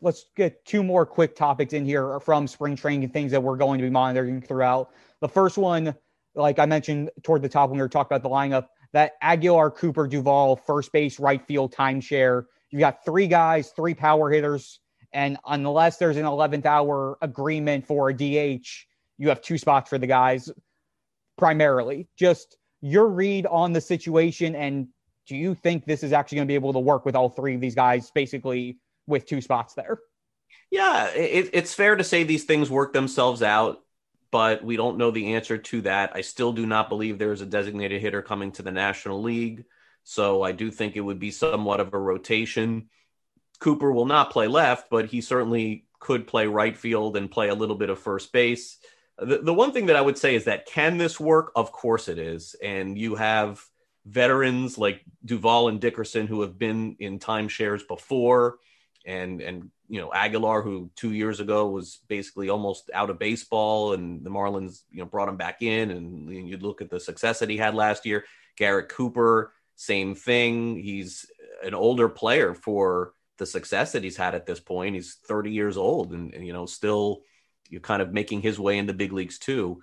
Let's 0.03 0.27
get 0.37 0.65
two 0.67 0.83
more 0.83 1.07
quick 1.07 1.35
topics 1.35 1.73
in 1.73 1.87
here 1.87 2.21
from 2.21 2.47
spring 2.47 2.77
training 2.77 3.09
things 3.09 3.33
that 3.33 3.43
we're 3.43 3.57
going 3.57 3.79
to 3.79 3.85
be 3.85 3.91
monitoring 3.91 4.43
throughout. 4.43 4.91
The 5.21 5.29
first 5.29 5.57
one, 5.57 5.95
like 6.35 6.59
I 6.59 6.67
mentioned 6.67 7.11
toward 7.23 7.41
the 7.41 7.49
top 7.49 7.71
when 7.71 7.79
we 7.79 7.83
were 7.83 7.89
talking 7.89 8.15
about 8.15 8.23
the 8.23 8.35
lineup, 8.35 8.69
that 8.93 9.13
Aguilar, 9.23 9.71
Cooper, 9.71 10.07
Duvall, 10.07 10.57
first 10.57 10.93
base, 10.93 11.19
right 11.19 11.45
field 11.47 11.73
timeshare. 11.73 12.45
You've 12.71 12.81
got 12.81 13.05
three 13.07 13.27
guys, 13.27 13.71
three 13.71 13.95
power 13.95 14.31
hitters, 14.31 14.81
and 15.15 15.39
unless 15.47 15.97
there's 15.97 16.19
an 16.19 16.25
11th 16.25 16.67
hour 16.67 17.17
agreement 17.23 17.87
for 17.87 18.11
a 18.11 18.15
DH, 18.15 18.67
you 19.17 19.29
have 19.31 19.41
two 19.41 19.57
spots 19.57 19.89
for 19.89 19.99
the 19.99 20.07
guys 20.07 20.51
primarily. 21.41 22.07
Just 22.17 22.57
your 22.81 23.09
read 23.09 23.47
on 23.47 23.73
the 23.73 23.81
situation, 23.81 24.55
and 24.55 24.87
do 25.27 25.35
you 25.35 25.57
think 25.57 25.85
this 25.85 26.05
is 26.05 26.13
actually 26.13 26.37
going 26.37 26.47
to 26.47 26.53
be 26.53 26.55
able 26.55 26.75
to 26.75 26.79
work 26.79 27.05
with 27.05 27.17
all 27.17 27.29
three 27.29 27.57
of 27.57 27.61
these 27.61 27.75
guys, 27.75 28.13
basically 28.15 28.79
with 29.09 29.27
two 29.27 29.41
spots 29.41 29.75
there? 29.75 29.99
Yeah, 30.71 31.09
it, 31.09 31.51
it's 31.53 31.75
fair 31.75 31.97
to 31.97 32.05
say 32.05 32.23
these 32.23 32.45
things 32.45 32.71
work 32.71 32.93
themselves 32.93 33.43
out, 33.43 33.79
but 34.31 34.63
we 34.63 34.77
don't 34.77 34.99
know 34.99 35.11
the 35.11 35.35
answer 35.35 35.59
to 35.59 35.81
that. 35.83 36.13
I 36.15 36.21
still 36.21 36.53
do 36.53 36.67
not 36.67 36.89
believe 36.89 37.19
there 37.19 37.33
is 37.33 37.41
a 37.41 37.47
designated 37.47 38.01
hitter 38.01 38.23
coming 38.23 38.53
to 38.53 38.63
the 38.63 38.71
National 38.71 39.21
League. 39.21 39.65
So 40.05 40.43
I 40.43 40.53
do 40.53 40.71
think 40.71 40.95
it 40.95 41.01
would 41.01 41.19
be 41.19 41.31
somewhat 41.31 41.81
of 41.81 41.93
a 41.93 41.99
rotation. 41.99 42.89
Cooper 43.59 43.91
will 43.93 44.07
not 44.07 44.31
play 44.31 44.47
left, 44.47 44.91
but 44.91 45.07
he 45.07 45.21
certainly 45.21 45.87
could 45.99 46.27
play 46.27 46.47
right 46.47 46.77
field 46.77 47.17
and 47.17 47.31
play 47.31 47.49
a 47.49 47.55
little 47.55 47.77
bit 47.77 47.91
of 47.91 47.99
first 47.99 48.33
base. 48.33 48.79
The, 49.21 49.39
the 49.39 49.55
one 49.55 49.73
thing 49.73 49.87
that 49.87 49.97
I 49.97 50.01
would 50.01 50.19
say 50.19 50.35
is 50.35 50.45
that 50.45 50.67
can 50.67 50.97
this 50.97 51.21
work? 51.21 51.53
Of 51.55 51.73
course 51.73 52.09
it 52.09 52.19
is. 52.19 52.57
And 52.63 52.99
you 52.99 53.15
have 53.17 53.63
veterans 54.07 54.79
like 54.79 55.03
Duvall 55.25 55.69
and 55.69 55.81
Dickerson 55.81 56.27
who 56.27 56.41
have 56.43 56.59
been 56.59 56.97
in 56.99 57.19
timeshares 57.19 57.87
before, 57.87 58.59
and 59.07 59.41
and 59.41 59.71
you 59.89 60.01
know 60.01 60.13
Aguilar 60.13 60.63
who 60.63 60.91
two 60.97 61.13
years 61.13 61.41
ago 61.41 61.69
was 61.69 62.01
basically 62.09 62.49
almost 62.49 62.91
out 62.95 63.11
of 63.11 63.19
baseball, 63.19 63.93
and 63.93 64.25
the 64.25 64.31
Marlins 64.31 64.83
you 64.91 65.01
know 65.01 65.07
brought 65.07 65.29
him 65.29 65.37
back 65.37 65.63
in, 65.63 65.91
and 65.91 66.49
you 66.49 66.57
look 66.57 66.81
at 66.81 66.91
the 66.91 67.01
success 67.01 67.41
that 67.41 67.51
he 67.51 67.57
had 67.57 67.75
last 67.75 68.07
year. 68.07 68.25
Garrett 68.57 68.89
Cooper, 68.89 69.53
same 69.77 70.15
thing. 70.15 70.77
He's 70.77 71.27
an 71.63 71.75
older 71.75 72.09
player 72.09 72.55
for 72.55 73.13
the 73.39 73.47
success 73.47 73.93
that 73.93 74.05
he's 74.05 74.17
had 74.17 74.35
at 74.35 74.47
this 74.47 74.61
point. 74.61 74.95
He's 74.95 75.17
30 75.27 75.51
years 75.51 75.77
old, 75.77 76.13
and, 76.13 76.35
and 76.35 76.47
you 76.47 76.53
know 76.53 76.67
still 76.67 77.23
you're 77.71 77.81
kind 77.81 78.03
of 78.03 78.13
making 78.13 78.43
his 78.43 78.59
way 78.59 78.79
in 78.79 78.87
the 78.87 78.93
big 78.93 79.13
leagues 79.13 79.39
too. 79.39 79.83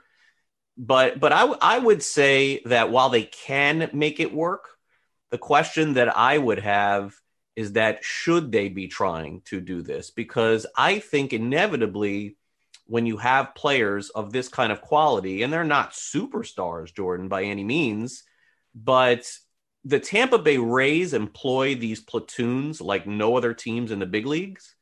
But 0.77 1.19
but 1.19 1.33
I 1.33 1.45
I 1.61 1.79
would 1.79 2.03
say 2.03 2.61
that 2.65 2.91
while 2.91 3.09
they 3.09 3.23
can 3.23 3.89
make 3.93 4.19
it 4.19 4.33
work, 4.33 4.67
the 5.31 5.37
question 5.37 5.93
that 5.93 6.15
I 6.15 6.37
would 6.37 6.59
have 6.59 7.15
is 7.55 7.73
that 7.73 8.03
should 8.03 8.51
they 8.51 8.69
be 8.69 8.87
trying 8.87 9.41
to 9.45 9.59
do 9.59 9.81
this? 9.81 10.11
Because 10.11 10.67
I 10.75 10.99
think 10.99 11.33
inevitably 11.33 12.37
when 12.85 13.05
you 13.05 13.17
have 13.17 13.55
players 13.55 14.09
of 14.11 14.31
this 14.31 14.47
kind 14.47 14.71
of 14.71 14.81
quality, 14.81 15.41
and 15.41 15.51
they're 15.51 15.63
not 15.63 15.91
superstars, 15.91 16.93
Jordan, 16.93 17.27
by 17.27 17.43
any 17.43 17.63
means, 17.63 18.23
but 18.73 19.29
the 19.83 19.99
Tampa 19.99 20.37
Bay 20.37 20.57
Rays 20.57 21.13
employ 21.13 21.75
these 21.75 21.99
platoons 21.99 22.79
like 22.79 23.07
no 23.07 23.35
other 23.35 23.53
teams 23.53 23.91
in 23.91 23.99
the 23.99 24.05
big 24.05 24.25
leagues, 24.25 24.75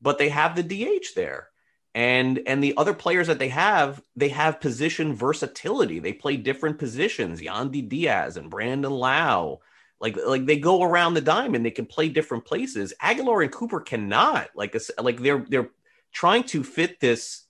but 0.00 0.16
they 0.16 0.28
have 0.28 0.56
the 0.56 0.62
DH 0.62 1.08
there 1.16 1.49
and 1.94 2.40
and 2.46 2.62
the 2.62 2.76
other 2.76 2.94
players 2.94 3.26
that 3.26 3.38
they 3.38 3.48
have 3.48 4.02
they 4.16 4.28
have 4.28 4.60
position 4.60 5.14
versatility. 5.14 5.98
They 5.98 6.12
play 6.12 6.36
different 6.36 6.78
positions 6.78 7.40
yandy 7.40 7.88
diaz 7.88 8.36
and 8.36 8.50
brandon 8.50 8.92
lowe. 8.92 9.60
Like 10.00 10.16
like 10.24 10.46
they 10.46 10.58
go 10.58 10.82
around 10.82 11.14
the 11.14 11.20
diamond 11.20 11.64
they 11.64 11.70
can 11.70 11.86
play 11.86 12.08
different 12.08 12.44
places. 12.44 12.94
Aguilar 13.00 13.42
and 13.42 13.52
cooper 13.52 13.80
cannot. 13.80 14.50
Like 14.54 14.76
like 14.98 15.20
they're 15.20 15.44
they're 15.48 15.70
trying 16.12 16.44
to 16.44 16.62
fit 16.62 17.00
this 17.00 17.44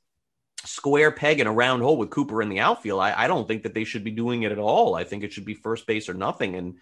square 0.64 1.10
peg 1.10 1.40
in 1.40 1.46
a 1.46 1.52
round 1.52 1.82
hole 1.82 1.96
with 1.96 2.10
cooper 2.10 2.42
in 2.42 2.48
the 2.48 2.60
outfield. 2.60 3.00
I, 3.00 3.24
I 3.24 3.28
don't 3.28 3.46
think 3.46 3.62
that 3.62 3.74
they 3.74 3.84
should 3.84 4.04
be 4.04 4.10
doing 4.10 4.42
it 4.42 4.52
at 4.52 4.58
all. 4.58 4.94
I 4.94 5.04
think 5.04 5.22
it 5.22 5.32
should 5.32 5.46
be 5.46 5.54
first 5.54 5.86
base 5.86 6.08
or 6.08 6.14
nothing 6.14 6.54
and 6.54 6.74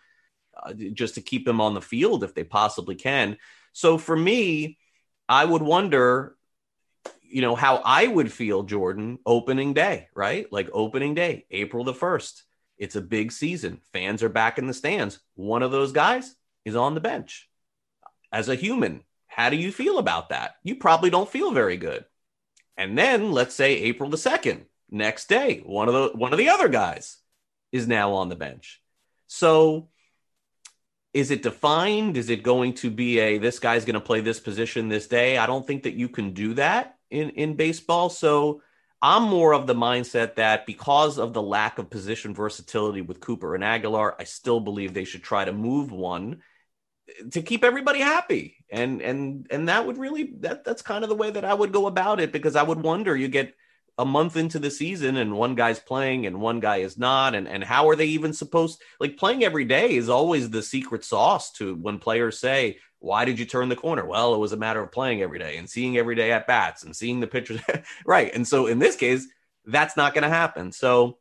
uh, 0.61 0.73
just 0.73 1.15
to 1.15 1.21
keep 1.21 1.45
them 1.45 1.61
on 1.61 1.75
the 1.75 1.81
field 1.81 2.25
if 2.25 2.35
they 2.35 2.43
possibly 2.45 2.95
can. 2.95 3.37
So 3.73 3.99
for 3.99 4.17
me 4.17 4.79
i 5.29 5.45
would 5.45 5.63
wonder 5.63 6.38
you 7.29 7.43
know, 7.43 7.55
how 7.55 7.83
I 7.85 8.07
would 8.07 8.33
feel, 8.33 8.63
Jordan, 8.63 9.19
opening 9.27 9.75
day, 9.75 10.09
right? 10.15 10.51
Like 10.53 10.69
opening 10.73 11.15
day, 11.15 11.47
April 11.51 11.85
the 11.85 11.93
1st. 11.93 12.43
It's 12.79 12.97
a 12.97 13.01
big 13.01 13.33
season. 13.33 13.81
Fans 13.93 14.23
are 14.23 14.29
back 14.29 14.59
in 14.59 14.67
the 14.67 14.75
stands. 14.75 15.21
One 15.35 15.63
of 15.63 15.71
those 15.71 15.93
guys 15.93 16.35
is 16.65 16.77
on 16.77 16.95
the 16.95 17.01
bench. 17.01 17.49
As 18.31 18.49
a 18.49 18.55
human, 18.55 19.03
how 19.27 19.51
do 19.51 19.57
you 19.57 19.73
feel 19.73 19.99
about 19.99 20.29
that? 20.29 20.57
You 20.63 20.77
probably 20.77 21.11
don't 21.11 21.31
feel 21.31 21.53
very 21.53 21.77
good. 21.77 22.05
And 22.77 22.97
then 22.97 23.33
let's 23.33 23.55
say 23.55 23.75
April 23.75 24.11
the 24.11 24.17
2nd, 24.17 24.67
next 24.91 25.29
day, 25.29 25.63
one 25.65 25.89
of 25.89 25.95
the 25.95 26.17
one 26.17 26.33
of 26.33 26.39
the 26.39 26.51
other 26.51 26.69
guys 26.69 27.19
is 27.73 27.89
now 27.89 28.13
on 28.13 28.29
the 28.29 28.37
bench. 28.37 28.81
So 29.27 29.89
is 31.13 31.31
it 31.31 31.43
defined? 31.43 32.17
Is 32.17 32.31
it 32.31 32.43
going 32.43 32.75
to 32.75 32.91
be 32.91 33.19
a 33.19 33.39
this 33.39 33.59
guy's 33.59 33.85
going 33.85 33.95
to 33.95 34.01
play 34.01 34.21
this 34.21 34.41
position 34.41 34.89
this 34.89 35.09
day? 35.09 35.39
I 35.39 35.47
don't 35.47 35.67
think 35.67 35.83
that 35.85 35.95
you 35.95 36.09
can 36.09 36.33
do 36.33 36.55
that 36.55 36.98
in 37.11 37.31
in 37.31 37.55
baseball. 37.55 38.11
So 38.11 38.63
I'm 39.01 39.23
more 39.23 39.55
of 39.55 39.67
the 39.67 39.75
mindset 39.75 40.37
that 40.37 40.67
because 40.67 41.19
of 41.19 41.33
the 41.33 41.43
lack 41.43 41.79
of 41.79 41.91
position 41.91 42.35
versatility 42.35 43.01
with 43.01 43.21
Cooper 43.21 43.55
and 43.55 43.63
Aguilar, 43.63 44.21
I 44.21 44.25
still 44.25 44.61
believe 44.61 44.93
they 44.93 45.05
should 45.05 45.23
try 45.23 45.45
to 45.45 45.53
move 45.53 45.93
one 45.93 46.43
to 47.33 47.43
keep 47.43 47.65
everybody 47.65 48.01
happy. 48.01 48.57
And 48.71 49.01
and 49.01 49.47
and 49.51 49.69
that 49.69 49.87
would 49.87 49.99
really 49.99 50.35
that 50.41 50.65
that's 50.65 50.83
kind 50.83 51.05
of 51.05 51.11
the 51.11 51.17
way 51.17 51.31
that 51.31 51.45
I 51.45 51.55
would 51.55 51.73
go 51.73 51.87
about 51.87 52.21
it 52.21 52.33
because 52.33 52.57
I 52.57 52.63
would 52.63 52.83
wonder 52.83 53.17
you 53.17 53.29
get 53.29 53.55
a 53.99 54.05
month 54.05 54.37
into 54.37 54.61
the 54.61 54.71
season 54.71 55.17
and 55.17 55.33
one 55.33 55.57
guy's 55.57 55.81
playing 55.81 56.27
and 56.27 56.41
one 56.41 56.61
guy 56.61 56.79
is 56.79 56.97
not 56.97 57.35
and 57.35 57.49
and 57.49 57.65
how 57.65 57.89
are 57.89 57.97
they 57.97 58.07
even 58.07 58.33
supposed 58.33 58.81
like 59.01 59.17
playing 59.17 59.43
every 59.43 59.65
day 59.65 59.97
is 59.97 60.09
always 60.09 60.51
the 60.51 60.63
secret 60.63 61.05
sauce 61.05 61.51
to 61.53 61.75
when 61.75 61.99
players 61.99 62.39
say 62.39 62.79
why 63.01 63.25
did 63.25 63.39
you 63.39 63.45
turn 63.45 63.69
the 63.69 63.77
corner? 63.77 64.05
Well, 64.05 64.35
it 64.35 64.39
was 64.39 64.53
a 64.53 64.57
matter 64.57 64.83
of 64.83 64.93
playing 64.93 65.23
every 65.23 65.39
day 65.39 65.57
and 65.57 65.69
seeing 65.69 65.97
every 65.97 66.15
day 66.15 66.33
at 66.33 66.47
bats 66.47 66.83
and 66.83 66.95
seeing 66.95 67.21
the 67.21 67.27
pitchers. 67.27 67.61
right. 68.07 68.35
And 68.35 68.47
so 68.47 68.67
in 68.67 68.79
this 68.79 68.97
case, 68.97 69.27
that's 69.65 69.97
not 69.97 70.15
going 70.15 70.23
to 70.23 70.29
happen. 70.29 70.73
So 70.73 71.19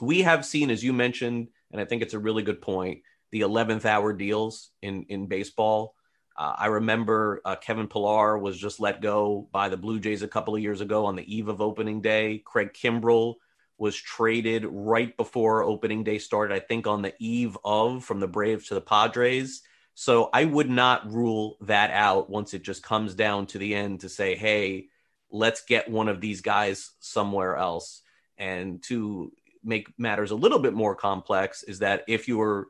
we 0.00 0.22
have 0.22 0.46
seen, 0.46 0.70
as 0.70 0.82
you 0.82 0.92
mentioned, 0.92 1.48
and 1.70 1.80
I 1.80 1.84
think 1.84 2.02
it's 2.02 2.14
a 2.14 2.18
really 2.18 2.42
good 2.42 2.62
point, 2.62 3.02
the 3.30 3.42
11th 3.42 3.84
hour 3.84 4.12
deals 4.12 4.70
in, 4.80 5.04
in 5.08 5.26
baseball. 5.26 5.94
Uh, 6.36 6.54
I 6.56 6.66
remember 6.66 7.42
uh, 7.44 7.56
Kevin 7.56 7.88
Pillar 7.88 8.38
was 8.38 8.56
just 8.58 8.80
let 8.80 9.02
go 9.02 9.48
by 9.52 9.68
the 9.68 9.76
Blue 9.76 10.00
Jays 10.00 10.22
a 10.22 10.28
couple 10.28 10.54
of 10.54 10.62
years 10.62 10.80
ago 10.80 11.04
on 11.04 11.16
the 11.16 11.34
eve 11.34 11.48
of 11.48 11.60
opening 11.60 12.00
day. 12.00 12.42
Craig 12.44 12.72
Kimbrel 12.72 13.34
was 13.76 13.96
traded 13.96 14.64
right 14.66 15.14
before 15.16 15.62
opening 15.62 16.04
day 16.04 16.18
started, 16.18 16.54
I 16.54 16.60
think 16.60 16.86
on 16.86 17.02
the 17.02 17.14
eve 17.18 17.58
of 17.64 18.04
from 18.04 18.20
the 18.20 18.28
Braves 18.28 18.68
to 18.68 18.74
the 18.74 18.80
Padres. 18.80 19.62
So 19.94 20.30
I 20.32 20.44
would 20.44 20.70
not 20.70 21.12
rule 21.12 21.56
that 21.62 21.90
out 21.90 22.30
once 22.30 22.54
it 22.54 22.62
just 22.62 22.82
comes 22.82 23.14
down 23.14 23.46
to 23.48 23.58
the 23.58 23.74
end 23.74 24.00
to 24.00 24.08
say, 24.08 24.36
hey, 24.36 24.86
let's 25.30 25.64
get 25.64 25.90
one 25.90 26.08
of 26.08 26.20
these 26.20 26.40
guys 26.40 26.90
somewhere 27.00 27.56
else. 27.56 28.02
And 28.38 28.82
to 28.84 29.32
make 29.62 29.88
matters 29.98 30.30
a 30.30 30.36
little 30.36 30.58
bit 30.58 30.72
more 30.74 30.94
complex, 30.94 31.62
is 31.62 31.80
that 31.80 32.04
if 32.08 32.28
your 32.28 32.68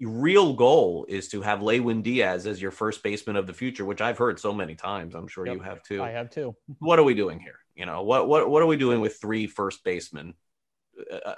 real 0.00 0.52
goal 0.52 1.06
is 1.08 1.28
to 1.28 1.42
have 1.42 1.62
Lewin 1.62 2.02
Diaz 2.02 2.46
as 2.46 2.62
your 2.62 2.70
first 2.70 3.02
baseman 3.02 3.36
of 3.36 3.46
the 3.46 3.54
future, 3.54 3.84
which 3.84 4.00
I've 4.00 4.18
heard 4.18 4.38
so 4.38 4.52
many 4.52 4.74
times, 4.74 5.14
I'm 5.14 5.26
sure 5.26 5.46
yep, 5.46 5.56
you 5.56 5.62
have 5.62 5.82
too. 5.82 6.02
I 6.02 6.10
have 6.10 6.30
too. 6.30 6.54
What 6.78 6.98
are 6.98 7.04
we 7.04 7.14
doing 7.14 7.40
here? 7.40 7.58
You 7.74 7.86
know, 7.86 8.02
what 8.02 8.28
what 8.28 8.48
what 8.48 8.62
are 8.62 8.66
we 8.66 8.76
doing 8.76 9.00
with 9.00 9.20
three 9.20 9.46
first 9.46 9.82
basemen 9.84 10.34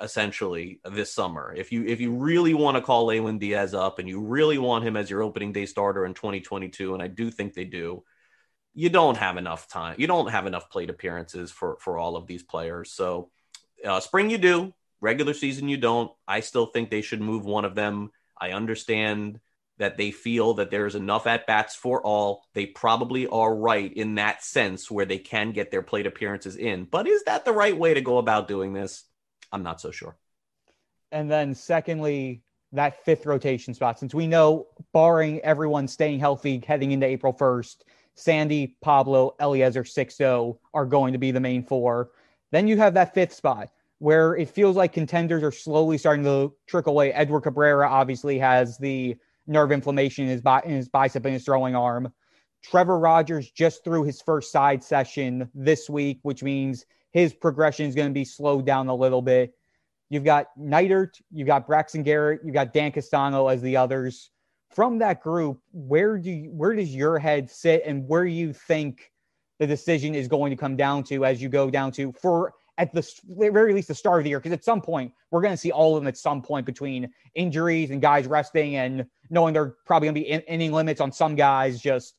essentially 0.01 0.81
this 0.85 1.13
summer. 1.13 1.55
If 1.57 1.73
you 1.73 1.85
if 1.85 2.01
you 2.01 2.13
really 2.13 2.55
want 2.55 2.77
to 2.77 2.83
call 2.83 3.07
Lewin 3.07 3.39
Diaz 3.39 3.75
up 3.75 3.99
and 3.99 4.09
you 4.09 4.21
really 4.21 4.59
want 4.59 4.85
him 4.85 4.97
as 4.97 5.11
your 5.11 5.23
opening 5.23 5.53
day 5.53 5.67
starter 5.67 6.05
in 6.05 6.15
2022, 6.15 6.95
and 6.95 7.03
I 7.03 7.07
do 7.09 7.31
think 7.31 7.55
they 7.55 7.65
do, 7.65 8.05
you 8.75 8.89
don't 8.89 9.17
have 9.17 9.37
enough 9.37 9.69
time. 9.69 9.97
You 9.99 10.07
don't 10.07 10.31
have 10.31 10.47
enough 10.47 10.71
plate 10.71 10.91
appearances 10.91 11.51
for 11.51 11.77
for 11.81 11.99
all 11.99 12.17
of 12.17 12.27
these 12.27 12.43
players. 12.43 12.93
So 12.93 13.31
uh, 13.85 14.01
spring 14.01 14.31
you 14.31 14.39
do, 14.39 14.73
regular 15.01 15.35
season 15.35 15.69
you 15.69 15.77
don't. 15.77 16.13
I 16.27 16.41
still 16.41 16.67
think 16.67 16.91
they 16.91 17.03
should 17.03 17.21
move 17.21 17.45
one 17.45 17.65
of 17.65 17.75
them. 17.75 18.11
I 18.41 18.53
understand 18.53 19.41
that 19.79 19.97
they 19.97 20.11
feel 20.11 20.55
that 20.55 20.71
there's 20.71 20.95
enough 20.95 21.27
at 21.27 21.47
bats 21.47 21.75
for 21.75 22.03
all. 22.05 22.45
They 22.53 22.67
probably 22.67 23.27
are 23.27 23.55
right 23.55 23.91
in 23.91 24.17
that 24.17 24.45
sense 24.45 24.91
where 24.91 25.07
they 25.07 25.19
can 25.19 25.53
get 25.53 25.71
their 25.71 25.81
plate 25.83 26.07
appearances 26.07 26.57
in. 26.57 26.85
But 26.85 27.09
is 27.09 27.25
that 27.25 27.47
the 27.47 27.53
right 27.53 27.77
way 27.77 27.95
to 27.95 28.03
go 28.03 28.19
about 28.19 28.47
doing 28.47 28.75
this? 28.75 29.05
I'm 29.53 29.63
not 29.63 29.81
so 29.81 29.91
sure. 29.91 30.17
And 31.13 31.31
then, 31.31 31.55
secondly, 31.55 32.43
that 32.73 33.05
fifth 33.05 33.27
rotation 33.27 33.75
spot, 33.75 33.99
since 33.99 34.15
we 34.15 34.27
know, 34.27 34.69
barring 34.93 35.41
everyone 35.41 35.89
staying 35.89 36.21
healthy 36.21 36.63
heading 36.67 36.93
into 36.93 37.07
April 37.07 37.33
1st, 37.33 37.79
Sandy, 38.15 38.77
Pablo, 38.83 39.35
Elieser, 39.41 39.85
Sixto 39.85 40.59
are 40.75 40.87
going 40.87 41.13
to 41.13 41.19
be 41.19 41.31
the 41.31 41.41
main 41.41 41.65
four. 41.65 42.11
Then 42.53 42.69
you 42.69 42.77
have 42.77 42.95
that 42.95 43.15
fifth 43.15 43.33
spot 43.33 43.71
where 43.99 44.37
it 44.37 44.49
feels 44.49 44.77
like 44.77 44.93
contenders 44.93 45.43
are 45.43 45.53
slowly 45.53 45.99
starting 45.99 46.25
to 46.25 46.53
trickle 46.67 46.93
away. 46.93 47.13
Edward 47.13 47.43
Cabrera 47.43 47.89
obviously 47.89 48.39
has 48.39 48.79
the 48.79 49.17
nerve 49.47 49.73
inflammation 49.73 50.25
in 50.25 50.31
his, 50.31 50.41
bi- 50.41 50.63
in 50.65 50.73
his 50.73 50.89
bicep 50.89 51.25
and 51.25 51.35
his 51.35 51.45
throwing 51.45 51.75
arm. 51.75 52.13
Trevor 52.63 52.99
Rogers 52.99 53.51
just 53.51 53.85
threw 53.85 54.05
his 54.05 54.21
first 54.21 54.53
side 54.53 54.83
session 54.85 55.51
this 55.55 55.89
week, 55.89 56.19
which 56.23 56.43
means 56.43 56.85
his 57.13 57.35
progression 57.35 57.87
is 57.87 57.95
going 57.95 58.09
to 58.09 58.15
be 58.15 58.25
slowed 58.25 58.67
down 58.67 58.89
a 58.89 58.95
little 58.95 59.23
bit. 59.23 59.55
You've 60.09 60.25
got 60.25 60.47
Neidert, 60.59 61.21
you've 61.31 61.47
got 61.47 61.67
Braxton 61.67 62.03
Garrett, 62.03 62.41
you've 62.45 62.55
got 62.55 62.73
Dan 62.73 62.93
Castano 62.93 63.47
as 63.47 63.63
the 63.63 63.77
others. 63.77 64.31
From 64.71 64.99
that 64.99 65.21
group, 65.21 65.61
where 65.73 66.19
do 66.19 66.31
you, 66.31 66.51
where 66.51 66.75
does 66.75 66.95
your 66.95 67.19
head 67.19 67.51
sit, 67.51 67.83
and 67.85 68.07
where 68.09 68.25
you 68.25 68.53
think 68.53 69.11
the 69.59 69.67
decision 69.67 70.15
is 70.15 70.29
going 70.29 70.51
to 70.51 70.57
come 70.57 70.77
down 70.77 71.05
to 71.05 71.25
as 71.25 71.43
you 71.43 71.49
go 71.49 71.71
down 71.71 71.93
to 71.93 72.13
for 72.13 72.55
at 72.79 72.93
the 72.93 73.05
very 73.29 73.75
least 73.75 73.89
the 73.89 73.95
start 73.95 74.21
of 74.21 74.25
the 74.25 74.31
year? 74.31 74.39
Because 74.41 74.53
at 74.53 74.65
some 74.65 74.81
point 74.81 75.13
we're 75.31 75.43
going 75.43 75.53
to 75.53 75.57
see 75.57 75.73
all 75.73 75.97
of 75.97 76.03
them 76.03 76.09
at 76.09 76.17
some 76.17 76.41
point 76.41 76.67
between 76.67 77.11
injuries 77.35 77.91
and 77.91 78.01
guys 78.01 78.27
resting 78.27 78.77
and 78.77 79.07
knowing 79.29 79.55
they're 79.55 79.75
probably 79.87 80.07
going 80.07 80.15
to 80.15 80.21
be 80.21 80.29
in, 80.29 80.41
inning 80.43 80.73
limits 80.73 81.01
on 81.01 81.13
some 81.13 81.35
guys. 81.35 81.81
Just 81.81 82.15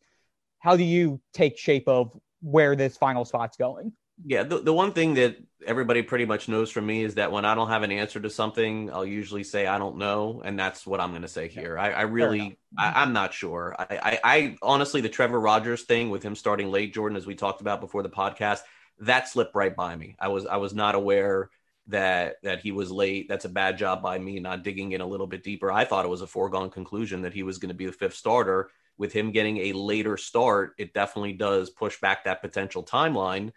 how 0.59 0.75
do 0.75 0.83
you 0.83 1.19
take 1.33 1.57
shape 1.57 1.87
of 1.87 2.17
where 2.41 2.75
this 2.75 2.97
final 2.97 3.25
spot's 3.25 3.57
going? 3.57 3.93
Yeah, 4.25 4.43
the, 4.43 4.59
the 4.59 4.73
one 4.73 4.93
thing 4.93 5.15
that 5.15 5.37
everybody 5.65 6.01
pretty 6.01 6.25
much 6.25 6.47
knows 6.47 6.71
from 6.71 6.85
me 6.85 7.03
is 7.03 7.15
that 7.15 7.31
when 7.31 7.45
I 7.45 7.55
don't 7.55 7.69
have 7.69 7.83
an 7.83 7.91
answer 7.91 8.19
to 8.19 8.29
something, 8.29 8.91
I'll 8.91 9.05
usually 9.05 9.43
say 9.43 9.67
I 9.67 9.77
don't 9.77 9.97
know, 9.97 10.41
and 10.43 10.57
that's 10.57 10.85
what 10.85 10.99
I'm 10.99 11.11
going 11.11 11.21
to 11.21 11.27
say 11.27 11.47
here. 11.47 11.77
I, 11.77 11.91
I 11.91 12.01
really, 12.01 12.57
I, 12.77 12.87
mm-hmm. 12.87 12.97
am 12.99 13.13
not 13.13 13.33
sure. 13.33 13.75
I, 13.77 13.85
I, 13.89 14.19
I, 14.23 14.57
honestly, 14.61 15.01
the 15.01 15.09
Trevor 15.09 15.39
Rogers 15.39 15.83
thing 15.83 16.09
with 16.09 16.23
him 16.23 16.35
starting 16.35 16.71
late, 16.71 16.93
Jordan, 16.93 17.17
as 17.17 17.25
we 17.25 17.35
talked 17.35 17.61
about 17.61 17.81
before 17.81 18.03
the 18.03 18.09
podcast, 18.09 18.61
that 18.99 19.27
slipped 19.27 19.55
right 19.55 19.75
by 19.75 19.95
me. 19.95 20.15
I 20.19 20.27
was, 20.27 20.45
I 20.45 20.57
was 20.57 20.73
not 20.73 20.95
aware 20.95 21.49
that 21.87 22.35
that 22.43 22.61
he 22.61 22.71
was 22.71 22.91
late. 22.91 23.27
That's 23.27 23.45
a 23.45 23.49
bad 23.49 23.77
job 23.77 24.01
by 24.01 24.17
me 24.17 24.39
not 24.39 24.63
digging 24.63 24.91
in 24.91 25.01
a 25.01 25.05
little 25.05 25.27
bit 25.27 25.43
deeper. 25.43 25.71
I 25.71 25.85
thought 25.85 26.05
it 26.05 26.09
was 26.09 26.21
a 26.21 26.27
foregone 26.27 26.69
conclusion 26.69 27.23
that 27.23 27.33
he 27.33 27.43
was 27.43 27.57
going 27.57 27.69
to 27.69 27.75
be 27.75 27.85
the 27.87 27.91
fifth 27.91 28.15
starter. 28.15 28.69
With 28.97 29.13
him 29.13 29.31
getting 29.31 29.57
a 29.57 29.73
later 29.73 30.15
start, 30.15 30.75
it 30.77 30.93
definitely 30.93 31.33
does 31.33 31.71
push 31.71 31.99
back 31.99 32.25
that 32.25 32.41
potential 32.41 32.83
timeline 32.83 33.51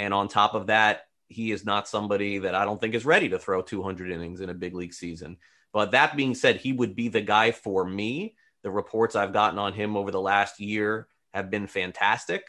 and 0.00 0.14
on 0.14 0.28
top 0.28 0.54
of 0.54 0.68
that, 0.68 1.08
he 1.28 1.52
is 1.52 1.66
not 1.66 1.86
somebody 1.86 2.38
that 2.38 2.54
I 2.54 2.64
don't 2.64 2.80
think 2.80 2.94
is 2.94 3.04
ready 3.04 3.28
to 3.28 3.38
throw 3.38 3.60
200 3.60 4.10
innings 4.10 4.40
in 4.40 4.48
a 4.48 4.54
big 4.54 4.74
league 4.74 4.94
season. 4.94 5.36
But 5.74 5.90
that 5.90 6.16
being 6.16 6.34
said, 6.34 6.56
he 6.56 6.72
would 6.72 6.96
be 6.96 7.08
the 7.08 7.20
guy 7.20 7.50
for 7.50 7.84
me. 7.84 8.34
The 8.62 8.70
reports 8.70 9.14
I've 9.14 9.34
gotten 9.34 9.58
on 9.58 9.74
him 9.74 9.98
over 9.98 10.10
the 10.10 10.20
last 10.20 10.58
year 10.58 11.06
have 11.34 11.50
been 11.50 11.66
fantastic. 11.66 12.44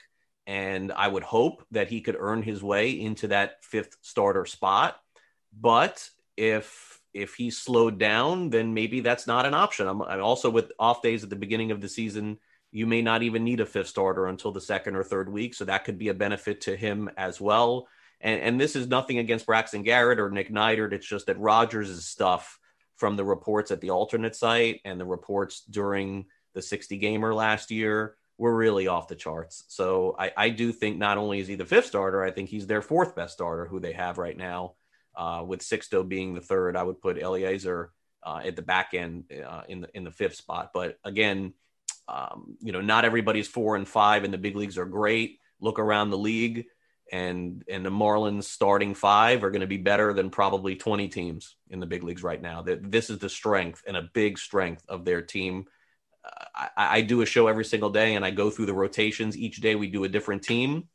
And 0.47 0.93
I 0.93 1.09
would 1.09 1.23
hope 1.23 1.65
that 1.71 1.89
he 1.89 1.99
could 1.99 2.15
earn 2.17 2.41
his 2.41 2.63
way 2.63 2.91
into 2.91 3.27
that 3.27 3.61
fifth 3.65 3.97
starter 4.01 4.45
spot. 4.45 4.97
But 5.59 6.09
if 6.37 7.01
if 7.13 7.35
he's 7.35 7.57
slowed 7.57 7.99
down, 7.99 8.49
then 8.49 8.73
maybe 8.73 9.01
that's 9.01 9.27
not 9.27 9.45
an 9.45 9.53
option. 9.53 9.87
I'm, 9.87 10.01
I'm 10.01 10.23
also 10.23 10.49
with 10.49 10.71
off 10.79 11.01
days 11.01 11.25
at 11.25 11.29
the 11.29 11.35
beginning 11.35 11.71
of 11.71 11.81
the 11.81 11.89
season 11.89 12.39
you 12.71 12.87
may 12.87 13.01
not 13.01 13.23
even 13.23 13.43
need 13.43 13.59
a 13.59 13.65
fifth 13.65 13.87
starter 13.87 14.27
until 14.27 14.51
the 14.51 14.61
second 14.61 14.95
or 14.95 15.03
third 15.03 15.31
week. 15.31 15.53
So 15.53 15.65
that 15.65 15.83
could 15.83 15.97
be 15.97 16.07
a 16.07 16.13
benefit 16.13 16.61
to 16.61 16.75
him 16.75 17.09
as 17.17 17.41
well. 17.41 17.87
And, 18.21 18.41
and 18.41 18.61
this 18.61 18.75
is 18.75 18.87
nothing 18.87 19.17
against 19.17 19.45
Braxton 19.45 19.83
Garrett 19.83 20.19
or 20.19 20.29
Nick 20.29 20.49
Neidert. 20.49 20.93
It's 20.93 21.07
just 21.07 21.25
that 21.25 21.39
Rogers' 21.39 22.05
stuff 22.05 22.59
from 22.95 23.15
the 23.15 23.25
reports 23.25 23.71
at 23.71 23.81
the 23.81 23.89
alternate 23.89 24.35
site 24.35 24.79
and 24.85 24.99
the 24.99 25.05
reports 25.05 25.61
during 25.69 26.25
the 26.53 26.61
60 26.61 26.97
gamer 26.97 27.33
last 27.33 27.71
year 27.71 28.15
were 28.37 28.55
really 28.55 28.87
off 28.87 29.07
the 29.07 29.15
charts. 29.15 29.63
So 29.67 30.15
I, 30.17 30.31
I 30.37 30.49
do 30.49 30.71
think 30.71 30.97
not 30.97 31.17
only 31.17 31.39
is 31.39 31.47
he 31.47 31.55
the 31.55 31.65
fifth 31.65 31.87
starter, 31.87 32.23
I 32.23 32.31
think 32.31 32.49
he's 32.49 32.67
their 32.67 32.81
fourth 32.81 33.15
best 33.15 33.33
starter 33.33 33.65
who 33.65 33.79
they 33.79 33.93
have 33.93 34.17
right 34.17 34.37
now. 34.37 34.75
Uh, 35.15 35.43
with 35.45 35.59
Sixto 35.59 36.07
being 36.07 36.33
the 36.33 36.41
third, 36.41 36.77
I 36.77 36.83
would 36.83 37.01
put 37.01 37.17
Elieser 37.17 37.89
uh, 38.23 38.41
at 38.45 38.55
the 38.55 38.61
back 38.61 38.93
end 38.93 39.25
uh, 39.45 39.63
in 39.67 39.81
the 39.81 39.89
in 39.93 40.03
the 40.05 40.11
fifth 40.11 40.35
spot. 40.35 40.71
But 40.73 40.97
again, 41.03 41.53
um, 42.11 42.57
you 42.59 42.73
know, 42.73 42.81
not 42.81 43.05
everybody's 43.05 43.47
four 43.47 43.77
and 43.77 43.87
five 43.87 44.25
in 44.25 44.31
the 44.31 44.37
big 44.37 44.55
leagues 44.55 44.77
are 44.77 44.85
great. 44.85 45.39
Look 45.61 45.79
around 45.79 46.09
the 46.09 46.17
league, 46.17 46.65
and 47.11 47.63
and 47.69 47.85
the 47.85 47.89
Marlins 47.89 48.43
starting 48.43 48.93
five 48.93 49.43
are 49.43 49.49
going 49.49 49.61
to 49.61 49.67
be 49.67 49.77
better 49.77 50.11
than 50.13 50.29
probably 50.29 50.75
20 50.75 51.07
teams 51.07 51.55
in 51.69 51.79
the 51.79 51.85
big 51.85 52.03
leagues 52.03 52.21
right 52.21 52.41
now. 52.41 52.63
That 52.63 52.91
this 52.91 53.09
is 53.09 53.19
the 53.19 53.29
strength 53.29 53.83
and 53.87 53.95
a 53.95 54.09
big 54.13 54.37
strength 54.37 54.83
of 54.89 55.05
their 55.05 55.21
team. 55.21 55.65
Uh, 56.25 56.67
I, 56.75 56.97
I 56.97 57.01
do 57.01 57.21
a 57.21 57.25
show 57.25 57.47
every 57.47 57.65
single 57.65 57.91
day, 57.91 58.15
and 58.15 58.25
I 58.25 58.31
go 58.31 58.49
through 58.49 58.65
the 58.65 58.73
rotations. 58.73 59.37
Each 59.37 59.61
day 59.61 59.75
we 59.75 59.87
do 59.87 60.03
a 60.03 60.09
different 60.09 60.43
team. 60.43 60.89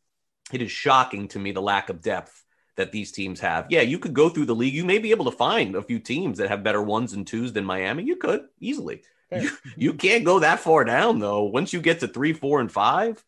It 0.53 0.61
is 0.61 0.71
shocking 0.71 1.29
to 1.29 1.39
me 1.39 1.53
the 1.53 1.63
lack 1.63 1.89
of 1.89 2.03
depth 2.03 2.45
that 2.77 2.93
these 2.93 3.11
teams 3.11 3.41
have. 3.41 3.67
Yeah, 3.71 3.81
you 3.81 3.99
could 3.99 4.13
go 4.13 4.29
through 4.29 4.47
the 4.47 4.55
league. 4.55 4.75
You 4.75 4.85
may 4.85 4.99
be 4.99 5.13
able 5.13 5.25
to 5.25 5.37
find 5.37 5.77
a 5.77 5.83
few 5.83 5.99
teams 5.99 6.37
that 6.39 6.51
have 6.51 6.63
better 6.63 6.83
ones 6.83 7.15
and 7.15 7.27
twos 7.27 7.55
than 7.55 7.65
Miami. 7.65 8.05
You 8.05 8.17
could 8.17 8.43
easily. 8.61 9.03
You, 9.31 9.51
you 9.77 9.95
can't 9.95 10.25
go 10.25 10.41
that 10.41 10.61
far 10.61 10.85
down 10.85 11.19
though. 11.19 11.45
Once 11.45 11.73
you 11.73 11.81
get 11.81 12.01
to 12.01 12.09
three, 12.09 12.33
four, 12.33 12.61
and 12.61 12.71
five, 12.71 13.23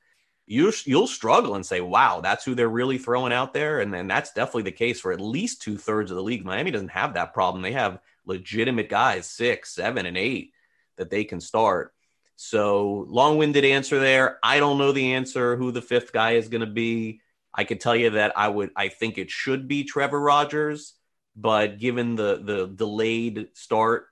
you 0.46 0.72
you'll 0.84 1.06
struggle 1.06 1.54
and 1.54 1.66
say, 1.66 1.80
"Wow, 1.80 2.20
that's 2.20 2.44
who 2.44 2.54
they're 2.54 2.68
really 2.68 2.98
throwing 2.98 3.32
out 3.32 3.52
there." 3.52 3.80
And 3.80 3.92
then 3.92 4.06
that's 4.06 4.32
definitely 4.32 4.62
the 4.62 4.72
case 4.72 5.00
for 5.00 5.12
at 5.12 5.20
least 5.20 5.62
two 5.62 5.76
thirds 5.76 6.10
of 6.10 6.16
the 6.16 6.22
league. 6.22 6.44
Miami 6.44 6.70
doesn't 6.70 6.88
have 6.88 7.14
that 7.14 7.34
problem. 7.34 7.62
They 7.62 7.72
have 7.72 8.00
legitimate 8.24 8.88
guys, 8.88 9.26
six, 9.26 9.74
seven, 9.74 10.06
and 10.06 10.16
eight 10.16 10.52
that 10.96 11.10
they 11.10 11.24
can 11.24 11.40
start. 11.40 11.94
So 12.36 13.04
long-winded 13.08 13.64
answer 13.64 13.98
there. 13.98 14.38
I 14.42 14.60
don't 14.60 14.78
know 14.78 14.92
the 14.92 15.14
answer 15.14 15.56
who 15.56 15.72
the 15.72 15.82
fifth 15.82 16.12
guy 16.12 16.32
is 16.32 16.48
going 16.48 16.60
to 16.60 16.66
be. 16.66 17.20
I 17.52 17.64
could 17.64 17.80
tell 17.80 17.96
you 17.96 18.10
that 18.10 18.38
I 18.38 18.48
would. 18.48 18.70
I 18.76 18.88
think 18.88 19.18
it 19.18 19.30
should 19.30 19.66
be 19.66 19.82
Trevor 19.82 20.20
Rogers, 20.20 20.94
but 21.34 21.78
given 21.78 22.14
the 22.14 22.40
the 22.42 22.68
delayed 22.68 23.48
start 23.54 24.06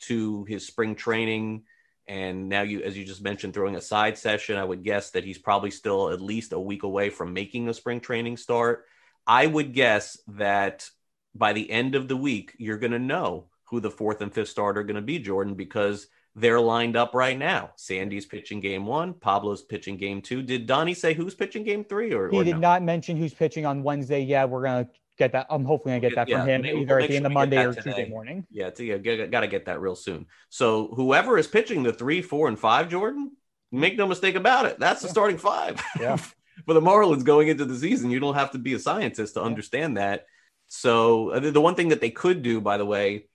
to 0.00 0.44
his 0.44 0.66
spring 0.66 0.94
training. 0.94 1.64
And 2.06 2.48
now 2.48 2.62
you 2.62 2.82
as 2.82 2.96
you 2.96 3.04
just 3.04 3.22
mentioned 3.22 3.54
throwing 3.54 3.76
a 3.76 3.80
side 3.80 4.18
session 4.18 4.58
i 4.58 4.64
would 4.64 4.82
guess 4.82 5.10
that 5.12 5.24
he's 5.24 5.38
probably 5.38 5.70
still 5.70 6.10
at 6.10 6.20
least 6.20 6.52
a 6.52 6.60
week 6.60 6.82
away 6.82 7.08
from 7.08 7.32
making 7.32 7.68
a 7.68 7.74
spring 7.74 8.00
training 8.00 8.36
start. 8.36 8.84
I 9.26 9.46
would 9.46 9.72
guess 9.72 10.18
that 10.28 10.88
by 11.34 11.54
the 11.54 11.70
end 11.70 11.94
of 11.94 12.08
the 12.08 12.16
week 12.16 12.54
you're 12.58 12.78
going 12.78 12.92
to 12.92 12.98
know 12.98 13.48
who 13.64 13.80
the 13.80 13.90
fourth 13.90 14.20
and 14.20 14.32
fifth 14.32 14.50
starter 14.50 14.80
are 14.80 14.84
going 14.84 14.96
to 14.96 15.02
be 15.02 15.18
jordan 15.18 15.54
because 15.54 16.06
they're 16.36 16.60
lined 16.60 16.96
up 16.96 17.14
right 17.14 17.38
now. 17.38 17.70
Sandy's 17.76 18.26
pitching 18.26 18.60
game 18.60 18.86
one 18.86 19.14
pablo's 19.14 19.62
pitching 19.62 19.96
game 19.96 20.20
two. 20.20 20.42
Did 20.42 20.66
donnie 20.66 20.94
say 20.94 21.14
who's 21.14 21.34
pitching 21.34 21.64
game 21.64 21.84
three 21.84 22.12
or 22.12 22.28
he 22.28 22.36
or 22.36 22.44
did 22.44 22.56
no? 22.56 22.58
not 22.58 22.82
mention 22.82 23.16
who's 23.16 23.32
pitching 23.32 23.64
on 23.64 23.82
wednesday. 23.82 24.20
Yeah 24.20 24.44
we're 24.44 24.64
going 24.64 24.84
to 24.84 24.90
get 25.18 25.32
that. 25.32 25.46
I'm 25.50 25.64
hopefully 25.64 25.92
gonna 25.92 26.00
get 26.00 26.16
that 26.16 26.28
from 26.28 26.48
him 26.48 26.62
we'll 26.62 26.82
either 26.82 27.00
at 27.00 27.08
the 27.08 27.16
end 27.16 27.26
of 27.26 27.32
Monday 27.32 27.64
or 27.64 27.72
today. 27.72 27.82
Tuesday 27.82 28.08
morning. 28.08 28.46
Yeah, 28.50 28.70
to, 28.70 28.84
yeah, 28.84 29.26
got 29.26 29.40
to 29.40 29.46
get 29.46 29.66
that 29.66 29.80
real 29.80 29.96
soon. 29.96 30.26
So 30.48 30.88
whoever 30.94 31.38
is 31.38 31.46
pitching 31.46 31.82
the 31.82 31.92
three, 31.92 32.22
four, 32.22 32.48
and 32.48 32.58
five, 32.58 32.88
Jordan, 32.88 33.32
make 33.70 33.96
no 33.96 34.06
mistake 34.06 34.34
about 34.34 34.66
it. 34.66 34.78
That's 34.78 35.02
the 35.02 35.08
starting 35.08 35.38
five. 35.38 35.80
Yeah. 36.00 36.16
For 36.66 36.72
the 36.74 36.80
Marlins 36.80 37.24
going 37.24 37.48
into 37.48 37.64
the 37.64 37.76
season, 37.76 38.10
you 38.10 38.20
don't 38.20 38.36
have 38.36 38.52
to 38.52 38.58
be 38.58 38.74
a 38.74 38.78
scientist 38.78 39.34
to 39.34 39.40
yeah. 39.40 39.46
understand 39.46 39.96
that. 39.96 40.26
So 40.68 41.30
uh, 41.30 41.40
the 41.40 41.60
one 41.60 41.74
thing 41.74 41.88
that 41.88 42.00
they 42.00 42.10
could 42.10 42.42
do, 42.42 42.60
by 42.60 42.78
the 42.78 42.86
way, 42.86 43.26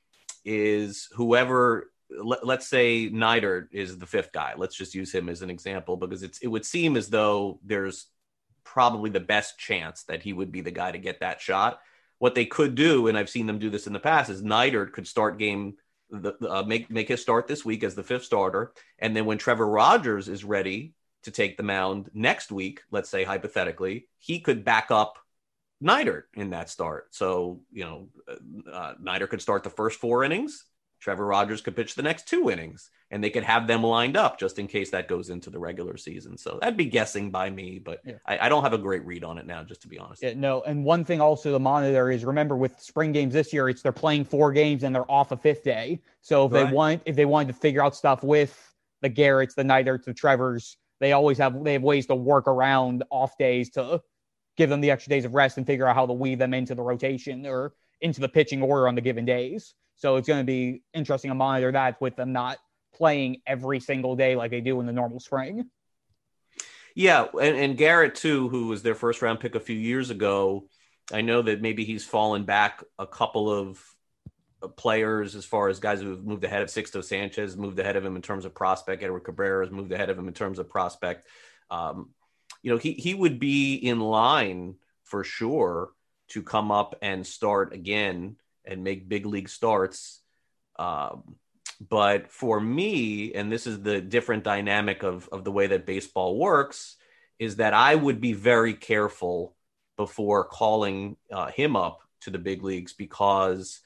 is 0.45 1.09
whoever 1.15 1.91
let, 2.09 2.59
us 2.59 2.67
say 2.67 3.09
Neidert 3.09 3.67
is 3.71 3.97
the 3.97 4.05
fifth 4.05 4.31
guy. 4.31 4.53
Let's 4.57 4.75
just 4.75 4.95
use 4.95 5.13
him 5.13 5.29
as 5.29 5.41
an 5.41 5.49
example 5.49 5.97
because 5.97 6.23
it's 6.23 6.39
it 6.39 6.47
would 6.47 6.65
seem 6.65 6.95
as 6.95 7.09
though 7.09 7.59
there's 7.63 8.07
probably 8.63 9.09
the 9.09 9.19
best 9.19 9.57
chance 9.57 10.03
that 10.03 10.21
he 10.21 10.33
would 10.33 10.51
be 10.51 10.61
the 10.61 10.71
guy 10.71 10.91
to 10.91 10.97
get 10.97 11.19
that 11.19 11.41
shot. 11.41 11.79
What 12.17 12.35
they 12.35 12.45
could 12.45 12.75
do, 12.75 13.07
and 13.07 13.17
I've 13.17 13.29
seen 13.29 13.47
them 13.47 13.59
do 13.59 13.69
this 13.69 13.87
in 13.87 13.93
the 13.93 13.99
past, 13.99 14.29
is 14.29 14.41
Neidert 14.41 14.91
could 14.91 15.07
start 15.07 15.39
game 15.39 15.75
the, 16.09 16.33
uh, 16.49 16.63
make 16.63 16.89
make 16.89 17.07
his 17.07 17.21
start 17.21 17.47
this 17.47 17.63
week 17.63 17.83
as 17.83 17.95
the 17.95 18.03
fifth 18.03 18.25
starter, 18.25 18.73
and 18.97 19.15
then 19.15 19.25
when 19.25 19.37
Trevor 19.37 19.67
Rogers 19.67 20.27
is 20.27 20.43
ready 20.43 20.93
to 21.23 21.31
take 21.31 21.57
the 21.57 21.63
mound 21.63 22.09
next 22.13 22.51
week, 22.51 22.81
let's 22.91 23.09
say 23.09 23.23
hypothetically, 23.23 24.07
he 24.17 24.39
could 24.39 24.65
back 24.65 24.89
up 24.89 25.19
Neidert 25.83 26.23
in 26.33 26.49
that 26.49 26.69
start. 26.69 27.13
So, 27.13 27.61
you 27.71 27.83
know, 27.83 28.07
uh, 28.71 28.95
Neidert 29.01 29.29
could 29.29 29.41
start 29.41 29.63
the 29.63 29.69
first 29.69 29.99
four 29.99 30.23
innings. 30.23 30.65
Trevor 30.99 31.25
Rogers 31.25 31.61
could 31.61 31.75
pitch 31.75 31.95
the 31.95 32.01
next 32.01 32.27
two 32.27 32.49
innings 32.49 32.89
and 33.11 33.23
they 33.23 33.29
could 33.29 33.43
have 33.43 33.67
them 33.67 33.83
lined 33.83 34.17
up 34.17 34.39
just 34.39 34.59
in 34.59 34.67
case 34.67 34.91
that 34.91 35.07
goes 35.07 35.29
into 35.29 35.49
the 35.49 35.59
regular 35.59 35.97
season. 35.97 36.37
So 36.37 36.59
that'd 36.61 36.77
be 36.77 36.85
guessing 36.85 37.31
by 37.31 37.49
me, 37.49 37.79
but 37.79 38.01
yeah. 38.05 38.15
I, 38.25 38.39
I, 38.45 38.49
don't 38.49 38.63
have 38.63 38.73
a 38.73 38.77
great 38.77 39.05
read 39.05 39.23
on 39.23 39.37
it 39.37 39.45
now, 39.45 39.63
just 39.63 39.81
to 39.83 39.87
be 39.87 39.97
honest. 39.97 40.21
Yeah, 40.21 40.33
no. 40.35 40.61
And 40.61 40.83
one 40.83 41.05
thing 41.05 41.21
also 41.21 41.51
to 41.51 41.59
monitor 41.59 42.11
is 42.11 42.25
remember 42.25 42.57
with 42.57 42.79
spring 42.79 43.11
games 43.11 43.33
this 43.33 43.53
year, 43.53 43.69
it's 43.69 43.81
they're 43.81 43.91
playing 43.91 44.25
four 44.25 44.51
games 44.51 44.83
and 44.83 44.93
they're 44.93 45.09
off 45.09 45.31
a 45.31 45.37
fifth 45.37 45.63
day. 45.63 46.01
So 46.21 46.45
if 46.45 46.51
right. 46.51 46.67
they 46.67 46.73
want, 46.73 47.01
if 47.05 47.15
they 47.15 47.25
wanted 47.25 47.47
to 47.53 47.59
figure 47.59 47.83
out 47.83 47.95
stuff 47.95 48.23
with 48.23 48.75
the 49.01 49.09
Garretts, 49.09 49.55
the 49.55 49.63
Neiderts, 49.63 50.03
the 50.03 50.13
Trevors, 50.13 50.77
they 50.99 51.13
always 51.13 51.37
have 51.37 51.63
they 51.63 51.73
have 51.73 51.81
ways 51.81 52.05
to 52.07 52.15
work 52.15 52.47
around 52.47 53.03
off 53.09 53.37
days 53.37 53.69
to 53.71 54.01
give 54.57 54.69
them 54.69 54.81
the 54.81 54.91
extra 54.91 55.09
days 55.09 55.23
of 55.23 55.33
rest 55.33 55.57
and 55.57 55.65
figure 55.65 55.87
out 55.87 55.95
how 55.95 56.05
to 56.05 56.13
weave 56.13 56.37
them 56.37 56.53
into 56.53 56.75
the 56.75 56.81
rotation 56.81 57.45
or 57.45 57.73
into 58.01 58.19
the 58.19 58.27
pitching 58.27 58.61
order 58.61 58.87
on 58.87 58.95
the 58.95 59.01
given 59.01 59.25
days. 59.25 59.73
So 59.99 60.15
it's 60.15 60.27
going 60.27 60.39
to 60.39 60.45
be 60.45 60.81
interesting 60.93 61.29
to 61.29 61.35
monitor 61.35 61.71
that 61.71 62.01
with 62.01 62.15
them 62.15 62.33
not 62.33 62.57
playing 62.95 63.41
every 63.45 63.79
single 63.79 64.15
day 64.15 64.35
like 64.35 64.51
they 64.51 64.61
do 64.61 64.79
in 64.79 64.85
the 64.85 64.93
normal 64.93 65.19
spring. 65.19 65.69
Yeah, 66.95 67.27
and, 67.39 67.55
and 67.55 67.77
Garrett 67.77 68.15
too, 68.15 68.49
who 68.49 68.67
was 68.67 68.81
their 68.81 68.95
first 68.95 69.21
round 69.21 69.39
pick 69.39 69.55
a 69.55 69.59
few 69.59 69.77
years 69.77 70.09
ago. 70.09 70.67
I 71.11 71.21
know 71.21 71.41
that 71.41 71.61
maybe 71.61 71.85
he's 71.85 72.05
fallen 72.05 72.43
back 72.43 72.83
a 72.97 73.05
couple 73.05 73.51
of 73.51 73.81
players 74.75 75.35
as 75.35 75.45
far 75.45 75.69
as 75.69 75.79
guys 75.79 76.01
who 76.01 76.09
have 76.11 76.23
moved 76.23 76.43
ahead 76.43 76.61
of 76.61 76.69
Sixto 76.69 77.03
Sanchez, 77.03 77.55
moved 77.55 77.79
ahead 77.79 77.95
of 77.95 78.05
him 78.05 78.15
in 78.15 78.21
terms 78.21 78.45
of 78.45 78.53
prospect. 78.53 79.03
Edward 79.03 79.21
Cabrera 79.21 79.65
has 79.65 79.71
moved 79.71 79.91
ahead 79.91 80.09
of 80.09 80.17
him 80.17 80.27
in 80.27 80.33
terms 80.33 80.59
of 80.59 80.69
prospect. 80.69 81.25
Um, 81.69 82.09
you 82.61 82.71
know, 82.71 82.77
he 82.77 82.93
he 82.93 83.13
would 83.13 83.39
be 83.39 83.75
in 83.75 83.99
line 83.99 84.75
for 85.03 85.23
sure 85.23 85.91
to 86.29 86.43
come 86.43 86.71
up 86.71 86.95
and 87.01 87.25
start 87.25 87.73
again 87.73 88.35
and 88.65 88.83
make 88.83 89.09
big 89.09 89.25
league 89.25 89.49
starts. 89.49 90.21
Um, 90.77 91.35
but 91.79 92.29
for 92.29 92.59
me, 92.59 93.33
and 93.33 93.51
this 93.51 93.65
is 93.65 93.81
the 93.81 94.01
different 94.01 94.43
dynamic 94.43 95.03
of 95.03 95.29
of 95.31 95.43
the 95.43 95.51
way 95.51 95.67
that 95.67 95.85
baseball 95.85 96.37
works, 96.37 96.97
is 97.39 97.57
that 97.57 97.73
I 97.73 97.95
would 97.95 98.19
be 98.19 98.33
very 98.33 98.73
careful 98.73 99.55
before 99.97 100.45
calling 100.45 101.17
uh, 101.31 101.51
him 101.51 101.75
up 101.75 101.99
to 102.21 102.29
the 102.29 102.39
big 102.39 102.63
leagues 102.63 102.93
because 102.93 103.81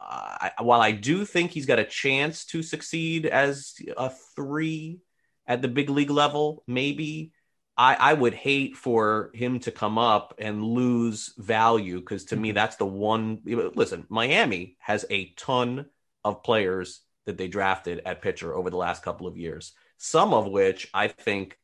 uh, 0.00 0.50
I, 0.58 0.62
while 0.62 0.80
I 0.80 0.92
do 0.92 1.24
think 1.24 1.50
he's 1.50 1.66
got 1.66 1.78
a 1.78 1.84
chance 1.84 2.44
to 2.46 2.62
succeed 2.62 3.26
as 3.26 3.74
a 3.96 4.10
three 4.34 5.00
at 5.46 5.62
the 5.62 5.68
big 5.68 5.90
league 5.90 6.10
level, 6.10 6.62
maybe 6.66 7.32
I, 7.80 7.94
I 7.94 8.12
would 8.12 8.34
hate 8.34 8.76
for 8.76 9.30
him 9.32 9.58
to 9.60 9.70
come 9.70 9.96
up 9.96 10.34
and 10.36 10.62
lose 10.62 11.32
value 11.38 11.98
because 11.98 12.26
to 12.26 12.36
me 12.36 12.50
mm-hmm. 12.50 12.56
that's 12.56 12.76
the 12.76 12.84
one. 12.84 13.40
Listen, 13.74 14.04
Miami 14.10 14.76
has 14.80 15.06
a 15.08 15.30
ton 15.30 15.86
of 16.22 16.42
players 16.42 17.00
that 17.24 17.38
they 17.38 17.48
drafted 17.48 18.02
at 18.04 18.20
pitcher 18.20 18.54
over 18.54 18.68
the 18.68 18.76
last 18.76 19.02
couple 19.02 19.26
of 19.26 19.38
years, 19.38 19.72
some 19.96 20.34
of 20.34 20.46
which 20.46 20.90
I 20.92 21.08
think 21.08 21.58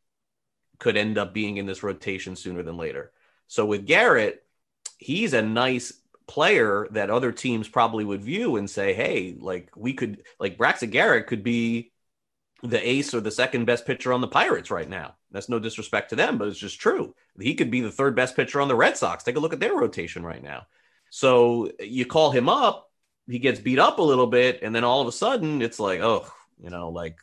could 0.78 0.96
end 0.96 1.18
up 1.18 1.34
being 1.34 1.58
in 1.58 1.66
this 1.66 1.82
rotation 1.82 2.34
sooner 2.34 2.62
than 2.62 2.78
later. 2.78 3.12
So 3.46 3.66
with 3.66 3.84
Garrett, 3.84 4.42
he's 4.96 5.34
a 5.34 5.42
nice 5.42 5.92
player 6.26 6.88
that 6.92 7.10
other 7.10 7.30
teams 7.30 7.68
probably 7.68 8.06
would 8.06 8.24
view 8.24 8.56
and 8.56 8.70
say, 8.70 8.94
hey, 8.94 9.36
like 9.38 9.70
we 9.76 9.92
could, 9.92 10.22
like 10.40 10.56
Braxton 10.56 10.88
Garrett 10.88 11.26
could 11.26 11.42
be 11.42 11.92
the 12.62 12.88
ace 12.88 13.12
or 13.12 13.20
the 13.20 13.30
second 13.30 13.66
best 13.66 13.84
pitcher 13.84 14.14
on 14.14 14.22
the 14.22 14.28
Pirates 14.28 14.70
right 14.70 14.88
now. 14.88 15.14
That's 15.36 15.50
no 15.50 15.58
disrespect 15.58 16.08
to 16.08 16.16
them, 16.16 16.38
but 16.38 16.48
it's 16.48 16.58
just 16.58 16.80
true. 16.80 17.14
He 17.38 17.54
could 17.56 17.70
be 17.70 17.82
the 17.82 17.90
third 17.90 18.16
best 18.16 18.34
pitcher 18.34 18.58
on 18.58 18.68
the 18.68 18.74
Red 18.74 18.96
Sox. 18.96 19.22
Take 19.22 19.36
a 19.36 19.38
look 19.38 19.52
at 19.52 19.60
their 19.60 19.74
rotation 19.74 20.24
right 20.24 20.42
now. 20.42 20.66
So 21.10 21.70
you 21.78 22.06
call 22.06 22.30
him 22.30 22.48
up, 22.48 22.90
he 23.28 23.38
gets 23.38 23.60
beat 23.60 23.78
up 23.78 23.98
a 23.98 24.02
little 24.02 24.28
bit, 24.28 24.60
and 24.62 24.74
then 24.74 24.82
all 24.82 25.02
of 25.02 25.08
a 25.08 25.12
sudden 25.12 25.60
it's 25.60 25.78
like, 25.78 26.00
oh, 26.00 26.26
you 26.58 26.70
know, 26.70 26.88
like 26.88 27.18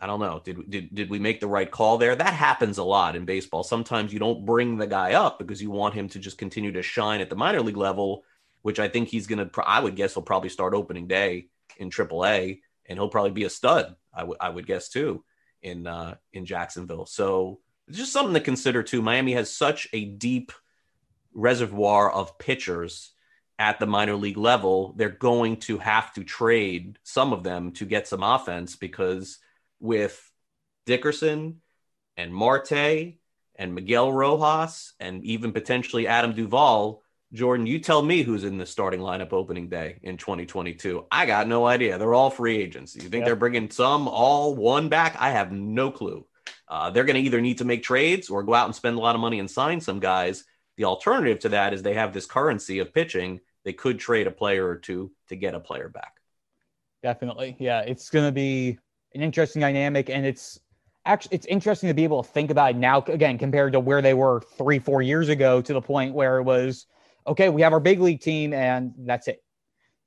I 0.00 0.08
don't 0.08 0.18
know. 0.18 0.42
Did 0.42 0.68
did 0.68 0.92
did 0.92 1.08
we 1.08 1.20
make 1.20 1.38
the 1.38 1.46
right 1.46 1.70
call 1.70 1.96
there? 1.96 2.16
That 2.16 2.34
happens 2.34 2.78
a 2.78 2.82
lot 2.82 3.14
in 3.14 3.24
baseball. 3.24 3.62
Sometimes 3.62 4.12
you 4.12 4.18
don't 4.18 4.44
bring 4.44 4.76
the 4.76 4.88
guy 4.88 5.12
up 5.12 5.38
because 5.38 5.62
you 5.62 5.70
want 5.70 5.94
him 5.94 6.08
to 6.08 6.18
just 6.18 6.38
continue 6.38 6.72
to 6.72 6.82
shine 6.82 7.20
at 7.20 7.30
the 7.30 7.36
minor 7.36 7.62
league 7.62 7.76
level, 7.76 8.24
which 8.62 8.80
I 8.80 8.88
think 8.88 9.10
he's 9.10 9.28
to. 9.28 9.48
I 9.64 9.78
would 9.78 9.94
guess 9.94 10.14
he'll 10.14 10.24
probably 10.24 10.48
start 10.48 10.74
opening 10.74 11.06
day 11.06 11.46
in 11.76 11.88
AAA, 11.88 12.62
and 12.86 12.98
he'll 12.98 13.08
probably 13.08 13.30
be 13.30 13.44
a 13.44 13.50
stud. 13.50 13.94
I 14.12 14.24
would 14.24 14.38
I 14.40 14.48
would 14.48 14.66
guess 14.66 14.88
too 14.88 15.22
in 15.66 15.86
uh, 15.86 16.14
in 16.32 16.46
Jacksonville. 16.46 17.06
So 17.06 17.60
it's 17.88 17.98
just 17.98 18.12
something 18.12 18.34
to 18.34 18.40
consider 18.40 18.82
too. 18.82 19.02
Miami 19.02 19.32
has 19.32 19.52
such 19.52 19.88
a 19.92 20.04
deep 20.04 20.52
reservoir 21.34 22.10
of 22.10 22.38
pitchers 22.38 23.12
at 23.58 23.78
the 23.78 23.86
minor 23.86 24.14
league 24.14 24.36
level. 24.36 24.94
They're 24.96 25.08
going 25.08 25.58
to 25.60 25.78
have 25.78 26.12
to 26.14 26.24
trade 26.24 26.98
some 27.02 27.32
of 27.32 27.42
them 27.42 27.72
to 27.72 27.84
get 27.84 28.08
some 28.08 28.22
offense 28.22 28.76
because 28.76 29.38
with 29.80 30.30
Dickerson 30.86 31.60
and 32.16 32.32
Marte 32.32 33.16
and 33.56 33.74
Miguel 33.74 34.12
Rojas 34.12 34.94
and 35.00 35.24
even 35.24 35.52
potentially 35.52 36.06
Adam 36.06 36.32
Duvall. 36.34 37.02
Jordan, 37.36 37.66
you 37.66 37.78
tell 37.78 38.02
me 38.02 38.22
who's 38.22 38.44
in 38.44 38.58
the 38.58 38.66
starting 38.66 39.00
lineup 39.00 39.32
opening 39.32 39.68
day 39.68 39.98
in 40.02 40.16
2022. 40.16 41.06
I 41.10 41.26
got 41.26 41.46
no 41.46 41.66
idea. 41.66 41.98
They're 41.98 42.14
all 42.14 42.30
free 42.30 42.56
agents. 42.56 42.96
You 42.96 43.02
think 43.02 43.14
yep. 43.14 43.24
they're 43.26 43.36
bringing 43.36 43.70
some, 43.70 44.08
all 44.08 44.54
one 44.54 44.88
back? 44.88 45.16
I 45.20 45.30
have 45.30 45.52
no 45.52 45.90
clue. 45.90 46.26
Uh, 46.68 46.90
they're 46.90 47.04
going 47.04 47.16
to 47.16 47.22
either 47.22 47.40
need 47.40 47.58
to 47.58 47.64
make 47.64 47.82
trades 47.82 48.30
or 48.30 48.42
go 48.42 48.54
out 48.54 48.66
and 48.66 48.74
spend 48.74 48.96
a 48.96 49.00
lot 49.00 49.14
of 49.14 49.20
money 49.20 49.38
and 49.38 49.50
sign 49.50 49.80
some 49.80 50.00
guys. 50.00 50.44
The 50.76 50.84
alternative 50.84 51.38
to 51.40 51.50
that 51.50 51.74
is 51.74 51.82
they 51.82 51.94
have 51.94 52.12
this 52.12 52.26
currency 52.26 52.80
of 52.80 52.92
pitching. 52.92 53.40
They 53.64 53.72
could 53.72 53.98
trade 53.98 54.26
a 54.26 54.32
player 54.32 54.66
or 54.66 54.76
two 54.76 55.12
to 55.28 55.36
get 55.36 55.54
a 55.54 55.60
player 55.60 55.88
back. 55.88 56.20
Definitely. 57.02 57.56
Yeah. 57.58 57.80
It's 57.80 58.10
going 58.10 58.26
to 58.26 58.32
be 58.32 58.78
an 59.14 59.22
interesting 59.22 59.60
dynamic, 59.60 60.10
and 60.10 60.26
it's 60.26 60.58
actually 61.04 61.36
it's 61.36 61.46
interesting 61.46 61.88
to 61.88 61.94
be 61.94 62.04
able 62.04 62.22
to 62.22 62.28
think 62.28 62.50
about 62.50 62.70
it 62.70 62.76
now 62.76 63.02
again 63.06 63.38
compared 63.38 63.72
to 63.74 63.80
where 63.80 64.02
they 64.02 64.14
were 64.14 64.42
three, 64.58 64.78
four 64.78 65.02
years 65.02 65.28
ago 65.28 65.60
to 65.60 65.72
the 65.72 65.80
point 65.80 66.14
where 66.14 66.38
it 66.38 66.42
was 66.42 66.86
okay, 67.26 67.48
we 67.48 67.62
have 67.62 67.72
our 67.72 67.80
big 67.80 68.00
league 68.00 68.20
team 68.20 68.52
and 68.52 68.92
that's 68.98 69.28
it. 69.28 69.42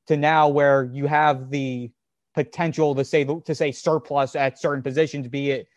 To 0.07 0.17
now 0.17 0.47
where 0.47 0.89
you 0.91 1.05
have 1.05 1.49
the 1.49 1.91
potential 2.33 2.95
to 2.95 3.05
say 3.05 3.23
to 3.25 3.55
say 3.55 3.71
surplus 3.71 4.35
at 4.35 4.59
certain 4.59 4.81
positions, 4.81 5.27
be 5.27 5.51
it 5.51 5.67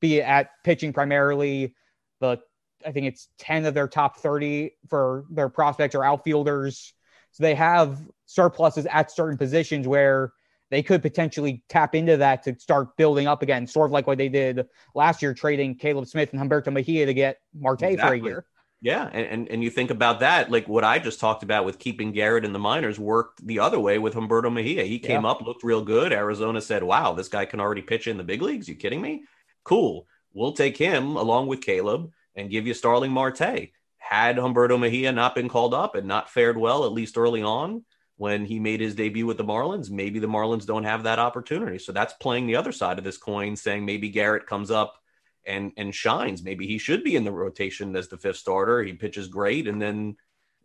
be 0.00 0.18
it 0.18 0.22
at 0.22 0.50
pitching 0.64 0.92
primarily, 0.92 1.74
the 2.20 2.38
I 2.86 2.92
think 2.92 3.06
it's 3.06 3.28
10 3.38 3.64
of 3.64 3.74
their 3.74 3.88
top 3.88 4.18
30 4.18 4.72
for 4.88 5.24
their 5.30 5.48
prospects 5.48 5.94
or 5.94 6.04
outfielders. 6.04 6.94
So 7.32 7.42
they 7.42 7.54
have 7.54 8.00
surpluses 8.26 8.86
at 8.86 9.10
certain 9.10 9.36
positions 9.36 9.86
where 9.86 10.32
they 10.70 10.82
could 10.82 11.02
potentially 11.02 11.64
tap 11.68 11.94
into 11.94 12.18
that 12.18 12.42
to 12.44 12.58
start 12.58 12.96
building 12.96 13.26
up 13.26 13.42
again, 13.42 13.66
sort 13.66 13.86
of 13.86 13.92
like 13.92 14.06
what 14.06 14.18
they 14.18 14.28
did 14.28 14.66
last 14.94 15.22
year, 15.22 15.34
trading 15.34 15.76
Caleb 15.76 16.06
Smith 16.06 16.32
and 16.32 16.40
Humberto 16.40 16.72
Mejia 16.72 17.06
to 17.06 17.14
get 17.14 17.38
Marte 17.54 17.82
exactly. 17.82 18.20
for 18.20 18.24
a 18.24 18.28
year. 18.28 18.46
Yeah, 18.80 19.08
and, 19.12 19.26
and 19.26 19.48
and 19.48 19.64
you 19.64 19.70
think 19.70 19.90
about 19.90 20.20
that, 20.20 20.52
like 20.52 20.68
what 20.68 20.84
I 20.84 21.00
just 21.00 21.18
talked 21.18 21.42
about 21.42 21.64
with 21.64 21.80
keeping 21.80 22.12
Garrett 22.12 22.44
in 22.44 22.52
the 22.52 22.60
minors 22.60 22.98
worked 22.98 23.44
the 23.44 23.58
other 23.58 23.80
way 23.80 23.98
with 23.98 24.14
Humberto 24.14 24.52
Mejia. 24.52 24.84
He 24.84 25.00
came 25.00 25.24
yeah. 25.24 25.30
up, 25.30 25.40
looked 25.40 25.64
real 25.64 25.82
good. 25.82 26.12
Arizona 26.12 26.60
said, 26.60 26.84
"Wow, 26.84 27.12
this 27.12 27.28
guy 27.28 27.44
can 27.44 27.58
already 27.58 27.82
pitch 27.82 28.06
in 28.06 28.18
the 28.18 28.22
big 28.22 28.40
leagues." 28.40 28.68
You 28.68 28.76
kidding 28.76 29.02
me? 29.02 29.24
Cool. 29.64 30.06
We'll 30.32 30.52
take 30.52 30.76
him 30.76 31.16
along 31.16 31.48
with 31.48 31.60
Caleb 31.60 32.12
and 32.36 32.50
give 32.50 32.68
you 32.68 32.74
Starling 32.74 33.10
Marte. 33.10 33.70
Had 33.96 34.36
Humberto 34.36 34.78
Mejia 34.78 35.10
not 35.10 35.34
been 35.34 35.48
called 35.48 35.74
up 35.74 35.96
and 35.96 36.06
not 36.06 36.30
fared 36.30 36.56
well, 36.56 36.84
at 36.84 36.92
least 36.92 37.18
early 37.18 37.42
on, 37.42 37.84
when 38.16 38.44
he 38.44 38.60
made 38.60 38.80
his 38.80 38.94
debut 38.94 39.26
with 39.26 39.38
the 39.38 39.44
Marlins. 39.44 39.90
Maybe 39.90 40.20
the 40.20 40.28
Marlins 40.28 40.66
don't 40.66 40.84
have 40.84 41.02
that 41.02 41.18
opportunity. 41.18 41.78
So 41.78 41.90
that's 41.90 42.12
playing 42.14 42.46
the 42.46 42.56
other 42.56 42.72
side 42.72 42.98
of 42.98 43.04
this 43.04 43.18
coin, 43.18 43.56
saying 43.56 43.84
maybe 43.84 44.08
Garrett 44.08 44.46
comes 44.46 44.70
up 44.70 44.97
and 45.48 45.72
and 45.76 45.94
shines. 45.94 46.42
Maybe 46.44 46.66
he 46.66 46.78
should 46.78 47.02
be 47.02 47.16
in 47.16 47.24
the 47.24 47.32
rotation 47.32 47.96
as 47.96 48.08
the 48.08 48.18
fifth 48.18 48.36
starter. 48.36 48.82
He 48.82 48.92
pitches 48.92 49.26
great, 49.26 49.66
and 49.66 49.80
then 49.80 50.16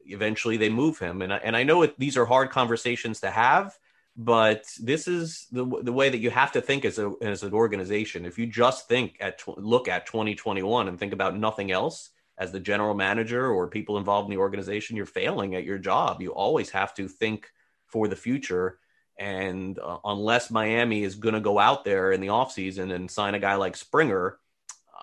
eventually 0.05 0.57
they 0.57 0.69
move 0.69 0.99
him. 0.99 1.21
And 1.21 1.33
I, 1.33 1.37
and 1.37 1.55
I 1.55 1.63
know 1.63 1.81
it, 1.83 1.97
these 1.97 2.17
are 2.17 2.25
hard 2.25 2.49
conversations 2.49 3.21
to 3.21 3.31
have, 3.31 3.77
but 4.15 4.65
this 4.79 5.07
is 5.07 5.47
the 5.51 5.65
the 5.81 5.93
way 5.93 6.09
that 6.09 6.19
you 6.19 6.29
have 6.29 6.51
to 6.51 6.61
think 6.61 6.85
as 6.85 6.99
a 6.99 7.13
as 7.21 7.43
an 7.43 7.53
organization. 7.53 8.25
If 8.25 8.37
you 8.37 8.45
just 8.45 8.87
think 8.87 9.17
at 9.19 9.41
look 9.47 9.87
at 9.87 10.05
2021 10.05 10.87
and 10.87 10.99
think 10.99 11.13
about 11.13 11.37
nothing 11.37 11.71
else 11.71 12.09
as 12.37 12.51
the 12.51 12.59
general 12.59 12.93
manager 12.93 13.47
or 13.47 13.67
people 13.67 13.97
involved 13.97 14.27
in 14.27 14.35
the 14.35 14.41
organization, 14.41 14.97
you're 14.97 15.05
failing 15.05 15.55
at 15.55 15.63
your 15.63 15.77
job. 15.77 16.21
You 16.21 16.33
always 16.33 16.69
have 16.71 16.93
to 16.95 17.07
think 17.07 17.49
for 17.85 18.07
the 18.07 18.15
future. 18.15 18.79
And 19.19 19.77
uh, 19.77 19.99
unless 20.03 20.49
Miami 20.49 21.03
is 21.03 21.15
going 21.15 21.35
to 21.35 21.39
go 21.39 21.59
out 21.59 21.85
there 21.85 22.11
in 22.11 22.21
the 22.21 22.27
offseason 22.27 22.91
and 22.93 23.09
sign 23.09 23.35
a 23.35 23.39
guy 23.39 23.55
like 23.55 23.75
Springer, 23.75 24.39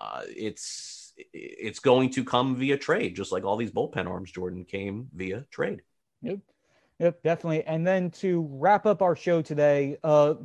uh, 0.01 0.21
it's 0.25 1.13
it's 1.33 1.79
going 1.79 2.09
to 2.09 2.23
come 2.23 2.55
via 2.55 2.77
trade, 2.77 3.15
just 3.15 3.31
like 3.31 3.43
all 3.43 3.55
these 3.55 3.71
bullpen 3.71 4.07
arms, 4.07 4.31
Jordan, 4.31 4.65
came 4.65 5.07
via 5.13 5.45
trade. 5.51 5.81
Yep. 6.23 6.39
Yep, 6.99 7.23
definitely. 7.23 7.63
And 7.65 7.85
then 7.85 8.09
to 8.11 8.47
wrap 8.51 8.85
up 8.85 9.01
our 9.01 9.15
show 9.15 9.41
today, 9.41 9.97
uh, 10.03 10.35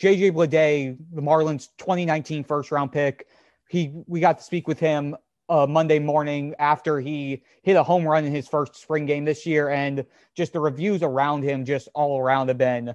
JJ 0.00 0.32
Bleday, 0.32 0.96
the 1.12 1.22
Marlins 1.22 1.68
2019 1.78 2.44
first 2.44 2.70
round 2.70 2.92
pick. 2.92 3.26
He 3.68 3.92
we 4.06 4.20
got 4.20 4.38
to 4.38 4.44
speak 4.44 4.68
with 4.68 4.78
him 4.78 5.16
uh, 5.48 5.66
Monday 5.66 5.98
morning 5.98 6.54
after 6.58 7.00
he 7.00 7.42
hit 7.62 7.76
a 7.76 7.82
home 7.82 8.06
run 8.06 8.24
in 8.24 8.34
his 8.34 8.48
first 8.48 8.76
spring 8.76 9.06
game 9.06 9.24
this 9.24 9.44
year, 9.44 9.68
and 9.70 10.04
just 10.34 10.52
the 10.52 10.60
reviews 10.60 11.02
around 11.02 11.42
him, 11.42 11.64
just 11.64 11.88
all 11.94 12.18
around, 12.18 12.48
have 12.48 12.58
been 12.58 12.94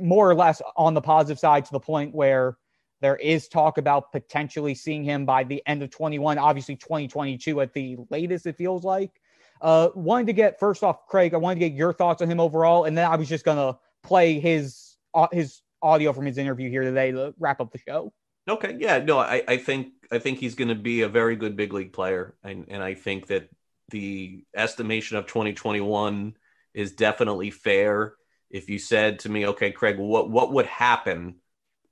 more 0.00 0.30
or 0.30 0.34
less 0.34 0.62
on 0.76 0.94
the 0.94 1.00
positive 1.00 1.38
side 1.38 1.64
to 1.64 1.72
the 1.72 1.80
point 1.80 2.14
where 2.14 2.56
there 3.04 3.16
is 3.16 3.48
talk 3.48 3.76
about 3.76 4.12
potentially 4.12 4.74
seeing 4.74 5.04
him 5.04 5.26
by 5.26 5.44
the 5.44 5.62
end 5.66 5.82
of 5.82 5.90
21, 5.90 6.38
obviously 6.38 6.74
2022 6.74 7.60
at 7.60 7.74
the 7.74 7.98
latest, 8.08 8.46
it 8.46 8.56
feels 8.56 8.82
like. 8.82 9.20
Uh, 9.60 9.90
wanted 9.94 10.26
to 10.26 10.32
get 10.32 10.58
first 10.58 10.82
off, 10.82 11.06
Craig, 11.06 11.34
I 11.34 11.36
wanted 11.36 11.60
to 11.60 11.68
get 11.68 11.76
your 11.76 11.92
thoughts 11.92 12.22
on 12.22 12.30
him 12.30 12.40
overall, 12.40 12.84
and 12.84 12.96
then 12.96 13.06
I 13.06 13.16
was 13.16 13.28
just 13.28 13.44
gonna 13.44 13.78
play 14.02 14.40
his 14.40 14.96
uh, 15.12 15.28
his 15.32 15.60
audio 15.82 16.14
from 16.14 16.24
his 16.24 16.38
interview 16.38 16.70
here 16.70 16.82
today 16.82 17.12
to 17.12 17.34
wrap 17.38 17.60
up 17.60 17.72
the 17.72 17.78
show. 17.78 18.10
Okay, 18.48 18.78
yeah, 18.80 19.00
no, 19.00 19.18
I, 19.18 19.42
I 19.46 19.58
think 19.58 19.88
I 20.10 20.18
think 20.18 20.38
he's 20.38 20.54
going 20.54 20.68
to 20.68 20.74
be 20.74 21.02
a 21.02 21.08
very 21.08 21.36
good 21.36 21.56
big 21.56 21.74
league 21.74 21.92
player, 21.92 22.34
and 22.42 22.64
and 22.68 22.82
I 22.82 22.94
think 22.94 23.26
that 23.26 23.50
the 23.90 24.44
estimation 24.56 25.18
of 25.18 25.26
2021 25.26 26.36
is 26.72 26.92
definitely 26.92 27.50
fair. 27.50 28.14
If 28.48 28.70
you 28.70 28.78
said 28.78 29.18
to 29.20 29.28
me, 29.28 29.46
okay, 29.48 29.72
Craig, 29.72 29.98
what 29.98 30.30
what 30.30 30.54
would 30.54 30.66
happen 30.66 31.36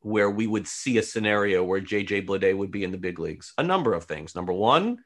where 0.03 0.31
we 0.31 0.47
would 0.47 0.67
see 0.67 0.99
a 0.99 1.03
scenario 1.03 1.65
where 1.65 1.81
JJ 1.81 2.27
Bleday 2.27 2.57
would 2.57 2.71
be 2.71 2.85
in 2.85 2.91
the 2.91 2.99
big 2.99 3.19
leagues? 3.19 3.53
A 3.59 3.63
number 3.63 3.95
of 3.95 4.05
things. 4.05 4.35
Number 4.35 4.53
one, 4.53 4.99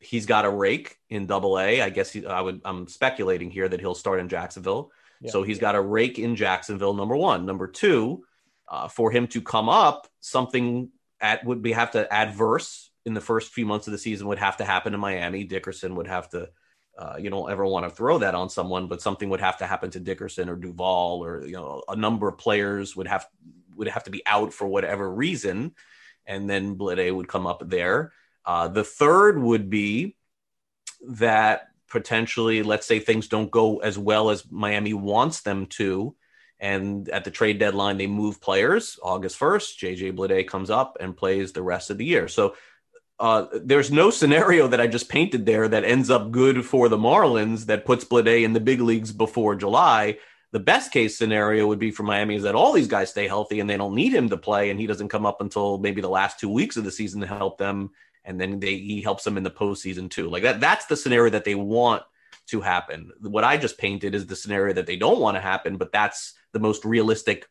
he's 0.00 0.26
got 0.26 0.44
a 0.44 0.50
rake 0.50 0.96
in 1.10 1.26
Double 1.26 1.58
A. 1.58 1.82
I 1.82 1.90
guess 1.90 2.10
he, 2.10 2.24
I 2.24 2.40
would. 2.40 2.60
I'm 2.64 2.86
speculating 2.88 3.50
here 3.50 3.68
that 3.68 3.80
he'll 3.80 3.94
start 3.94 4.20
in 4.20 4.28
Jacksonville. 4.28 4.90
Yeah. 5.20 5.30
So 5.30 5.42
he's 5.42 5.58
got 5.58 5.74
a 5.74 5.80
rake 5.80 6.18
in 6.18 6.36
Jacksonville. 6.36 6.94
Number 6.94 7.16
one. 7.16 7.46
Number 7.46 7.66
two, 7.66 8.24
uh, 8.68 8.88
for 8.88 9.10
him 9.10 9.26
to 9.28 9.40
come 9.40 9.68
up, 9.68 10.08
something 10.20 10.90
at 11.20 11.44
would 11.44 11.62
be 11.62 11.72
have 11.72 11.92
to 11.92 12.12
adverse 12.12 12.90
in 13.04 13.14
the 13.14 13.20
first 13.20 13.52
few 13.52 13.66
months 13.66 13.86
of 13.86 13.92
the 13.92 13.98
season 13.98 14.28
would 14.28 14.38
have 14.38 14.58
to 14.58 14.64
happen 14.64 14.94
in 14.94 15.00
Miami. 15.00 15.44
Dickerson 15.44 15.96
would 15.96 16.06
have 16.06 16.28
to. 16.30 16.48
Uh, 16.96 17.14
you 17.16 17.30
don't 17.30 17.50
ever 17.50 17.64
want 17.64 17.88
to 17.88 17.94
throw 17.94 18.18
that 18.18 18.34
on 18.34 18.50
someone, 18.50 18.88
but 18.88 19.00
something 19.00 19.30
would 19.30 19.40
have 19.40 19.58
to 19.58 19.66
happen 19.66 19.88
to 19.88 20.00
Dickerson 20.00 20.48
or 20.48 20.56
Duvall, 20.56 21.24
or 21.24 21.46
you 21.46 21.52
know, 21.52 21.82
a 21.88 21.94
number 21.94 22.28
of 22.28 22.38
players 22.38 22.96
would 22.96 23.06
have 23.06 23.24
would 23.78 23.88
have 23.88 24.04
to 24.04 24.10
be 24.10 24.22
out 24.26 24.52
for 24.52 24.66
whatever 24.66 25.10
reason, 25.10 25.74
and 26.26 26.48
then 26.48 26.76
Bleday 26.76 27.14
would 27.14 27.28
come 27.28 27.46
up 27.46 27.62
there. 27.66 28.12
Uh, 28.44 28.68
the 28.68 28.84
third 28.84 29.40
would 29.40 29.70
be 29.70 30.16
that 31.08 31.68
potentially, 31.88 32.62
let's 32.62 32.86
say 32.86 32.98
things 32.98 33.28
don't 33.28 33.50
go 33.50 33.78
as 33.78 33.98
well 33.98 34.30
as 34.30 34.50
Miami 34.50 34.94
wants 34.94 35.40
them 35.40 35.66
to, 35.66 36.14
and 36.60 37.08
at 37.08 37.24
the 37.24 37.30
trade 37.30 37.58
deadline 37.58 37.96
they 37.96 38.06
move 38.06 38.40
players. 38.40 38.98
August 39.02 39.36
first, 39.36 39.80
JJ 39.80 40.16
Bleday 40.16 40.46
comes 40.46 40.70
up 40.70 40.96
and 41.00 41.16
plays 41.16 41.52
the 41.52 41.62
rest 41.62 41.90
of 41.90 41.98
the 41.98 42.04
year. 42.04 42.28
So 42.28 42.54
uh, 43.20 43.46
there's 43.52 43.90
no 43.90 44.10
scenario 44.10 44.68
that 44.68 44.80
I 44.80 44.86
just 44.86 45.08
painted 45.08 45.44
there 45.44 45.66
that 45.68 45.84
ends 45.84 46.08
up 46.10 46.30
good 46.30 46.64
for 46.64 46.88
the 46.88 46.96
Marlins 46.96 47.66
that 47.66 47.84
puts 47.84 48.04
Bleday 48.04 48.44
in 48.44 48.52
the 48.52 48.60
big 48.60 48.80
leagues 48.80 49.12
before 49.12 49.56
July. 49.56 50.18
The 50.52 50.60
best 50.60 50.92
case 50.92 51.18
scenario 51.18 51.66
would 51.66 51.78
be 51.78 51.90
for 51.90 52.04
Miami 52.04 52.36
is 52.36 52.44
that 52.44 52.54
all 52.54 52.72
these 52.72 52.88
guys 52.88 53.10
stay 53.10 53.28
healthy 53.28 53.60
and 53.60 53.68
they 53.68 53.76
don't 53.76 53.94
need 53.94 54.14
him 54.14 54.30
to 54.30 54.36
play, 54.36 54.70
and 54.70 54.80
he 54.80 54.86
doesn't 54.86 55.08
come 55.10 55.26
up 55.26 55.40
until 55.40 55.78
maybe 55.78 56.00
the 56.00 56.08
last 56.08 56.40
two 56.40 56.48
weeks 56.48 56.76
of 56.76 56.84
the 56.84 56.90
season 56.90 57.20
to 57.20 57.26
help 57.26 57.58
them 57.58 57.90
and 58.28 58.38
then 58.38 58.60
they 58.60 58.76
he 58.76 59.00
helps 59.00 59.24
them 59.24 59.36
in 59.36 59.42
the 59.42 59.50
postseason 59.50 60.08
too. 60.08 60.28
Like 60.28 60.42
that 60.44 60.60
that's 60.60 60.86
the 60.86 60.96
scenario 60.96 61.30
that 61.30 61.44
they 61.44 61.54
want 61.54 62.02
to 62.48 62.60
happen. 62.60 63.10
What 63.20 63.42
I 63.42 63.56
just 63.56 63.78
painted 63.78 64.14
is 64.14 64.26
the 64.26 64.36
scenario 64.36 64.74
that 64.74 64.86
they 64.86 64.96
don't 64.96 65.20
want 65.20 65.36
to 65.36 65.40
happen, 65.40 65.78
but 65.78 65.92
that's 65.92 66.34
the 66.52 66.60
most 66.60 66.84
realistic 66.84 67.46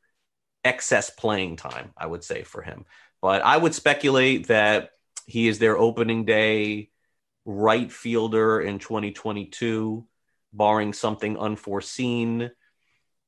excess 0.63 1.09
playing 1.09 1.55
time, 1.55 1.91
I 1.97 2.05
would 2.05 2.23
say, 2.23 2.43
for 2.43 2.61
him. 2.61 2.85
But 3.21 3.41
I 3.41 3.57
would 3.57 3.73
speculate 3.73 4.47
that 4.47 4.91
he 5.25 5.47
is 5.47 5.59
their 5.59 5.77
opening 5.77 6.25
day 6.25 6.89
right 7.45 7.91
fielder 7.91 8.61
in 8.61 8.77
2022, 8.77 10.05
barring 10.53 10.93
something 10.93 11.37
unforeseen. 11.37 12.51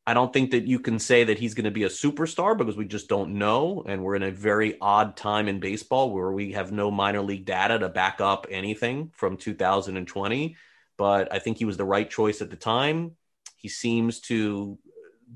I 0.10 0.16
don't 0.16 0.34
think 0.34 0.50
that 0.52 0.66
you 0.66 0.80
can 0.80 0.98
say 0.98 1.26
that 1.26 1.38
he's 1.38 1.54
going 1.54 1.66
to 1.66 1.72
be 1.72 1.84
a 1.84 1.88
superstar 1.88 2.58
because 2.58 2.76
we 2.76 2.86
just 2.86 3.08
don't 3.08 3.38
know. 3.38 3.84
And 3.86 4.04
we're 4.04 4.16
in 4.16 4.24
a 4.24 4.32
very 4.32 4.76
odd 4.82 5.16
time 5.16 5.48
in 5.48 5.60
baseball 5.60 6.10
where 6.10 6.32
we 6.32 6.54
have 6.54 6.72
no 6.72 6.90
minor 6.90 7.22
league 7.22 7.46
data 7.46 7.78
to 7.78 7.90
back 7.90 8.20
up 8.20 8.48
anything 8.50 9.12
from 9.14 9.38
2020. 9.38 10.56
But 10.98 11.32
I 11.32 11.38
think 11.38 11.60
he 11.60 11.66
was 11.66 11.78
the 11.78 11.86
right 11.86 12.10
choice 12.10 12.42
at 12.42 12.50
the 12.50 12.56
time. 12.56 13.18
He 13.56 13.70
seems 13.70 14.20
to 14.22 14.80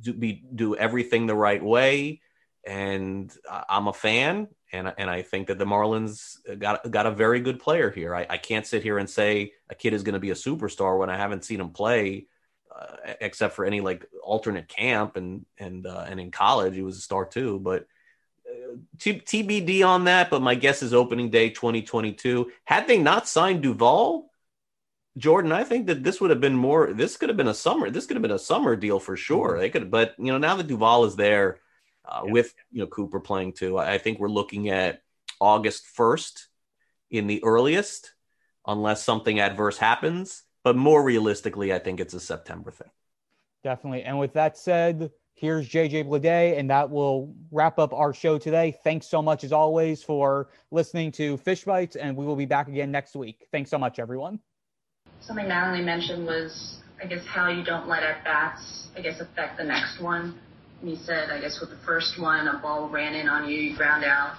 do, 0.02 0.12
be, 0.12 0.44
do 0.56 0.76
everything 0.76 1.28
the 1.28 1.36
right 1.36 1.64
way. 1.64 2.22
And 2.66 3.32
I'm 3.70 3.88
a 3.88 3.94
fan. 3.94 4.48
And, 4.72 4.92
and 4.98 5.08
I 5.08 5.22
think 5.22 5.50
that 5.50 5.60
the 5.60 5.66
Marlins 5.66 6.38
got 6.58 6.90
got 6.90 7.06
a 7.06 7.12
very 7.12 7.42
good 7.42 7.60
player 7.60 7.92
here. 7.92 8.16
I, 8.16 8.26
I 8.28 8.38
can't 8.38 8.66
sit 8.66 8.82
here 8.82 8.98
and 8.98 9.08
say 9.08 9.52
a 9.70 9.76
kid 9.76 9.94
is 9.94 10.02
going 10.02 10.14
to 10.14 10.20
be 10.20 10.32
a 10.32 10.34
superstar 10.34 10.98
when 10.98 11.12
I 11.12 11.18
haven't 11.18 11.46
seen 11.46 11.62
him 11.62 11.70
play 11.70 12.26
uh, 12.78 13.14
except 13.22 13.56
for 13.56 13.66
any 13.66 13.82
like 13.82 14.06
alternate 14.24 14.68
camp 14.68 15.16
and 15.16 15.46
and 15.58 15.86
uh, 15.86 16.06
and 16.08 16.20
in 16.20 16.32
college 16.32 16.76
he 16.76 16.82
was 16.82 16.98
a 16.98 17.02
star 17.02 17.26
too. 17.26 17.60
But 17.60 17.88
uh, 18.50 18.78
t- 19.00 19.22
TBD 19.22 19.86
on 19.86 20.06
that. 20.06 20.30
But 20.30 20.42
my 20.42 20.56
guess 20.56 20.84
is 20.84 20.94
opening 20.94 21.30
day 21.30 21.50
2022. 21.50 22.52
Had 22.66 22.88
they 22.88 22.98
not 22.98 23.28
signed 23.28 23.62
Duvall, 23.62 24.30
Jordan, 25.18 25.52
I 25.52 25.64
think 25.64 25.88
that 25.88 26.04
this 26.04 26.20
would 26.20 26.32
have 26.32 26.42
been 26.42 26.56
more. 26.56 26.94
This 26.94 27.18
could 27.18 27.30
have 27.30 27.38
been 27.38 27.48
a 27.48 27.54
summer. 27.54 27.90
This 27.90 28.06
could 28.06 28.16
have 28.16 28.24
been 28.24 28.32
a 28.32 28.40
summer 28.40 28.76
deal 28.76 29.00
for 29.00 29.16
sure. 29.16 29.52
Mm-hmm. 29.52 29.60
They 29.60 29.70
could, 29.70 29.92
but 29.92 30.16
you 30.18 30.32
know, 30.32 30.40
now 30.40 30.56
that 30.56 30.68
Duvall 30.68 31.06
is 31.06 31.16
there, 31.16 31.60
uh, 32.06 32.24
yeah. 32.26 32.32
with 32.32 32.54
you 32.72 32.80
know 32.80 32.88
Cooper 32.88 33.20
playing 33.20 33.54
too, 33.54 33.78
I, 33.78 33.94
I 33.94 33.98
think 34.00 34.20
we're 34.20 34.30
looking 34.30 34.70
at 34.70 35.02
August 35.40 35.86
1st 35.96 36.48
in 37.12 37.28
the 37.28 37.44
earliest, 37.44 38.14
unless 38.66 39.04
something 39.04 39.40
adverse 39.40 39.78
happens. 39.78 40.44
But 40.64 40.78
more 40.78 41.04
realistically, 41.04 41.74
I 41.74 41.80
think 41.80 42.00
it's 42.00 42.14
a 42.14 42.20
September 42.20 42.72
thing. 42.72 42.90
Definitely. 43.64 44.04
And 44.04 44.18
with 44.18 44.34
that 44.34 44.58
said, 44.58 45.12
here's 45.36 45.68
JJ 45.68 46.06
Bleday, 46.06 46.58
and 46.58 46.70
that 46.70 46.90
will 46.90 47.34
wrap 47.52 47.80
up 47.80 47.94
our 47.94 48.14
show 48.14 48.38
today. 48.38 48.76
Thanks 48.84 49.08
so 49.08 49.22
much, 49.22 49.44
as 49.44 49.52
always, 49.52 50.04
for 50.04 50.50
listening 50.72 51.12
to 51.14 51.38
Fish 51.38 51.66
Bites, 51.66 51.96
and 51.96 52.16
we 52.16 52.26
will 52.26 52.36
be 52.36 52.46
back 52.46 52.68
again 52.68 52.92
next 52.92 53.16
week. 53.16 53.48
Thanks 53.52 53.70
so 53.70 53.78
much, 53.78 54.00
everyone. 54.00 54.40
Something 55.22 55.48
Natalie 55.48 55.84
mentioned 55.84 56.26
was, 56.26 56.78
I 57.02 57.08
guess, 57.08 57.26
how 57.26 57.50
you 57.50 57.64
don't 57.64 57.88
let 57.88 58.04
at 58.04 58.24
bats, 58.24 58.88
I 58.96 59.02
guess, 59.02 59.20
affect 59.20 59.58
the 59.58 59.64
next 59.64 60.02
one. 60.02 60.40
And 60.82 60.90
you 60.90 60.98
said, 60.98 61.30
I 61.30 61.40
guess, 61.40 61.60
with 61.62 61.70
the 61.70 61.86
first 61.86 62.20
one, 62.20 62.48
a 62.48 62.60
ball 62.60 62.90
ran 62.90 63.16
in 63.16 63.28
on 63.28 63.50
you, 63.50 63.58
you 63.58 63.76
ground 63.76 64.04
out. 64.04 64.36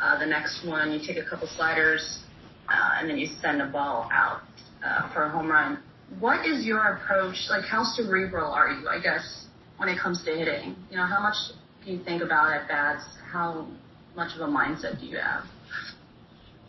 Uh, 0.00 0.18
the 0.18 0.26
next 0.26 0.64
one, 0.66 0.92
you 0.92 0.98
take 0.98 1.16
a 1.16 1.24
couple 1.24 1.46
sliders, 1.46 2.20
uh, 2.68 2.98
and 2.98 3.08
then 3.08 3.18
you 3.18 3.26
send 3.26 3.60
a 3.60 3.66
ball 3.66 4.08
out 4.12 4.42
uh, 4.84 5.12
for 5.12 5.24
a 5.24 5.30
home 5.30 5.48
run. 5.48 5.82
What 6.20 6.46
is 6.46 6.64
your 6.64 6.96
approach? 6.96 7.36
Like, 7.50 7.64
how 7.64 7.84
cerebral 7.84 8.50
are 8.52 8.70
you? 8.70 8.88
I 8.88 9.00
guess 9.00 9.46
when 9.76 9.88
it 9.88 9.98
comes 10.00 10.24
to 10.24 10.30
hitting, 10.30 10.76
you 10.90 10.96
know, 10.96 11.06
how 11.06 11.20
much 11.20 11.36
do 11.84 11.92
you 11.92 12.02
think 12.02 12.22
about 12.22 12.52
at 12.52 12.68
bats? 12.68 13.04
How 13.30 13.68
much 14.16 14.34
of 14.34 14.40
a 14.40 14.50
mindset 14.50 15.00
do 15.00 15.06
you 15.06 15.18
have? 15.18 15.44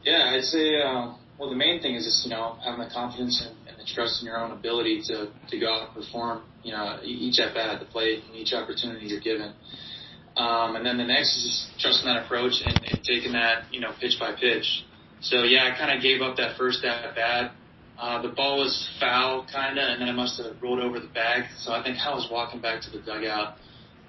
Yeah, 0.03 0.33
I'd 0.35 0.43
say. 0.43 0.81
Uh, 0.81 1.15
well, 1.39 1.49
the 1.49 1.55
main 1.55 1.81
thing 1.81 1.95
is 1.95 2.03
just 2.03 2.25
you 2.25 2.31
know 2.31 2.57
having 2.63 2.83
the 2.83 2.93
confidence 2.93 3.41
and, 3.45 3.55
and 3.67 3.79
the 3.79 3.85
trust 3.85 4.21
in 4.21 4.27
your 4.27 4.37
own 4.37 4.51
ability 4.51 5.01
to 5.07 5.31
to 5.49 5.59
go 5.59 5.73
out 5.73 5.87
and 5.87 5.95
perform. 5.95 6.43
You 6.63 6.73
know, 6.73 6.99
each 7.03 7.39
at 7.39 7.53
bat 7.53 7.69
at 7.69 7.79
the 7.79 7.85
plate 7.85 8.23
and 8.27 8.35
each 8.35 8.53
opportunity 8.53 9.07
you're 9.07 9.21
given. 9.21 9.53
Um, 10.35 10.75
and 10.75 10.85
then 10.85 10.97
the 10.97 11.03
next 11.03 11.35
is 11.35 11.43
just 11.43 11.79
trusting 11.79 12.07
that 12.07 12.25
approach 12.25 12.61
and, 12.63 12.79
and 12.85 13.03
taking 13.03 13.33
that, 13.33 13.71
you 13.71 13.79
know, 13.79 13.91
pitch 13.99 14.15
by 14.19 14.31
pitch. 14.33 14.85
So 15.21 15.43
yeah, 15.43 15.67
I 15.67 15.77
kind 15.77 15.91
of 15.91 16.01
gave 16.01 16.21
up 16.21 16.37
that 16.37 16.57
first 16.57 16.83
at 16.83 17.15
bat 17.15 17.51
uh, 17.99 18.21
the 18.21 18.29
ball 18.29 18.59
was 18.59 18.89
foul, 18.99 19.45
kind 19.51 19.77
of, 19.77 19.83
and 19.83 20.01
then 20.01 20.09
I 20.09 20.13
must 20.13 20.41
have 20.41 20.61
rolled 20.61 20.79
over 20.79 20.99
the 20.99 21.07
bag. 21.07 21.43
So 21.57 21.73
I 21.73 21.83
think 21.83 21.97
I 21.97 22.13
was 22.13 22.29
walking 22.31 22.61
back 22.61 22.81
to 22.83 22.89
the 22.89 22.99
dugout 22.99 23.55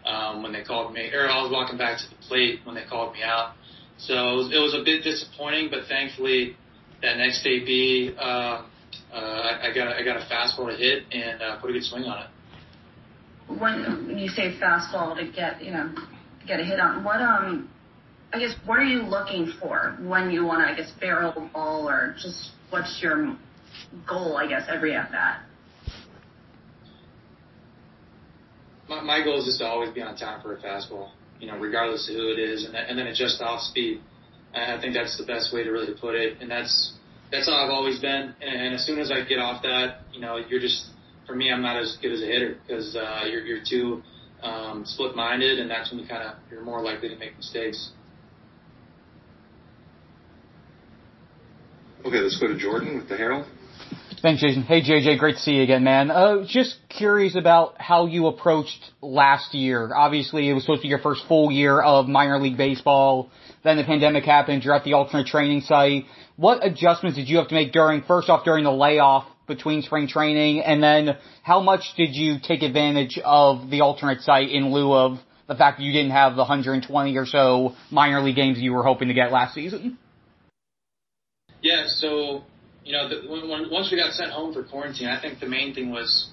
um, 0.05 0.42
when 0.42 0.53
they 0.53 0.62
called 0.62 0.94
me, 0.94 1.11
or 1.12 1.29
I 1.29 1.42
was 1.42 1.50
walking 1.50 1.76
back 1.76 1.98
to 1.98 2.09
the 2.09 2.16
plate 2.29 2.61
when 2.64 2.76
they 2.76 2.85
called 2.85 3.14
me 3.14 3.22
out. 3.22 3.55
So 3.98 4.14
it 4.14 4.37
was, 4.37 4.53
it 4.55 4.59
was 4.59 4.74
a 4.81 4.85
bit 4.85 5.03
disappointing, 5.03 5.68
but 5.70 5.88
thankfully 5.88 6.57
that 7.03 7.16
next 7.16 7.44
AB, 7.44 8.14
uh, 8.16 8.22
uh, 8.22 8.64
I, 9.12 9.70
I 9.70 9.74
got 9.74 9.88
a, 9.88 9.96
I 9.96 10.05
got 10.05 10.16
a 10.16 10.26
fastball 10.26 10.70
to 10.70 10.76
hit 10.76 11.05
and 11.11 11.42
uh, 11.42 11.61
put 11.61 11.70
a 11.70 11.72
good 11.72 11.85
swing 11.85 12.05
on 12.05 12.24
it. 12.24 12.31
When 13.59 14.16
you 14.16 14.29
say 14.29 14.57
fastball 14.61 15.16
to 15.16 15.30
get, 15.32 15.64
you 15.64 15.72
know, 15.72 15.93
get 16.47 16.61
a 16.61 16.64
hit 16.64 16.78
on, 16.78 17.03
what 17.03 17.20
um, 17.20 17.68
I 18.32 18.38
guess 18.38 18.55
what 18.64 18.78
are 18.78 18.84
you 18.84 19.03
looking 19.03 19.53
for 19.61 19.99
when 20.01 20.30
you 20.30 20.45
want 20.45 20.61
to, 20.61 20.72
I 20.72 20.76
guess, 20.76 20.93
barrel 21.01 21.32
the 21.34 21.51
ball 21.53 21.88
or 21.88 22.14
just 22.22 22.53
what's 22.70 23.01
your 23.03 23.36
goal, 24.09 24.37
I 24.37 24.47
guess, 24.47 24.62
every 24.68 24.95
at 24.95 25.11
bat? 25.11 25.43
My, 28.89 29.01
my 29.01 29.25
goal 29.25 29.39
is 29.39 29.45
just 29.45 29.61
to 29.61 29.66
always 29.66 29.91
be 29.91 30.03
on 30.03 30.16
time 30.16 30.43
for 30.43 30.55
a 30.55 30.61
fastball, 30.61 31.11
you 31.39 31.47
know, 31.47 31.59
regardless 31.59 32.09
of 32.09 32.16
who 32.16 32.29
it 32.31 32.39
is, 32.39 32.64
and, 32.64 32.75
and 32.75 32.99
then 32.99 33.07
adjust 33.07 33.41
off 33.41 33.61
speed. 33.61 34.01
And 34.53 34.73
I 34.73 34.81
think 34.81 34.95
that's 34.95 35.16
the 35.16 35.25
best 35.25 35.55
way 35.55 35.62
to 35.62 35.71
really 35.71 35.95
put 36.01 36.14
it. 36.14 36.41
And 36.41 36.51
that's 36.51 36.95
that's 37.31 37.49
how 37.49 37.55
I've 37.55 37.71
always 37.71 38.01
been. 38.01 38.35
And 38.41 38.75
as 38.75 38.85
soon 38.85 38.99
as 38.99 39.12
I 39.12 39.25
get 39.25 39.39
off 39.39 39.62
that, 39.62 40.01
you 40.12 40.21
know, 40.21 40.37
you're 40.37 40.61
just 40.61 40.87
for 41.27 41.37
me, 41.37 41.53
I'm 41.53 41.62
not 41.62 41.77
as 41.77 41.97
good 42.03 42.12
as 42.12 42.21
a 42.21 42.27
hitter 42.27 42.57
because 42.66 42.97
uh, 42.97 43.23
you're 43.31 43.43
you're 43.43 43.64
too 43.64 44.03
um, 44.43 44.85
split-minded, 44.85 45.61
and 45.61 45.71
that's 45.71 45.91
when 45.93 46.01
you 46.01 46.09
kind 46.09 46.25
of 46.25 46.35
you're 46.51 46.62
more 46.62 46.83
likely 46.83 47.09
to 47.09 47.16
make 47.16 47.37
mistakes. 47.37 47.93
Okay, 52.05 52.16
let's 52.16 52.39
go 52.41 52.49
to 52.49 52.59
Jordan 52.59 52.97
with 52.97 53.09
the 53.09 53.16
Herald. 53.16 53.47
Thanks, 54.23 54.43
Jason. 54.43 54.64
Hey, 54.64 54.83
JJ, 54.83 55.18
great 55.18 55.37
to 55.37 55.41
see 55.41 55.53
you 55.53 55.62
again, 55.62 55.83
man. 55.83 56.11
Uh, 56.11 56.45
just 56.47 56.77
curious 56.91 57.37
about 57.37 57.81
how 57.81 58.05
you 58.05 58.27
approached 58.27 58.79
last 59.01 59.55
year. 59.55 59.95
Obviously, 59.95 60.51
it 60.51 60.53
was 60.53 60.62
supposed 60.62 60.83
to 60.83 60.85
be 60.85 60.89
your 60.89 60.99
first 60.99 61.23
full 61.27 61.51
year 61.51 61.81
of 61.81 62.07
minor 62.07 62.39
league 62.39 62.59
baseball. 62.59 63.31
Then 63.64 63.79
the 63.79 63.85
pandemic 63.85 64.25
happened. 64.25 64.62
You're 64.62 64.75
at 64.75 64.85
the 64.85 64.93
alternate 64.93 65.27
training 65.27 65.62
site. 65.62 66.05
What 66.37 66.62
adjustments 66.62 67.16
did 67.16 67.31
you 67.31 67.39
have 67.39 67.49
to 67.49 67.55
make 67.55 67.73
during, 67.73 68.03
first 68.03 68.29
off, 68.29 68.45
during 68.45 68.64
the 68.64 68.71
layoff 68.71 69.25
between 69.47 69.81
spring 69.81 70.07
training, 70.07 70.61
and 70.61 70.83
then 70.83 71.16
how 71.43 71.61
much 71.61 71.95
did 71.97 72.14
you 72.14 72.37
take 72.43 72.61
advantage 72.61 73.18
of 73.25 73.71
the 73.71 73.81
alternate 73.81 74.21
site 74.21 74.51
in 74.51 74.71
lieu 74.71 74.93
of 74.93 75.18
the 75.49 75.55
fact 75.55 75.79
that 75.79 75.85
you 75.85 75.93
didn't 75.93 76.12
have 76.12 76.33
the 76.33 76.43
120 76.43 77.16
or 77.16 77.25
so 77.25 77.75
minor 77.91 78.21
league 78.21 78.37
games 78.37 78.59
you 78.59 78.75
were 78.75 78.85
hoping 78.85 79.09
to 79.09 79.14
get 79.14 79.33
last 79.33 79.55
season? 79.55 79.97
Yeah, 81.62 81.85
so 81.87 82.43
you 82.91 82.97
know, 82.97 83.09
the, 83.09 83.30
when, 83.30 83.70
once 83.70 83.88
we 83.93 83.97
got 83.97 84.12
sent 84.14 84.32
home 84.32 84.53
for 84.53 84.64
quarantine, 84.64 85.07
I 85.07 85.20
think 85.22 85.38
the 85.38 85.47
main 85.47 85.72
thing 85.72 85.93
was, 85.93 86.28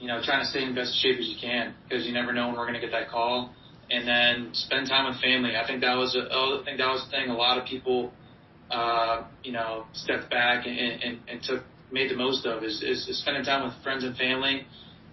you 0.00 0.08
know, 0.08 0.20
trying 0.24 0.42
to 0.42 0.50
stay 0.50 0.64
in 0.64 0.74
best 0.74 1.00
shape 1.00 1.20
as 1.20 1.28
you 1.28 1.36
can 1.40 1.72
because 1.84 2.04
you 2.04 2.12
never 2.12 2.32
know 2.32 2.48
when 2.48 2.56
we're 2.56 2.66
going 2.66 2.74
to 2.74 2.80
get 2.80 2.90
that 2.90 3.08
call. 3.10 3.54
And 3.90 4.08
then 4.08 4.50
spend 4.52 4.88
time 4.88 5.06
with 5.06 5.20
family. 5.22 5.54
I 5.54 5.64
think 5.66 5.82
that 5.82 5.94
was 5.94 6.16
a, 6.16 6.26
I 6.26 6.62
think 6.64 6.78
that 6.78 6.90
was 6.90 7.04
the 7.04 7.10
thing. 7.10 7.30
A 7.30 7.34
lot 7.34 7.58
of 7.58 7.64
people, 7.64 8.12
uh, 8.72 9.22
you 9.44 9.52
know, 9.52 9.86
stepped 9.92 10.30
back 10.30 10.66
and, 10.66 10.76
and, 10.76 11.18
and 11.28 11.42
took 11.42 11.62
made 11.92 12.10
the 12.10 12.16
most 12.16 12.44
of 12.44 12.62
is, 12.64 12.82
is, 12.82 13.06
is 13.08 13.20
spending 13.20 13.44
time 13.44 13.64
with 13.64 13.74
friends 13.82 14.02
and 14.02 14.16
family, 14.16 14.66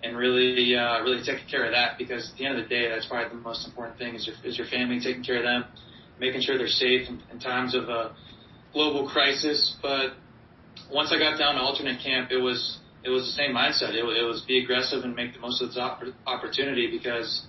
and 0.03 0.17
really 0.17 0.75
uh, 0.75 1.01
really 1.01 1.23
taking 1.23 1.47
care 1.49 1.65
of 1.65 1.73
that 1.73 1.97
because 1.97 2.31
at 2.31 2.37
the 2.37 2.45
end 2.45 2.57
of 2.57 2.63
the 2.63 2.69
day, 2.69 2.89
that's 2.89 3.05
probably 3.05 3.29
the 3.35 3.43
most 3.43 3.67
important 3.67 3.97
thing 3.97 4.13
is 4.13 4.27
your 4.27 4.35
is 4.43 4.57
your 4.57 4.67
family 4.67 4.99
taking 4.99 5.23
care 5.23 5.37
of 5.37 5.43
them, 5.43 5.65
making 6.19 6.41
sure 6.41 6.57
they're 6.57 6.67
safe 6.67 7.09
in, 7.09 7.21
in 7.31 7.39
times 7.39 7.73
of 7.73 7.89
a 7.89 8.15
global 8.73 9.09
crisis. 9.09 9.75
But 9.81 10.13
once 10.91 11.11
I 11.11 11.19
got 11.19 11.38
down 11.38 11.55
to 11.55 11.61
alternate 11.61 12.01
camp, 12.03 12.31
it 12.31 12.38
was 12.38 12.79
it 13.03 13.09
was 13.09 13.25
the 13.25 13.31
same 13.31 13.55
mindset. 13.55 13.93
It, 13.93 14.03
it 14.03 14.23
was 14.23 14.41
be 14.47 14.63
aggressive 14.63 15.03
and 15.03 15.15
make 15.15 15.33
the 15.33 15.39
most 15.39 15.61
of 15.61 15.69
this 15.69 15.77
opportunity 16.25 16.89
because 16.91 17.45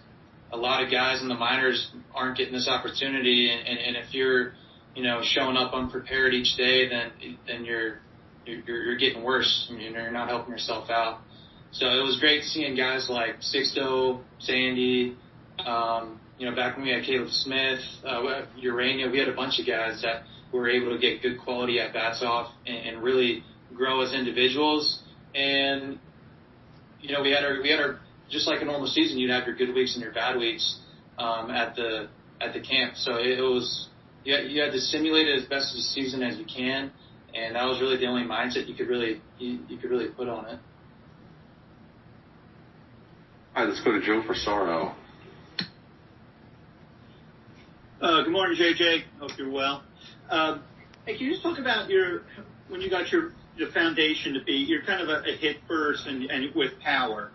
a 0.53 0.57
lot 0.57 0.83
of 0.83 0.91
guys 0.91 1.21
in 1.21 1.29
the 1.29 1.35
minors 1.35 1.91
aren't 2.15 2.37
getting 2.37 2.53
this 2.53 2.69
opportunity, 2.69 3.51
and, 3.51 3.67
and, 3.67 3.79
and 3.79 3.97
if 3.97 4.15
you're 4.15 4.53
you 4.95 5.03
know 5.03 5.21
showing 5.23 5.57
up 5.57 5.73
unprepared 5.75 6.35
each 6.35 6.57
day, 6.57 6.89
then 6.89 7.37
then 7.47 7.65
you're 7.65 8.01
you're, 8.47 8.85
you're 8.85 8.97
getting 8.97 9.23
worse. 9.23 9.69
and 9.71 9.81
you're 9.81 10.11
not 10.11 10.29
helping 10.29 10.53
yourself 10.53 10.91
out. 10.91 11.21
So 11.71 11.87
it 11.87 12.03
was 12.03 12.19
great 12.19 12.45
seeing 12.45 12.77
guys 12.77 13.09
like 13.11 13.41
Sixto, 13.41 14.23
Sandy, 14.39 15.17
um, 15.67 16.19
you 16.39 16.49
know, 16.49 16.57
back 16.57 16.77
when 16.77 16.87
we 16.87 16.93
had 16.93 17.05
Caleb 17.05 17.29
Smith, 17.31 17.81
uh, 18.07 18.45
Ureña, 18.63 19.11
we 19.11 19.19
had 19.19 19.29
a 19.29 19.35
bunch 19.35 19.59
of 19.59 19.67
guys 19.67 20.01
that 20.03 20.23
were 20.53 20.69
able 20.69 20.93
to 20.93 20.99
get 20.99 21.23
good 21.23 21.39
quality 21.41 21.81
at 21.81 21.93
bats 21.93 22.23
off 22.23 22.53
and, 22.67 22.77
and 22.77 23.03
really 23.03 23.43
grow 23.75 24.01
as 24.01 24.13
individuals. 24.13 25.03
And 25.35 25.99
you 27.01 27.13
know, 27.13 27.23
we 27.23 27.31
had 27.31 27.45
our 27.45 27.61
we 27.63 27.71
had 27.71 27.81
our 27.81 28.01
just 28.31 28.47
like 28.47 28.61
a 28.61 28.65
normal 28.65 28.89
season, 28.89 29.19
you'd 29.19 29.31
have 29.31 29.47
your 29.47 29.57
good 29.57 29.75
weeks 29.75 29.95
and 29.95 30.03
your 30.03 30.13
bad 30.13 30.37
weeks 30.37 30.81
um, 31.19 31.51
at 31.51 31.75
the 31.77 32.09
at 32.41 32.53
the 32.53 32.61
camp. 32.61 32.97
So 32.97 33.17
it, 33.17 33.39
it 33.39 33.43
was 33.43 33.89
you 34.25 34.35
had, 34.35 34.51
you 34.51 34.61
had 34.61 34.73
to 34.73 34.81
simulate 34.81 35.29
it 35.29 35.39
as 35.39 35.45
best 35.49 35.75
as 35.75 35.81
a 35.81 35.89
season 35.89 36.23
as 36.23 36.39
you 36.39 36.45
can, 36.45 36.93
and 37.35 37.57
that 37.57 37.65
was 37.65 37.81
really 37.81 37.97
the 37.97 38.07
only 38.07 38.23
mindset 38.23 38.69
you 38.69 38.75
could 38.75 38.89
really 38.89 39.21
you, 39.39 39.61
you 39.69 39.79
could 39.79 39.91
really 39.91 40.09
put 40.09 40.29
on 40.29 40.47
it. 40.47 40.59
All 43.57 43.65
right, 43.65 43.69
let's 43.69 43.83
go 43.83 43.93
to 43.93 44.01
Joe 44.01 44.23
Frisaro. 44.23 44.95
Uh, 48.01 48.23
good 48.23 48.31
morning, 48.31 48.57
JJ. 48.57 49.03
Hope 49.19 49.33
you're 49.37 49.51
well. 49.51 49.83
Um, 50.31 50.63
hey, 51.07 51.17
can 51.17 51.27
you 51.27 51.33
just 51.33 51.43
talk 51.43 51.59
about 51.59 51.89
your 51.89 52.23
when 52.69 52.81
you 52.81 52.91
got 52.91 53.11
your 53.11 53.33
the 53.59 53.67
foundation 53.73 54.35
to 54.35 54.45
be? 54.45 54.53
You're 54.53 54.83
kind 54.83 55.01
of 55.01 55.09
a, 55.09 55.29
a 55.29 55.37
hit 55.37 55.59
first 55.67 56.07
and, 56.07 56.25
and 56.31 56.55
with 56.55 56.79
power. 56.81 57.31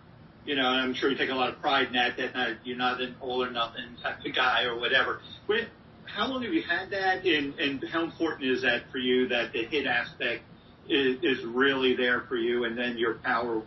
You 0.46 0.56
know, 0.56 0.66
I'm 0.66 0.94
sure 0.94 1.10
you 1.10 1.16
take 1.16 1.30
a 1.30 1.34
lot 1.34 1.50
of 1.50 1.60
pride 1.60 1.88
in 1.88 1.92
that. 1.94 2.16
That 2.16 2.34
not, 2.34 2.50
you're 2.64 2.76
not 2.76 3.00
an 3.00 3.16
all 3.20 3.42
or 3.42 3.50
nothing 3.50 3.96
type 4.02 4.24
of 4.24 4.34
guy 4.34 4.64
or 4.64 4.78
whatever. 4.78 5.20
But 5.46 5.68
how 6.04 6.28
long 6.28 6.42
have 6.42 6.52
you 6.52 6.62
had 6.62 6.90
that, 6.90 7.24
and, 7.24 7.58
and 7.58 7.82
how 7.88 8.04
important 8.04 8.50
is 8.50 8.62
that 8.62 8.82
for 8.92 8.98
you? 8.98 9.28
That 9.28 9.52
the 9.52 9.64
hit 9.64 9.86
aspect 9.86 10.42
is, 10.88 11.18
is 11.22 11.44
really 11.44 11.96
there 11.96 12.22
for 12.28 12.36
you, 12.36 12.64
and 12.64 12.76
then 12.76 12.98
your 12.98 13.14
power, 13.14 13.62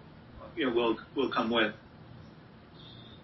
you 0.55 0.67
know, 0.67 0.75
will 0.75 0.97
will 1.15 1.32
come 1.32 1.49
with. 1.49 1.73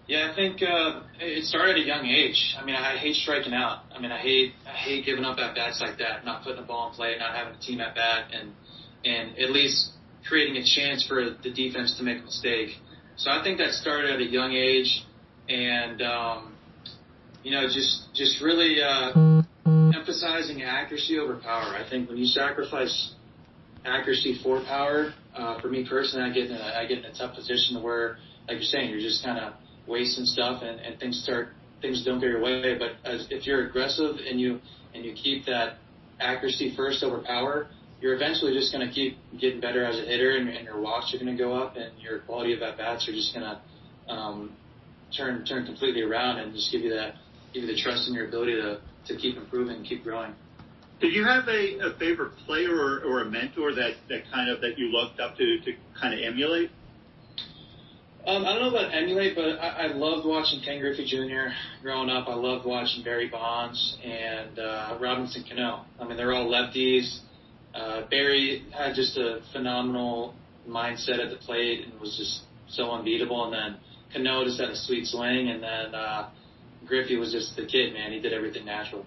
Yeah, 0.06 0.30
I 0.30 0.34
think 0.34 0.60
uh, 0.62 1.00
it 1.18 1.44
started 1.44 1.76
at 1.76 1.82
a 1.82 1.86
young 1.86 2.04
age. 2.04 2.54
I 2.60 2.64
mean, 2.64 2.74
I 2.74 2.98
hate 2.98 3.16
striking 3.16 3.54
out. 3.54 3.84
I 3.90 3.98
mean, 3.98 4.12
I 4.12 4.18
hate 4.18 4.52
I 4.66 4.72
hate 4.72 5.06
giving 5.06 5.24
up 5.24 5.38
at 5.38 5.54
bats 5.54 5.80
like 5.80 5.96
that, 5.98 6.26
not 6.26 6.44
putting 6.44 6.60
the 6.60 6.66
ball 6.66 6.90
in 6.90 6.94
play, 6.94 7.16
not 7.18 7.34
having 7.34 7.54
a 7.54 7.60
team 7.60 7.80
at 7.80 7.94
bat, 7.94 8.30
and 8.32 8.52
and 9.04 9.38
at 9.38 9.50
least 9.50 9.92
creating 10.28 10.56
a 10.56 10.64
chance 10.64 11.06
for 11.06 11.36
the 11.42 11.50
defense 11.50 11.96
to 11.96 12.02
make 12.02 12.20
a 12.20 12.24
mistake. 12.24 12.76
So 13.16 13.30
I 13.30 13.42
think 13.42 13.58
that 13.58 13.72
started 13.72 14.10
at 14.10 14.20
a 14.20 14.26
young 14.26 14.52
age, 14.52 15.04
and 15.48 16.02
um, 16.02 16.54
you 17.42 17.52
know, 17.52 17.66
just 17.66 18.12
just 18.14 18.42
really 18.42 18.82
uh, 18.82 19.40
emphasizing 19.96 20.62
accuracy 20.62 21.18
over 21.18 21.36
power. 21.36 21.74
I 21.74 21.88
think 21.88 22.10
when 22.10 22.18
you 22.18 22.26
sacrifice 22.26 23.14
accuracy 23.86 24.38
for 24.42 24.60
power, 24.64 25.14
uh, 25.34 25.60
for 25.62 25.68
me 25.68 25.86
personally, 25.88 26.28
I 26.28 26.34
get 26.34 26.50
in 26.50 26.56
a, 26.56 26.74
I 26.76 26.86
get 26.86 26.98
in 26.98 27.04
a 27.06 27.14
tough 27.14 27.34
position 27.34 27.82
where, 27.82 28.18
like 28.48 28.56
you're 28.56 28.62
saying, 28.62 28.90
you're 28.90 29.00
just 29.00 29.24
kind 29.24 29.38
of 29.38 29.54
wasting 29.86 30.24
stuff 30.24 30.62
and, 30.62 30.80
and 30.80 30.98
things 30.98 31.22
start 31.22 31.48
things 31.80 32.04
don't 32.04 32.20
go 32.20 32.26
your 32.26 32.40
way. 32.40 32.76
But 32.78 32.92
as, 33.08 33.26
if 33.30 33.46
you're 33.46 33.66
aggressive 33.66 34.16
and 34.28 34.40
you 34.40 34.60
and 34.94 35.04
you 35.04 35.14
keep 35.14 35.46
that 35.46 35.76
accuracy 36.20 36.74
first 36.76 37.02
over 37.02 37.22
power, 37.22 37.68
you're 38.00 38.14
eventually 38.14 38.54
just 38.54 38.72
going 38.72 38.86
to 38.86 38.92
keep 38.92 39.18
getting 39.40 39.60
better 39.60 39.84
as 39.84 39.98
a 39.98 40.02
hitter, 40.02 40.36
and, 40.36 40.48
and 40.48 40.64
your 40.64 40.80
walks 40.80 41.12
are 41.14 41.18
going 41.18 41.36
to 41.36 41.42
go 41.42 41.54
up, 41.54 41.76
and 41.76 41.98
your 42.00 42.20
quality 42.20 42.54
of 42.54 42.62
at 42.62 42.76
bats 42.76 43.08
are 43.08 43.12
just 43.12 43.34
going 43.34 43.44
to 43.44 44.12
um, 44.12 44.56
turn 45.16 45.44
turn 45.44 45.64
completely 45.66 46.02
around, 46.02 46.38
and 46.38 46.54
just 46.54 46.70
give 46.72 46.82
you 46.82 46.90
that 46.94 47.14
give 47.52 47.64
you 47.64 47.68
the 47.74 47.80
trust 47.80 48.08
in 48.08 48.14
your 48.14 48.28
ability 48.28 48.54
to 48.54 48.80
to 49.06 49.16
keep 49.16 49.36
improving, 49.36 49.76
and 49.76 49.86
keep 49.86 50.02
growing. 50.04 50.34
Did 51.00 51.12
you 51.12 51.24
have 51.24 51.48
a, 51.48 51.78
a 51.80 51.98
favorite 51.98 52.32
player 52.46 52.74
or, 52.74 53.02
or 53.04 53.22
a 53.22 53.24
mentor 53.30 53.74
that, 53.74 53.94
that 54.08 54.22
kind 54.32 54.48
of 54.48 54.60
that 54.60 54.78
you 54.78 54.86
looked 54.86 55.20
up 55.20 55.36
to 55.36 55.58
to 55.64 55.72
kind 56.00 56.14
of 56.14 56.20
emulate? 56.20 56.70
Um, 58.26 58.46
I 58.46 58.54
don't 58.54 58.62
know 58.62 58.78
about 58.78 58.94
emulate, 58.94 59.36
but 59.36 59.60
I, 59.60 59.84
I 59.84 59.86
loved 59.88 60.26
watching 60.26 60.62
Ken 60.64 60.80
Griffey 60.80 61.04
Jr. 61.04 61.52
growing 61.82 62.08
up. 62.08 62.26
I 62.26 62.34
loved 62.34 62.64
watching 62.64 63.04
Barry 63.04 63.28
Bonds 63.28 63.98
and 64.02 64.58
uh, 64.58 64.96
Robinson 64.98 65.44
Cano. 65.46 65.84
I 66.00 66.08
mean, 66.08 66.16
they're 66.16 66.32
all 66.32 66.46
lefties. 66.46 67.18
Uh, 67.74 68.08
Barry 68.08 68.64
had 68.72 68.94
just 68.94 69.18
a 69.18 69.40
phenomenal 69.52 70.34
mindset 70.66 71.22
at 71.22 71.28
the 71.28 71.36
plate 71.36 71.84
and 71.84 72.00
was 72.00 72.16
just 72.16 72.44
so 72.74 72.90
unbeatable. 72.92 73.44
And 73.44 73.52
then 73.52 73.80
Cano 74.14 74.42
just 74.44 74.58
had 74.58 74.70
a 74.70 74.76
sweet 74.76 75.06
swing. 75.06 75.50
And 75.50 75.62
then 75.62 75.94
uh, 75.94 76.30
Griffey 76.86 77.16
was 77.16 77.30
just 77.30 77.56
the 77.56 77.66
kid, 77.66 77.92
man. 77.92 78.10
He 78.10 78.20
did 78.20 78.32
everything 78.32 78.64
natural. 78.64 79.04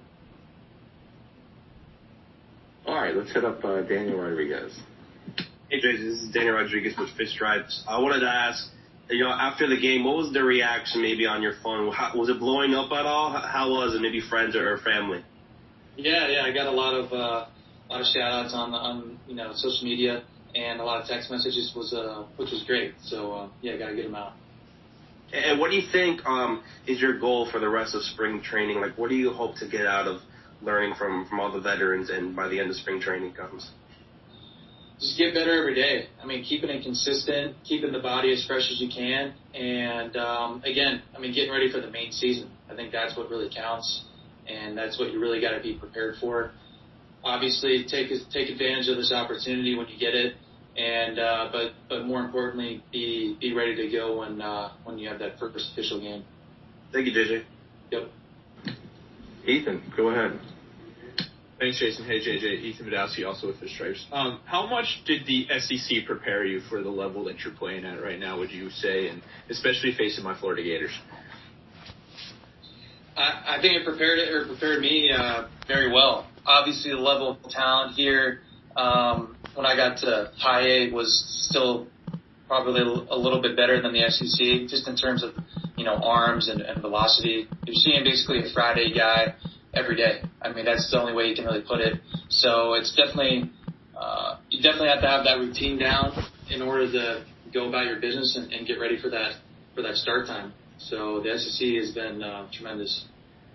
All 2.85 2.93
right, 2.93 3.15
let's 3.15 3.33
hit 3.33 3.43
up 3.43 3.65
uh, 3.65 3.81
Daniel 3.81 4.19
Rodriguez. 4.19 4.77
Hey, 5.69 5.81
Jay, 5.81 5.97
this 5.97 6.21
is 6.21 6.29
Daniel 6.29 6.53
Rodriguez 6.53 6.93
with 6.99 7.09
Fish 7.17 7.31
Stripes. 7.31 7.83
I 7.87 7.99
wanted 7.99 8.19
to 8.19 8.29
ask 8.29 8.69
you 9.09 9.23
know, 9.23 9.31
after 9.31 9.67
the 9.67 9.79
game, 9.79 10.03
what 10.03 10.17
was 10.17 10.33
the 10.33 10.43
reaction 10.43 11.01
maybe 11.01 11.25
on 11.25 11.41
your 11.41 11.53
phone? 11.63 11.91
How, 11.91 12.11
was 12.15 12.29
it 12.29 12.39
blowing 12.39 12.73
up 12.73 12.91
at 12.91 13.05
all? 13.05 13.31
How 13.31 13.69
was 13.69 13.95
it? 13.95 14.01
Maybe 14.01 14.21
friends 14.21 14.55
or, 14.55 14.73
or 14.73 14.77
family? 14.79 15.23
Yeah, 15.95 16.27
yeah, 16.27 16.43
I 16.43 16.53
got 16.53 16.67
a 16.67 16.71
lot 16.71 16.93
of 16.93 17.11
uh, 17.11 17.15
a 17.15 17.89
lot 17.89 18.01
of 18.01 18.07
shout 18.07 18.31
outs 18.31 18.53
on 18.53 18.73
on 18.73 19.19
you 19.27 19.35
know 19.35 19.51
social 19.53 19.83
media 19.83 20.23
and 20.55 20.79
a 20.79 20.83
lot 20.83 21.01
of 21.01 21.07
text 21.07 21.31
messages 21.31 21.73
was 21.75 21.93
uh 21.93 22.25
which 22.35 22.51
was 22.51 22.63
great. 22.67 22.93
So 23.01 23.33
uh, 23.33 23.49
yeah, 23.61 23.77
got 23.77 23.89
to 23.89 23.95
get 23.95 24.03
them 24.03 24.15
out. 24.15 24.33
And 25.33 25.59
what 25.59 25.71
do 25.71 25.77
you 25.77 25.87
think 25.91 26.25
um, 26.25 26.63
is 26.85 27.01
your 27.01 27.19
goal 27.19 27.49
for 27.51 27.59
the 27.59 27.67
rest 27.67 27.95
of 27.95 28.03
spring 28.03 28.41
training? 28.41 28.79
Like, 28.79 28.97
what 28.97 29.09
do 29.09 29.15
you 29.15 29.33
hope 29.33 29.55
to 29.57 29.67
get 29.67 29.85
out 29.85 30.07
of 30.07 30.21
learning 30.61 30.95
from 30.95 31.27
from 31.27 31.39
all 31.39 31.51
the 31.51 31.59
veterans 31.59 32.09
and 32.09 32.35
by 32.35 32.47
the 32.47 32.59
end 32.59 32.69
of 32.69 32.75
spring 32.75 32.99
training 32.99 33.33
comes? 33.33 33.71
Just 34.99 35.17
get 35.17 35.33
better 35.33 35.57
every 35.57 35.75
day. 35.75 36.07
I 36.21 36.25
mean, 36.25 36.43
keeping 36.43 36.69
it 36.69 36.83
consistent, 36.83 37.55
keeping 37.63 37.91
the 37.91 37.99
body 37.99 38.33
as 38.33 38.45
fresh 38.45 38.69
as 38.71 38.81
you 38.81 38.89
can, 38.89 39.33
and 39.53 40.15
um, 40.17 40.63
again, 40.65 41.01
I 41.15 41.19
mean, 41.19 41.33
getting 41.33 41.51
ready 41.51 41.71
for 41.71 41.79
the 41.79 41.89
main 41.89 42.11
season. 42.11 42.51
I 42.69 42.75
think 42.75 42.91
that's 42.91 43.15
what 43.15 43.29
really 43.29 43.49
counts, 43.53 44.03
and 44.47 44.77
that's 44.77 44.99
what 44.99 45.11
you 45.11 45.19
really 45.19 45.39
got 45.39 45.51
to 45.51 45.61
be 45.61 45.75
prepared 45.75 46.15
for. 46.19 46.51
Obviously, 47.23 47.85
take 47.89 48.09
take 48.31 48.49
advantage 48.49 48.87
of 48.87 48.97
this 48.97 49.11
opportunity 49.13 49.75
when 49.75 49.87
you 49.87 49.99
get 49.99 50.15
it, 50.15 50.35
and 50.77 51.19
uh, 51.19 51.49
but 51.51 51.71
but 51.89 52.05
more 52.05 52.21
importantly, 52.21 52.83
be 52.91 53.37
be 53.39 53.53
ready 53.53 53.75
to 53.75 53.91
go 53.91 54.19
when 54.19 54.41
uh, 54.41 54.71
when 54.83 54.97
you 54.97 55.07
have 55.09 55.19
that 55.19 55.39
first 55.39 55.69
official 55.73 55.99
game. 55.99 56.23
Thank 56.91 57.05
you, 57.07 57.11
JJ. 57.11 57.43
Yep. 57.91 58.09
Ethan, 59.45 59.93
go 59.95 60.09
ahead. 60.09 60.39
Thanks, 61.59 61.79
Jason. 61.79 62.05
Hey, 62.05 62.19
JJ. 62.19 62.61
Ethan 62.61 62.85
Vidowski, 62.85 63.25
also 63.25 63.47
with 63.47 63.59
the 63.59 63.67
Stripes. 63.67 64.05
Um, 64.11 64.41
how 64.45 64.67
much 64.67 65.01
did 65.07 65.25
the 65.25 65.47
SEC 65.57 66.05
prepare 66.05 66.45
you 66.45 66.61
for 66.69 66.83
the 66.83 66.89
level 66.89 67.23
that 67.25 67.39
you're 67.39 67.53
playing 67.53 67.83
at 67.83 67.99
right 67.99 68.19
now, 68.19 68.37
would 68.37 68.51
you 68.51 68.69
say, 68.69 69.07
and 69.07 69.23
especially 69.49 69.95
facing 69.97 70.23
my 70.23 70.39
Florida 70.39 70.61
Gators? 70.61 70.95
I, 73.15 73.57
I 73.57 73.61
think 73.61 73.73
it 73.73 73.85
prepared 73.85 74.19
it 74.19 74.31
or 74.31 74.45
prepared 74.45 74.81
me 74.81 75.11
uh, 75.11 75.47
very 75.67 75.91
well. 75.91 76.27
Obviously, 76.45 76.91
the 76.91 76.97
level 76.97 77.31
of 77.31 77.49
talent 77.49 77.95
here 77.95 78.41
um, 78.75 79.35
when 79.55 79.65
I 79.65 79.75
got 79.75 79.97
to 80.01 80.31
high 80.37 80.61
A 80.61 80.91
was 80.91 81.25
still 81.49 81.87
probably 82.47 82.81
a 82.81 83.17
little 83.17 83.41
bit 83.41 83.57
better 83.57 83.81
than 83.81 83.93
the 83.93 84.07
SEC, 84.09 84.69
just 84.69 84.87
in 84.87 84.95
terms 84.95 85.23
of 85.23 85.33
you 85.75 85.85
know 85.85 85.95
arms 85.95 86.49
and, 86.49 86.61
and 86.61 86.81
velocity. 86.81 87.47
You're 87.65 87.73
seeing 87.73 88.03
basically 88.03 88.39
a 88.47 88.53
Friday 88.53 88.93
guy 88.93 89.33
every 89.77 89.95
day. 89.95 90.21
I 90.41 90.51
mean, 90.51 90.65
that's 90.65 90.89
the 90.91 90.99
only 90.99 91.13
way 91.13 91.25
you 91.25 91.35
can 91.35 91.45
really 91.45 91.63
put 91.67 91.79
it. 91.79 92.01
So 92.29 92.73
it's 92.73 92.95
definitely 92.95 93.51
uh, 93.95 94.37
you 94.49 94.61
definitely 94.61 94.89
have 94.89 95.01
to 95.01 95.07
have 95.07 95.23
that 95.25 95.39
routine 95.39 95.79
down 95.79 96.13
in 96.49 96.61
order 96.61 96.91
to 96.91 97.25
go 97.53 97.67
about 97.69 97.85
your 97.85 97.99
business 97.99 98.37
and, 98.37 98.51
and 98.51 98.67
get 98.67 98.79
ready 98.79 98.99
for 99.01 99.09
that 99.09 99.33
for 99.75 99.81
that 99.81 99.95
start 99.95 100.27
time. 100.27 100.53
So 100.79 101.21
the 101.21 101.37
SEC 101.37 101.67
has 101.81 101.93
been 101.93 102.21
uh, 102.21 102.47
tremendous. 102.53 103.05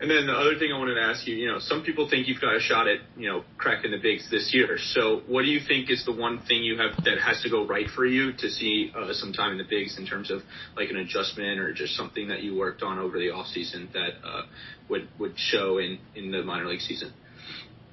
And 0.02 0.10
then 0.10 0.26
the 0.26 0.32
other 0.32 0.58
thing 0.58 0.72
I 0.74 0.78
wanted 0.78 0.94
to 0.94 1.00
ask 1.00 1.28
you, 1.28 1.36
you 1.36 1.46
know, 1.46 1.60
some 1.60 1.84
people 1.84 2.10
think 2.10 2.26
you've 2.26 2.40
got 2.40 2.56
a 2.56 2.58
shot 2.58 2.88
at, 2.88 2.98
you 3.16 3.28
know, 3.28 3.44
cracking 3.56 3.92
the 3.92 3.98
bigs 3.98 4.28
this 4.32 4.52
year. 4.52 4.76
So 4.76 5.22
what 5.28 5.42
do 5.42 5.48
you 5.48 5.60
think 5.60 5.90
is 5.90 6.04
the 6.04 6.10
one 6.10 6.40
thing 6.40 6.64
you 6.64 6.76
have 6.78 7.04
that 7.04 7.20
has 7.20 7.40
to 7.42 7.48
go 7.48 7.64
right 7.64 7.86
for 7.88 8.04
you 8.04 8.32
to 8.32 8.50
see 8.50 8.90
uh, 8.98 9.12
some 9.12 9.32
time 9.32 9.52
in 9.52 9.58
the 9.58 9.64
bigs 9.64 9.98
in 9.98 10.04
terms 10.04 10.32
of 10.32 10.42
like 10.76 10.90
an 10.90 10.96
adjustment 10.96 11.60
or 11.60 11.72
just 11.72 11.94
something 11.94 12.26
that 12.26 12.42
you 12.42 12.56
worked 12.56 12.82
on 12.82 12.98
over 12.98 13.16
the 13.16 13.30
off 13.30 13.46
season 13.46 13.90
that 13.92 14.14
uh, 14.26 14.42
would 14.88 15.06
would 15.20 15.38
show 15.38 15.78
in 15.78 16.00
in 16.16 16.32
the 16.32 16.42
minor 16.42 16.66
league 16.66 16.80
season? 16.80 17.12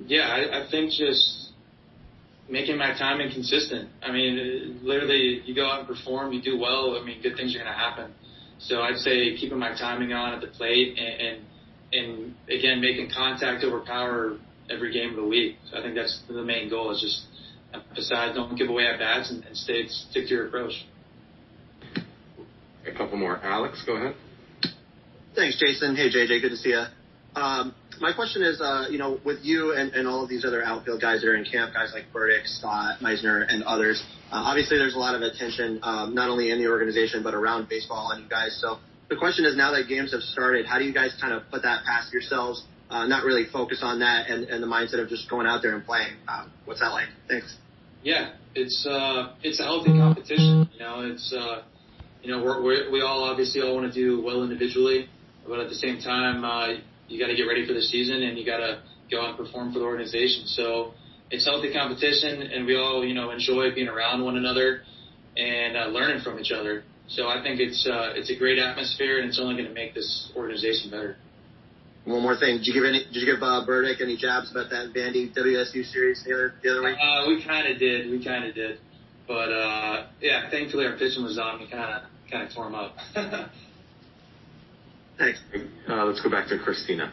Yeah, 0.03 0.21
I, 0.21 0.65
I 0.65 0.71
think 0.71 0.89
just 0.89 1.51
making 2.49 2.79
my 2.79 2.97
timing 2.97 3.31
consistent. 3.31 3.87
I 4.01 4.11
mean, 4.11 4.79
literally, 4.81 5.43
you 5.45 5.53
go 5.53 5.67
out 5.67 5.81
and 5.81 5.87
perform, 5.87 6.33
you 6.33 6.41
do 6.41 6.57
well. 6.57 6.97
I 6.99 7.05
mean, 7.05 7.21
good 7.21 7.37
things 7.37 7.53
are 7.55 7.59
going 7.59 7.71
to 7.71 7.77
happen. 7.77 8.13
So 8.57 8.81
I'd 8.81 8.97
say 8.97 9.37
keeping 9.37 9.59
my 9.59 9.77
timing 9.77 10.11
on 10.11 10.33
at 10.33 10.41
the 10.41 10.47
plate 10.47 10.97
and, 10.97 11.21
and 11.21 11.45
and 11.91 12.35
again 12.49 12.81
making 12.81 13.09
contact 13.15 13.63
over 13.63 13.79
power 13.81 14.37
every 14.69 14.93
game 14.93 15.11
of 15.11 15.15
the 15.15 15.27
week. 15.27 15.57
So 15.69 15.79
I 15.79 15.81
think 15.81 15.95
that's 15.95 16.21
the 16.27 16.43
main 16.43 16.69
goal 16.69 16.91
is 16.91 17.01
just 17.01 17.25
besides 17.95 18.35
don't 18.35 18.55
give 18.55 18.69
away 18.69 18.87
at 18.87 18.99
bats 18.99 19.31
and, 19.31 19.43
and 19.45 19.55
stay 19.55 19.87
stick 19.87 20.27
to 20.27 20.33
your 20.33 20.47
approach. 20.47 20.85
A 22.87 22.91
couple 22.95 23.17
more. 23.17 23.37
Alex, 23.37 23.83
go 23.85 23.95
ahead. 23.95 24.15
Thanks, 25.35 25.59
Jason. 25.59 25.95
Hey, 25.95 26.09
JJ, 26.09 26.41
good 26.41 26.49
to 26.49 26.57
see 26.57 26.69
you. 26.69 26.85
Um, 27.35 27.75
my 28.01 28.13
question 28.13 28.41
is, 28.43 28.61
uh, 28.61 28.87
you 28.89 28.97
know, 28.97 29.19
with 29.25 29.39
you 29.43 29.73
and, 29.73 29.93
and 29.93 30.07
all 30.07 30.23
of 30.23 30.29
these 30.29 30.45
other 30.45 30.63
outfield 30.63 31.01
guys 31.01 31.21
that 31.21 31.27
are 31.27 31.35
in 31.35 31.45
camp, 31.45 31.73
guys 31.73 31.91
like 31.93 32.11
Burdick, 32.13 32.45
Scott, 32.45 32.99
Misner, 33.01 33.45
and 33.47 33.63
others, 33.63 34.03
uh, 34.31 34.35
obviously 34.35 34.77
there's 34.77 34.95
a 34.95 34.99
lot 34.99 35.15
of 35.15 35.21
attention, 35.21 35.79
um, 35.83 36.15
not 36.15 36.29
only 36.29 36.51
in 36.51 36.59
the 36.59 36.67
organization, 36.67 37.23
but 37.23 37.33
around 37.33 37.67
baseball 37.69 38.11
on 38.11 38.23
you 38.23 38.29
guys. 38.29 38.57
So 38.61 38.79
the 39.09 39.15
question 39.15 39.45
is 39.45 39.57
now 39.57 39.71
that 39.71 39.87
games 39.87 40.11
have 40.13 40.21
started, 40.21 40.65
how 40.65 40.77
do 40.77 40.85
you 40.85 40.93
guys 40.93 41.15
kind 41.19 41.33
of 41.33 41.43
put 41.49 41.63
that 41.63 41.83
past 41.83 42.13
yourselves, 42.13 42.63
uh, 42.89 43.05
not 43.07 43.23
really 43.23 43.45
focus 43.51 43.79
on 43.81 43.99
that 43.99 44.29
and, 44.29 44.45
and 44.45 44.61
the 44.61 44.67
mindset 44.67 45.01
of 45.01 45.09
just 45.09 45.29
going 45.29 45.47
out 45.47 45.61
there 45.61 45.75
and 45.75 45.85
playing? 45.85 46.13
Uh, 46.27 46.45
what's 46.65 46.79
that 46.79 46.89
like? 46.89 47.07
Thanks. 47.27 47.57
Yeah, 48.03 48.33
it's 48.55 48.85
uh, 48.89 49.33
it's 49.43 49.59
a 49.59 49.63
healthy 49.63 49.91
competition. 49.91 50.69
You 50.73 50.79
know, 50.79 51.01
it's 51.01 51.33
uh, 51.33 51.63
you 52.21 52.31
know 52.31 52.43
we're, 52.43 52.63
we're, 52.63 52.91
we 52.91 53.01
all 53.01 53.23
obviously 53.23 53.61
all 53.61 53.75
want 53.75 53.91
to 53.91 53.93
do 53.93 54.23
well 54.23 54.43
individually, 54.43 55.09
but 55.45 55.59
at 55.59 55.67
the 55.67 55.75
same 55.75 55.99
time, 55.99 56.45
uh, 56.45 56.79
you 57.07 57.19
got 57.19 57.27
to 57.27 57.35
get 57.35 57.43
ready 57.43 57.67
for 57.67 57.73
the 57.73 57.81
season 57.81 58.23
and 58.23 58.37
you 58.37 58.45
got 58.45 58.57
to 58.57 58.81
go 59.11 59.25
and 59.27 59.35
perform 59.35 59.73
for 59.73 59.79
the 59.79 59.85
organization. 59.85 60.45
So 60.45 60.93
it's 61.29 61.45
healthy 61.45 61.73
competition, 61.73 62.43
and 62.43 62.65
we 62.65 62.77
all 62.77 63.03
you 63.03 63.15
know 63.15 63.31
enjoy 63.31 63.73
being 63.73 63.89
around 63.89 64.23
one 64.23 64.37
another 64.37 64.83
and 65.35 65.75
uh, 65.75 65.87
learning 65.87 66.21
from 66.23 66.39
each 66.39 66.51
other. 66.51 66.83
So 67.09 67.27
I 67.27 67.41
think 67.41 67.59
it's 67.59 67.87
uh, 67.89 68.13
it's 68.13 68.29
a 68.29 68.35
great 68.37 68.59
atmosphere, 68.59 69.19
and 69.19 69.29
it's 69.29 69.39
only 69.39 69.55
going 69.55 69.67
to 69.67 69.73
make 69.73 69.95
this 69.95 70.31
organization 70.35 70.91
better. 70.91 71.17
One 72.05 72.21
more 72.21 72.37
thing, 72.37 72.57
did 72.57 72.67
you 72.67 72.73
give 72.73 72.85
any? 72.85 73.03
Did 73.05 73.15
you 73.15 73.25
give 73.25 73.41
uh, 73.41 73.65
Burdick 73.65 73.99
any 73.99 74.15
jabs 74.15 74.51
about 74.51 74.69
that 74.69 74.93
Vandy 74.93 75.33
WSU 75.35 75.83
series 75.85 76.23
the 76.23 76.33
other 76.33 76.53
the 76.61 76.69
other 76.69 76.83
week? 76.83 76.97
Uh, 77.01 77.25
we 77.27 77.43
kind 77.43 77.67
of 77.67 77.79
did. 77.79 78.11
We 78.11 78.23
kind 78.23 78.45
of 78.45 78.53
did, 78.53 78.79
but 79.27 79.51
uh, 79.51 80.07
yeah, 80.21 80.49
thankfully 80.51 80.85
our 80.85 80.93
pitching 80.93 81.23
was 81.23 81.39
on. 81.39 81.59
We 81.59 81.67
kind 81.69 81.95
of 81.95 82.03
kind 82.31 82.47
of 82.47 82.53
tore 82.53 82.67
him 82.67 82.75
up. 82.75 82.95
Thanks. 85.17 85.41
Uh, 85.89 86.05
let's 86.05 86.21
go 86.21 86.29
back 86.29 86.47
to 86.49 86.59
Christina. 86.59 87.11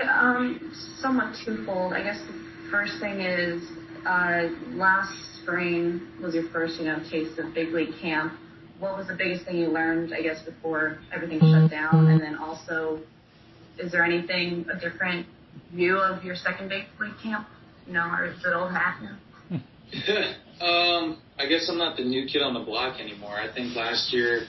Um, 0.00 0.72
somewhat 1.00 1.34
twofold. 1.44 1.92
I 1.92 2.02
guess 2.02 2.18
the 2.26 2.70
first 2.70 3.00
thing 3.00 3.20
is 3.20 3.62
uh, 4.06 4.48
last 4.70 5.12
spring 5.42 6.00
was 6.22 6.34
your 6.34 6.48
first, 6.50 6.78
you 6.78 6.86
know, 6.86 6.98
taste 7.10 7.38
of 7.38 7.52
big 7.54 7.74
league 7.74 7.94
camp 8.00 8.32
what 8.82 8.98
was 8.98 9.06
the 9.06 9.14
biggest 9.14 9.44
thing 9.44 9.56
you 9.56 9.68
learned, 9.68 10.12
I 10.12 10.22
guess, 10.22 10.42
before 10.42 10.98
everything 11.14 11.38
shut 11.38 11.70
down? 11.70 12.08
And 12.08 12.20
then 12.20 12.34
also, 12.34 12.98
is 13.78 13.92
there 13.92 14.02
anything, 14.02 14.66
a 14.68 14.78
different 14.78 15.24
view 15.72 15.98
of 15.98 16.24
your 16.24 16.34
second 16.34 16.68
big 16.68 16.86
league 16.98 17.14
camp? 17.22 17.46
You 17.86 17.92
know, 17.92 18.10
or 18.10 18.26
is 18.26 18.44
it 18.44 18.52
old 18.52 18.72
hat 18.72 18.98
now? 19.00 19.60
um, 20.66 21.22
I 21.38 21.46
guess 21.46 21.68
I'm 21.70 21.78
not 21.78 21.96
the 21.96 22.02
new 22.02 22.26
kid 22.26 22.42
on 22.42 22.54
the 22.54 22.60
block 22.60 22.98
anymore. 23.00 23.38
I 23.38 23.54
think 23.54 23.76
last 23.76 24.12
year, 24.12 24.48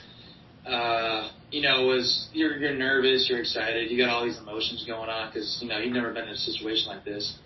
uh, 0.66 1.30
you 1.52 1.62
know, 1.62 1.86
was 1.86 2.28
you're 2.32 2.56
you're 2.56 2.74
nervous, 2.74 3.26
you're 3.28 3.40
excited, 3.40 3.90
you 3.90 3.98
got 3.98 4.10
all 4.10 4.24
these 4.24 4.38
emotions 4.38 4.84
going 4.86 5.10
on 5.10 5.30
because 5.30 5.58
you 5.62 5.68
know 5.68 5.78
you've 5.78 5.92
never 5.92 6.12
been 6.12 6.24
in 6.24 6.30
a 6.30 6.36
situation 6.36 6.88
like 6.88 7.04
this. 7.04 7.38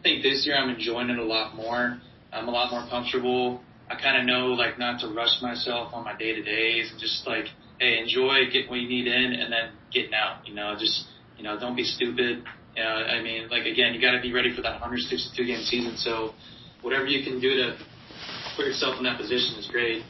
I 0.00 0.02
think 0.02 0.22
this 0.22 0.46
year 0.46 0.56
I'm 0.56 0.68
enjoying 0.70 1.10
it 1.10 1.18
a 1.18 1.24
lot 1.24 1.56
more. 1.56 1.98
I'm 2.32 2.48
a 2.48 2.50
lot 2.50 2.70
more 2.70 2.86
comfortable. 2.90 3.62
I 3.88 3.94
kind 3.94 4.18
of 4.18 4.24
know 4.24 4.48
like 4.48 4.78
not 4.78 5.00
to 5.00 5.08
rush 5.08 5.40
myself 5.40 5.94
on 5.94 6.04
my 6.04 6.16
day 6.16 6.34
to 6.34 6.42
days 6.42 6.90
and 6.90 7.00
just 7.00 7.26
like, 7.26 7.46
hey, 7.78 7.98
enjoy, 7.98 8.50
get 8.52 8.68
what 8.68 8.80
you 8.80 8.88
need 8.88 9.06
in, 9.06 9.32
and 9.32 9.52
then 9.52 9.70
getting 9.92 10.14
out. 10.14 10.46
You 10.46 10.54
know, 10.54 10.74
just 10.78 11.06
you 11.36 11.44
know, 11.44 11.58
don't 11.58 11.76
be 11.76 11.84
stupid. 11.84 12.44
Uh, 12.76 12.82
I 12.82 13.22
mean, 13.22 13.48
like 13.48 13.64
again, 13.64 13.94
you 13.94 14.00
got 14.00 14.12
to 14.12 14.20
be 14.20 14.32
ready 14.32 14.54
for 14.54 14.62
that 14.62 14.80
162 14.80 15.44
game 15.44 15.62
season. 15.62 15.96
So 15.96 16.34
whatever 16.82 17.06
you 17.06 17.24
can 17.24 17.40
do 17.40 17.54
to 17.56 17.78
put 18.56 18.66
yourself 18.66 18.96
in 18.98 19.04
that 19.04 19.18
position 19.18 19.56
is 19.58 19.68
great. 19.70 20.02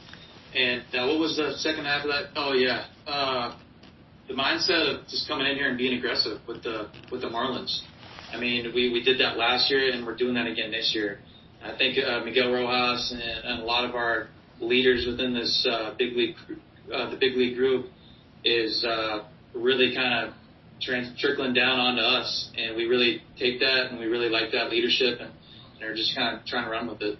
And 0.54 0.82
uh, 0.94 1.06
what 1.06 1.18
was 1.18 1.36
the 1.36 1.54
second 1.58 1.84
half 1.84 2.04
of 2.04 2.10
that? 2.10 2.30
Oh 2.34 2.54
yeah, 2.54 2.86
uh, 3.06 3.58
the 4.26 4.34
mindset 4.34 4.88
of 4.88 5.06
just 5.06 5.28
coming 5.28 5.46
in 5.46 5.56
here 5.56 5.68
and 5.68 5.76
being 5.76 5.98
aggressive 5.98 6.40
with 6.48 6.62
the 6.62 6.88
with 7.12 7.20
the 7.20 7.28
Marlins. 7.28 7.82
I 8.32 8.38
mean, 8.38 8.72
we 8.74 8.90
we 8.92 9.02
did 9.02 9.20
that 9.20 9.36
last 9.36 9.70
year, 9.70 9.92
and 9.92 10.06
we're 10.06 10.16
doing 10.16 10.34
that 10.34 10.46
again 10.46 10.70
this 10.70 10.92
year. 10.94 11.20
I 11.66 11.76
think 11.76 11.98
uh, 11.98 12.24
Miguel 12.24 12.52
Rojas 12.52 13.10
and, 13.12 13.20
and 13.22 13.62
a 13.62 13.64
lot 13.64 13.84
of 13.88 13.94
our 13.94 14.28
leaders 14.60 15.06
within 15.06 15.34
this 15.34 15.66
uh, 15.68 15.94
big 15.98 16.16
league, 16.16 16.36
uh, 16.92 17.10
the 17.10 17.16
big 17.16 17.36
league 17.36 17.56
group, 17.56 17.86
is 18.44 18.84
uh, 18.84 19.24
really 19.54 19.94
kind 19.94 20.28
of 20.28 20.34
trans- 20.80 21.18
trickling 21.20 21.54
down 21.54 21.78
onto 21.80 22.02
us, 22.02 22.50
and 22.56 22.76
we 22.76 22.84
really 22.84 23.22
take 23.38 23.58
that 23.60 23.88
and 23.90 23.98
we 23.98 24.06
really 24.06 24.28
like 24.28 24.52
that 24.52 24.70
leadership, 24.70 25.18
and, 25.20 25.32
and 25.80 25.90
are 25.90 25.94
just 25.94 26.14
kind 26.14 26.38
of 26.38 26.46
trying 26.46 26.64
to 26.64 26.70
run 26.70 26.86
with 26.86 27.02
it. 27.02 27.18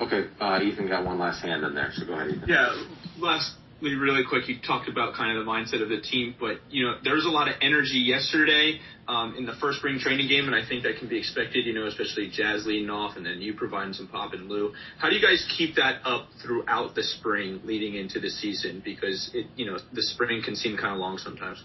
Okay, 0.00 0.28
uh, 0.40 0.60
Ethan 0.62 0.88
got 0.88 1.04
one 1.04 1.18
last 1.18 1.42
hand 1.42 1.64
in 1.64 1.74
there, 1.74 1.90
so 1.94 2.06
go 2.06 2.14
ahead, 2.14 2.30
Ethan. 2.30 2.48
Yeah, 2.48 2.84
last 3.18 3.56
really 3.82 4.22
quick, 4.28 4.48
you 4.48 4.56
talked 4.64 4.88
about 4.88 5.14
kind 5.14 5.36
of 5.36 5.44
the 5.44 5.50
mindset 5.50 5.82
of 5.82 5.88
the 5.88 6.00
team, 6.00 6.34
but 6.38 6.58
you 6.70 6.84
know 6.84 6.94
there 7.02 7.14
was 7.14 7.26
a 7.26 7.30
lot 7.30 7.48
of 7.48 7.54
energy 7.60 7.98
yesterday 7.98 8.80
um, 9.08 9.34
in 9.36 9.44
the 9.44 9.54
first 9.60 9.78
spring 9.78 9.98
training 9.98 10.28
game, 10.28 10.46
and 10.46 10.54
I 10.54 10.66
think 10.66 10.84
that 10.84 10.98
can 10.98 11.08
be 11.08 11.18
expected. 11.18 11.66
You 11.66 11.74
know, 11.74 11.86
especially 11.86 12.30
Jazz 12.30 12.64
leading 12.66 12.90
off, 12.90 13.16
and 13.16 13.26
then 13.26 13.40
you 13.40 13.54
providing 13.54 13.92
some 13.92 14.08
pop 14.08 14.32
and 14.32 14.48
Lou. 14.48 14.72
How 14.98 15.08
do 15.10 15.16
you 15.16 15.22
guys 15.22 15.44
keep 15.56 15.74
that 15.76 16.00
up 16.04 16.28
throughout 16.42 16.94
the 16.94 17.02
spring, 17.02 17.60
leading 17.64 17.94
into 17.94 18.20
the 18.20 18.30
season? 18.30 18.82
Because 18.84 19.30
it, 19.34 19.46
you 19.56 19.66
know, 19.66 19.78
the 19.92 20.02
spring 20.02 20.42
can 20.44 20.54
seem 20.54 20.76
kind 20.76 20.94
of 20.94 20.98
long 20.98 21.18
sometimes. 21.18 21.62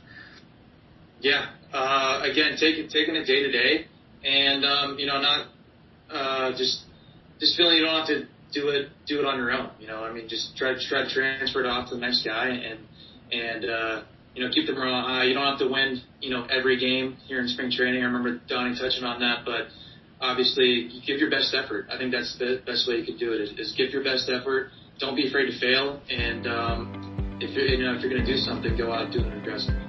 Yeah. 1.19 1.51
Uh, 1.73 2.21
again, 2.23 2.57
taking 2.59 2.89
taking 2.89 3.15
it 3.15 3.25
day 3.25 3.43
to 3.43 3.51
day, 3.51 3.85
and 4.23 4.65
um, 4.65 4.99
you 4.99 5.05
know, 5.05 5.21
not 5.21 5.47
uh, 6.09 6.51
just 6.57 6.81
just 7.39 7.55
feeling 7.57 7.77
you 7.77 7.85
don't 7.85 7.95
have 7.95 8.07
to 8.07 8.27
do 8.53 8.69
it 8.69 8.89
do 9.05 9.19
it 9.19 9.25
on 9.25 9.37
your 9.37 9.51
own. 9.51 9.71
You 9.79 9.87
know, 9.87 10.03
I 10.03 10.13
mean, 10.13 10.27
just 10.27 10.55
try 10.57 10.73
try 10.87 11.03
to 11.03 11.09
transfer 11.09 11.61
it 11.61 11.67
off 11.67 11.89
to 11.89 11.95
the 11.95 12.01
next 12.01 12.25
guy 12.25 12.49
and 12.49 12.79
and 13.31 13.65
uh, 13.65 14.03
you 14.35 14.43
know 14.43 14.51
keep 14.51 14.67
the 14.67 14.73
morale 14.73 15.01
high. 15.01 15.25
You 15.25 15.33
don't 15.33 15.45
have 15.45 15.59
to 15.59 15.67
win 15.67 16.01
you 16.21 16.29
know 16.29 16.45
every 16.45 16.79
game 16.79 17.17
here 17.27 17.39
in 17.39 17.47
spring 17.47 17.71
training. 17.71 18.01
I 18.01 18.05
remember 18.05 18.39
Donnie 18.47 18.75
touching 18.75 19.03
on 19.03 19.19
that, 19.19 19.45
but 19.45 19.67
obviously 20.21 21.01
give 21.05 21.19
your 21.19 21.29
best 21.29 21.53
effort. 21.53 21.87
I 21.91 21.97
think 21.97 22.11
that's 22.11 22.37
the 22.39 22.61
best 22.65 22.87
way 22.87 22.95
you 22.95 23.05
can 23.05 23.17
do 23.17 23.33
it 23.33 23.41
is, 23.41 23.51
is 23.57 23.75
give 23.77 23.91
your 23.91 24.03
best 24.03 24.29
effort. 24.29 24.69
Don't 24.99 25.15
be 25.15 25.27
afraid 25.27 25.45
to 25.51 25.59
fail, 25.59 26.01
and 26.09 26.47
um, 26.47 27.37
if 27.39 27.55
you're 27.55 27.65
you 27.65 27.83
know 27.83 27.95
if 27.95 28.01
you're 28.01 28.11
going 28.11 28.25
to 28.25 28.31
do 28.31 28.37
something, 28.37 28.77
go 28.77 28.91
out 28.91 29.05
and 29.05 29.13
do 29.13 29.19
it 29.19 29.37
aggressively. 29.37 29.86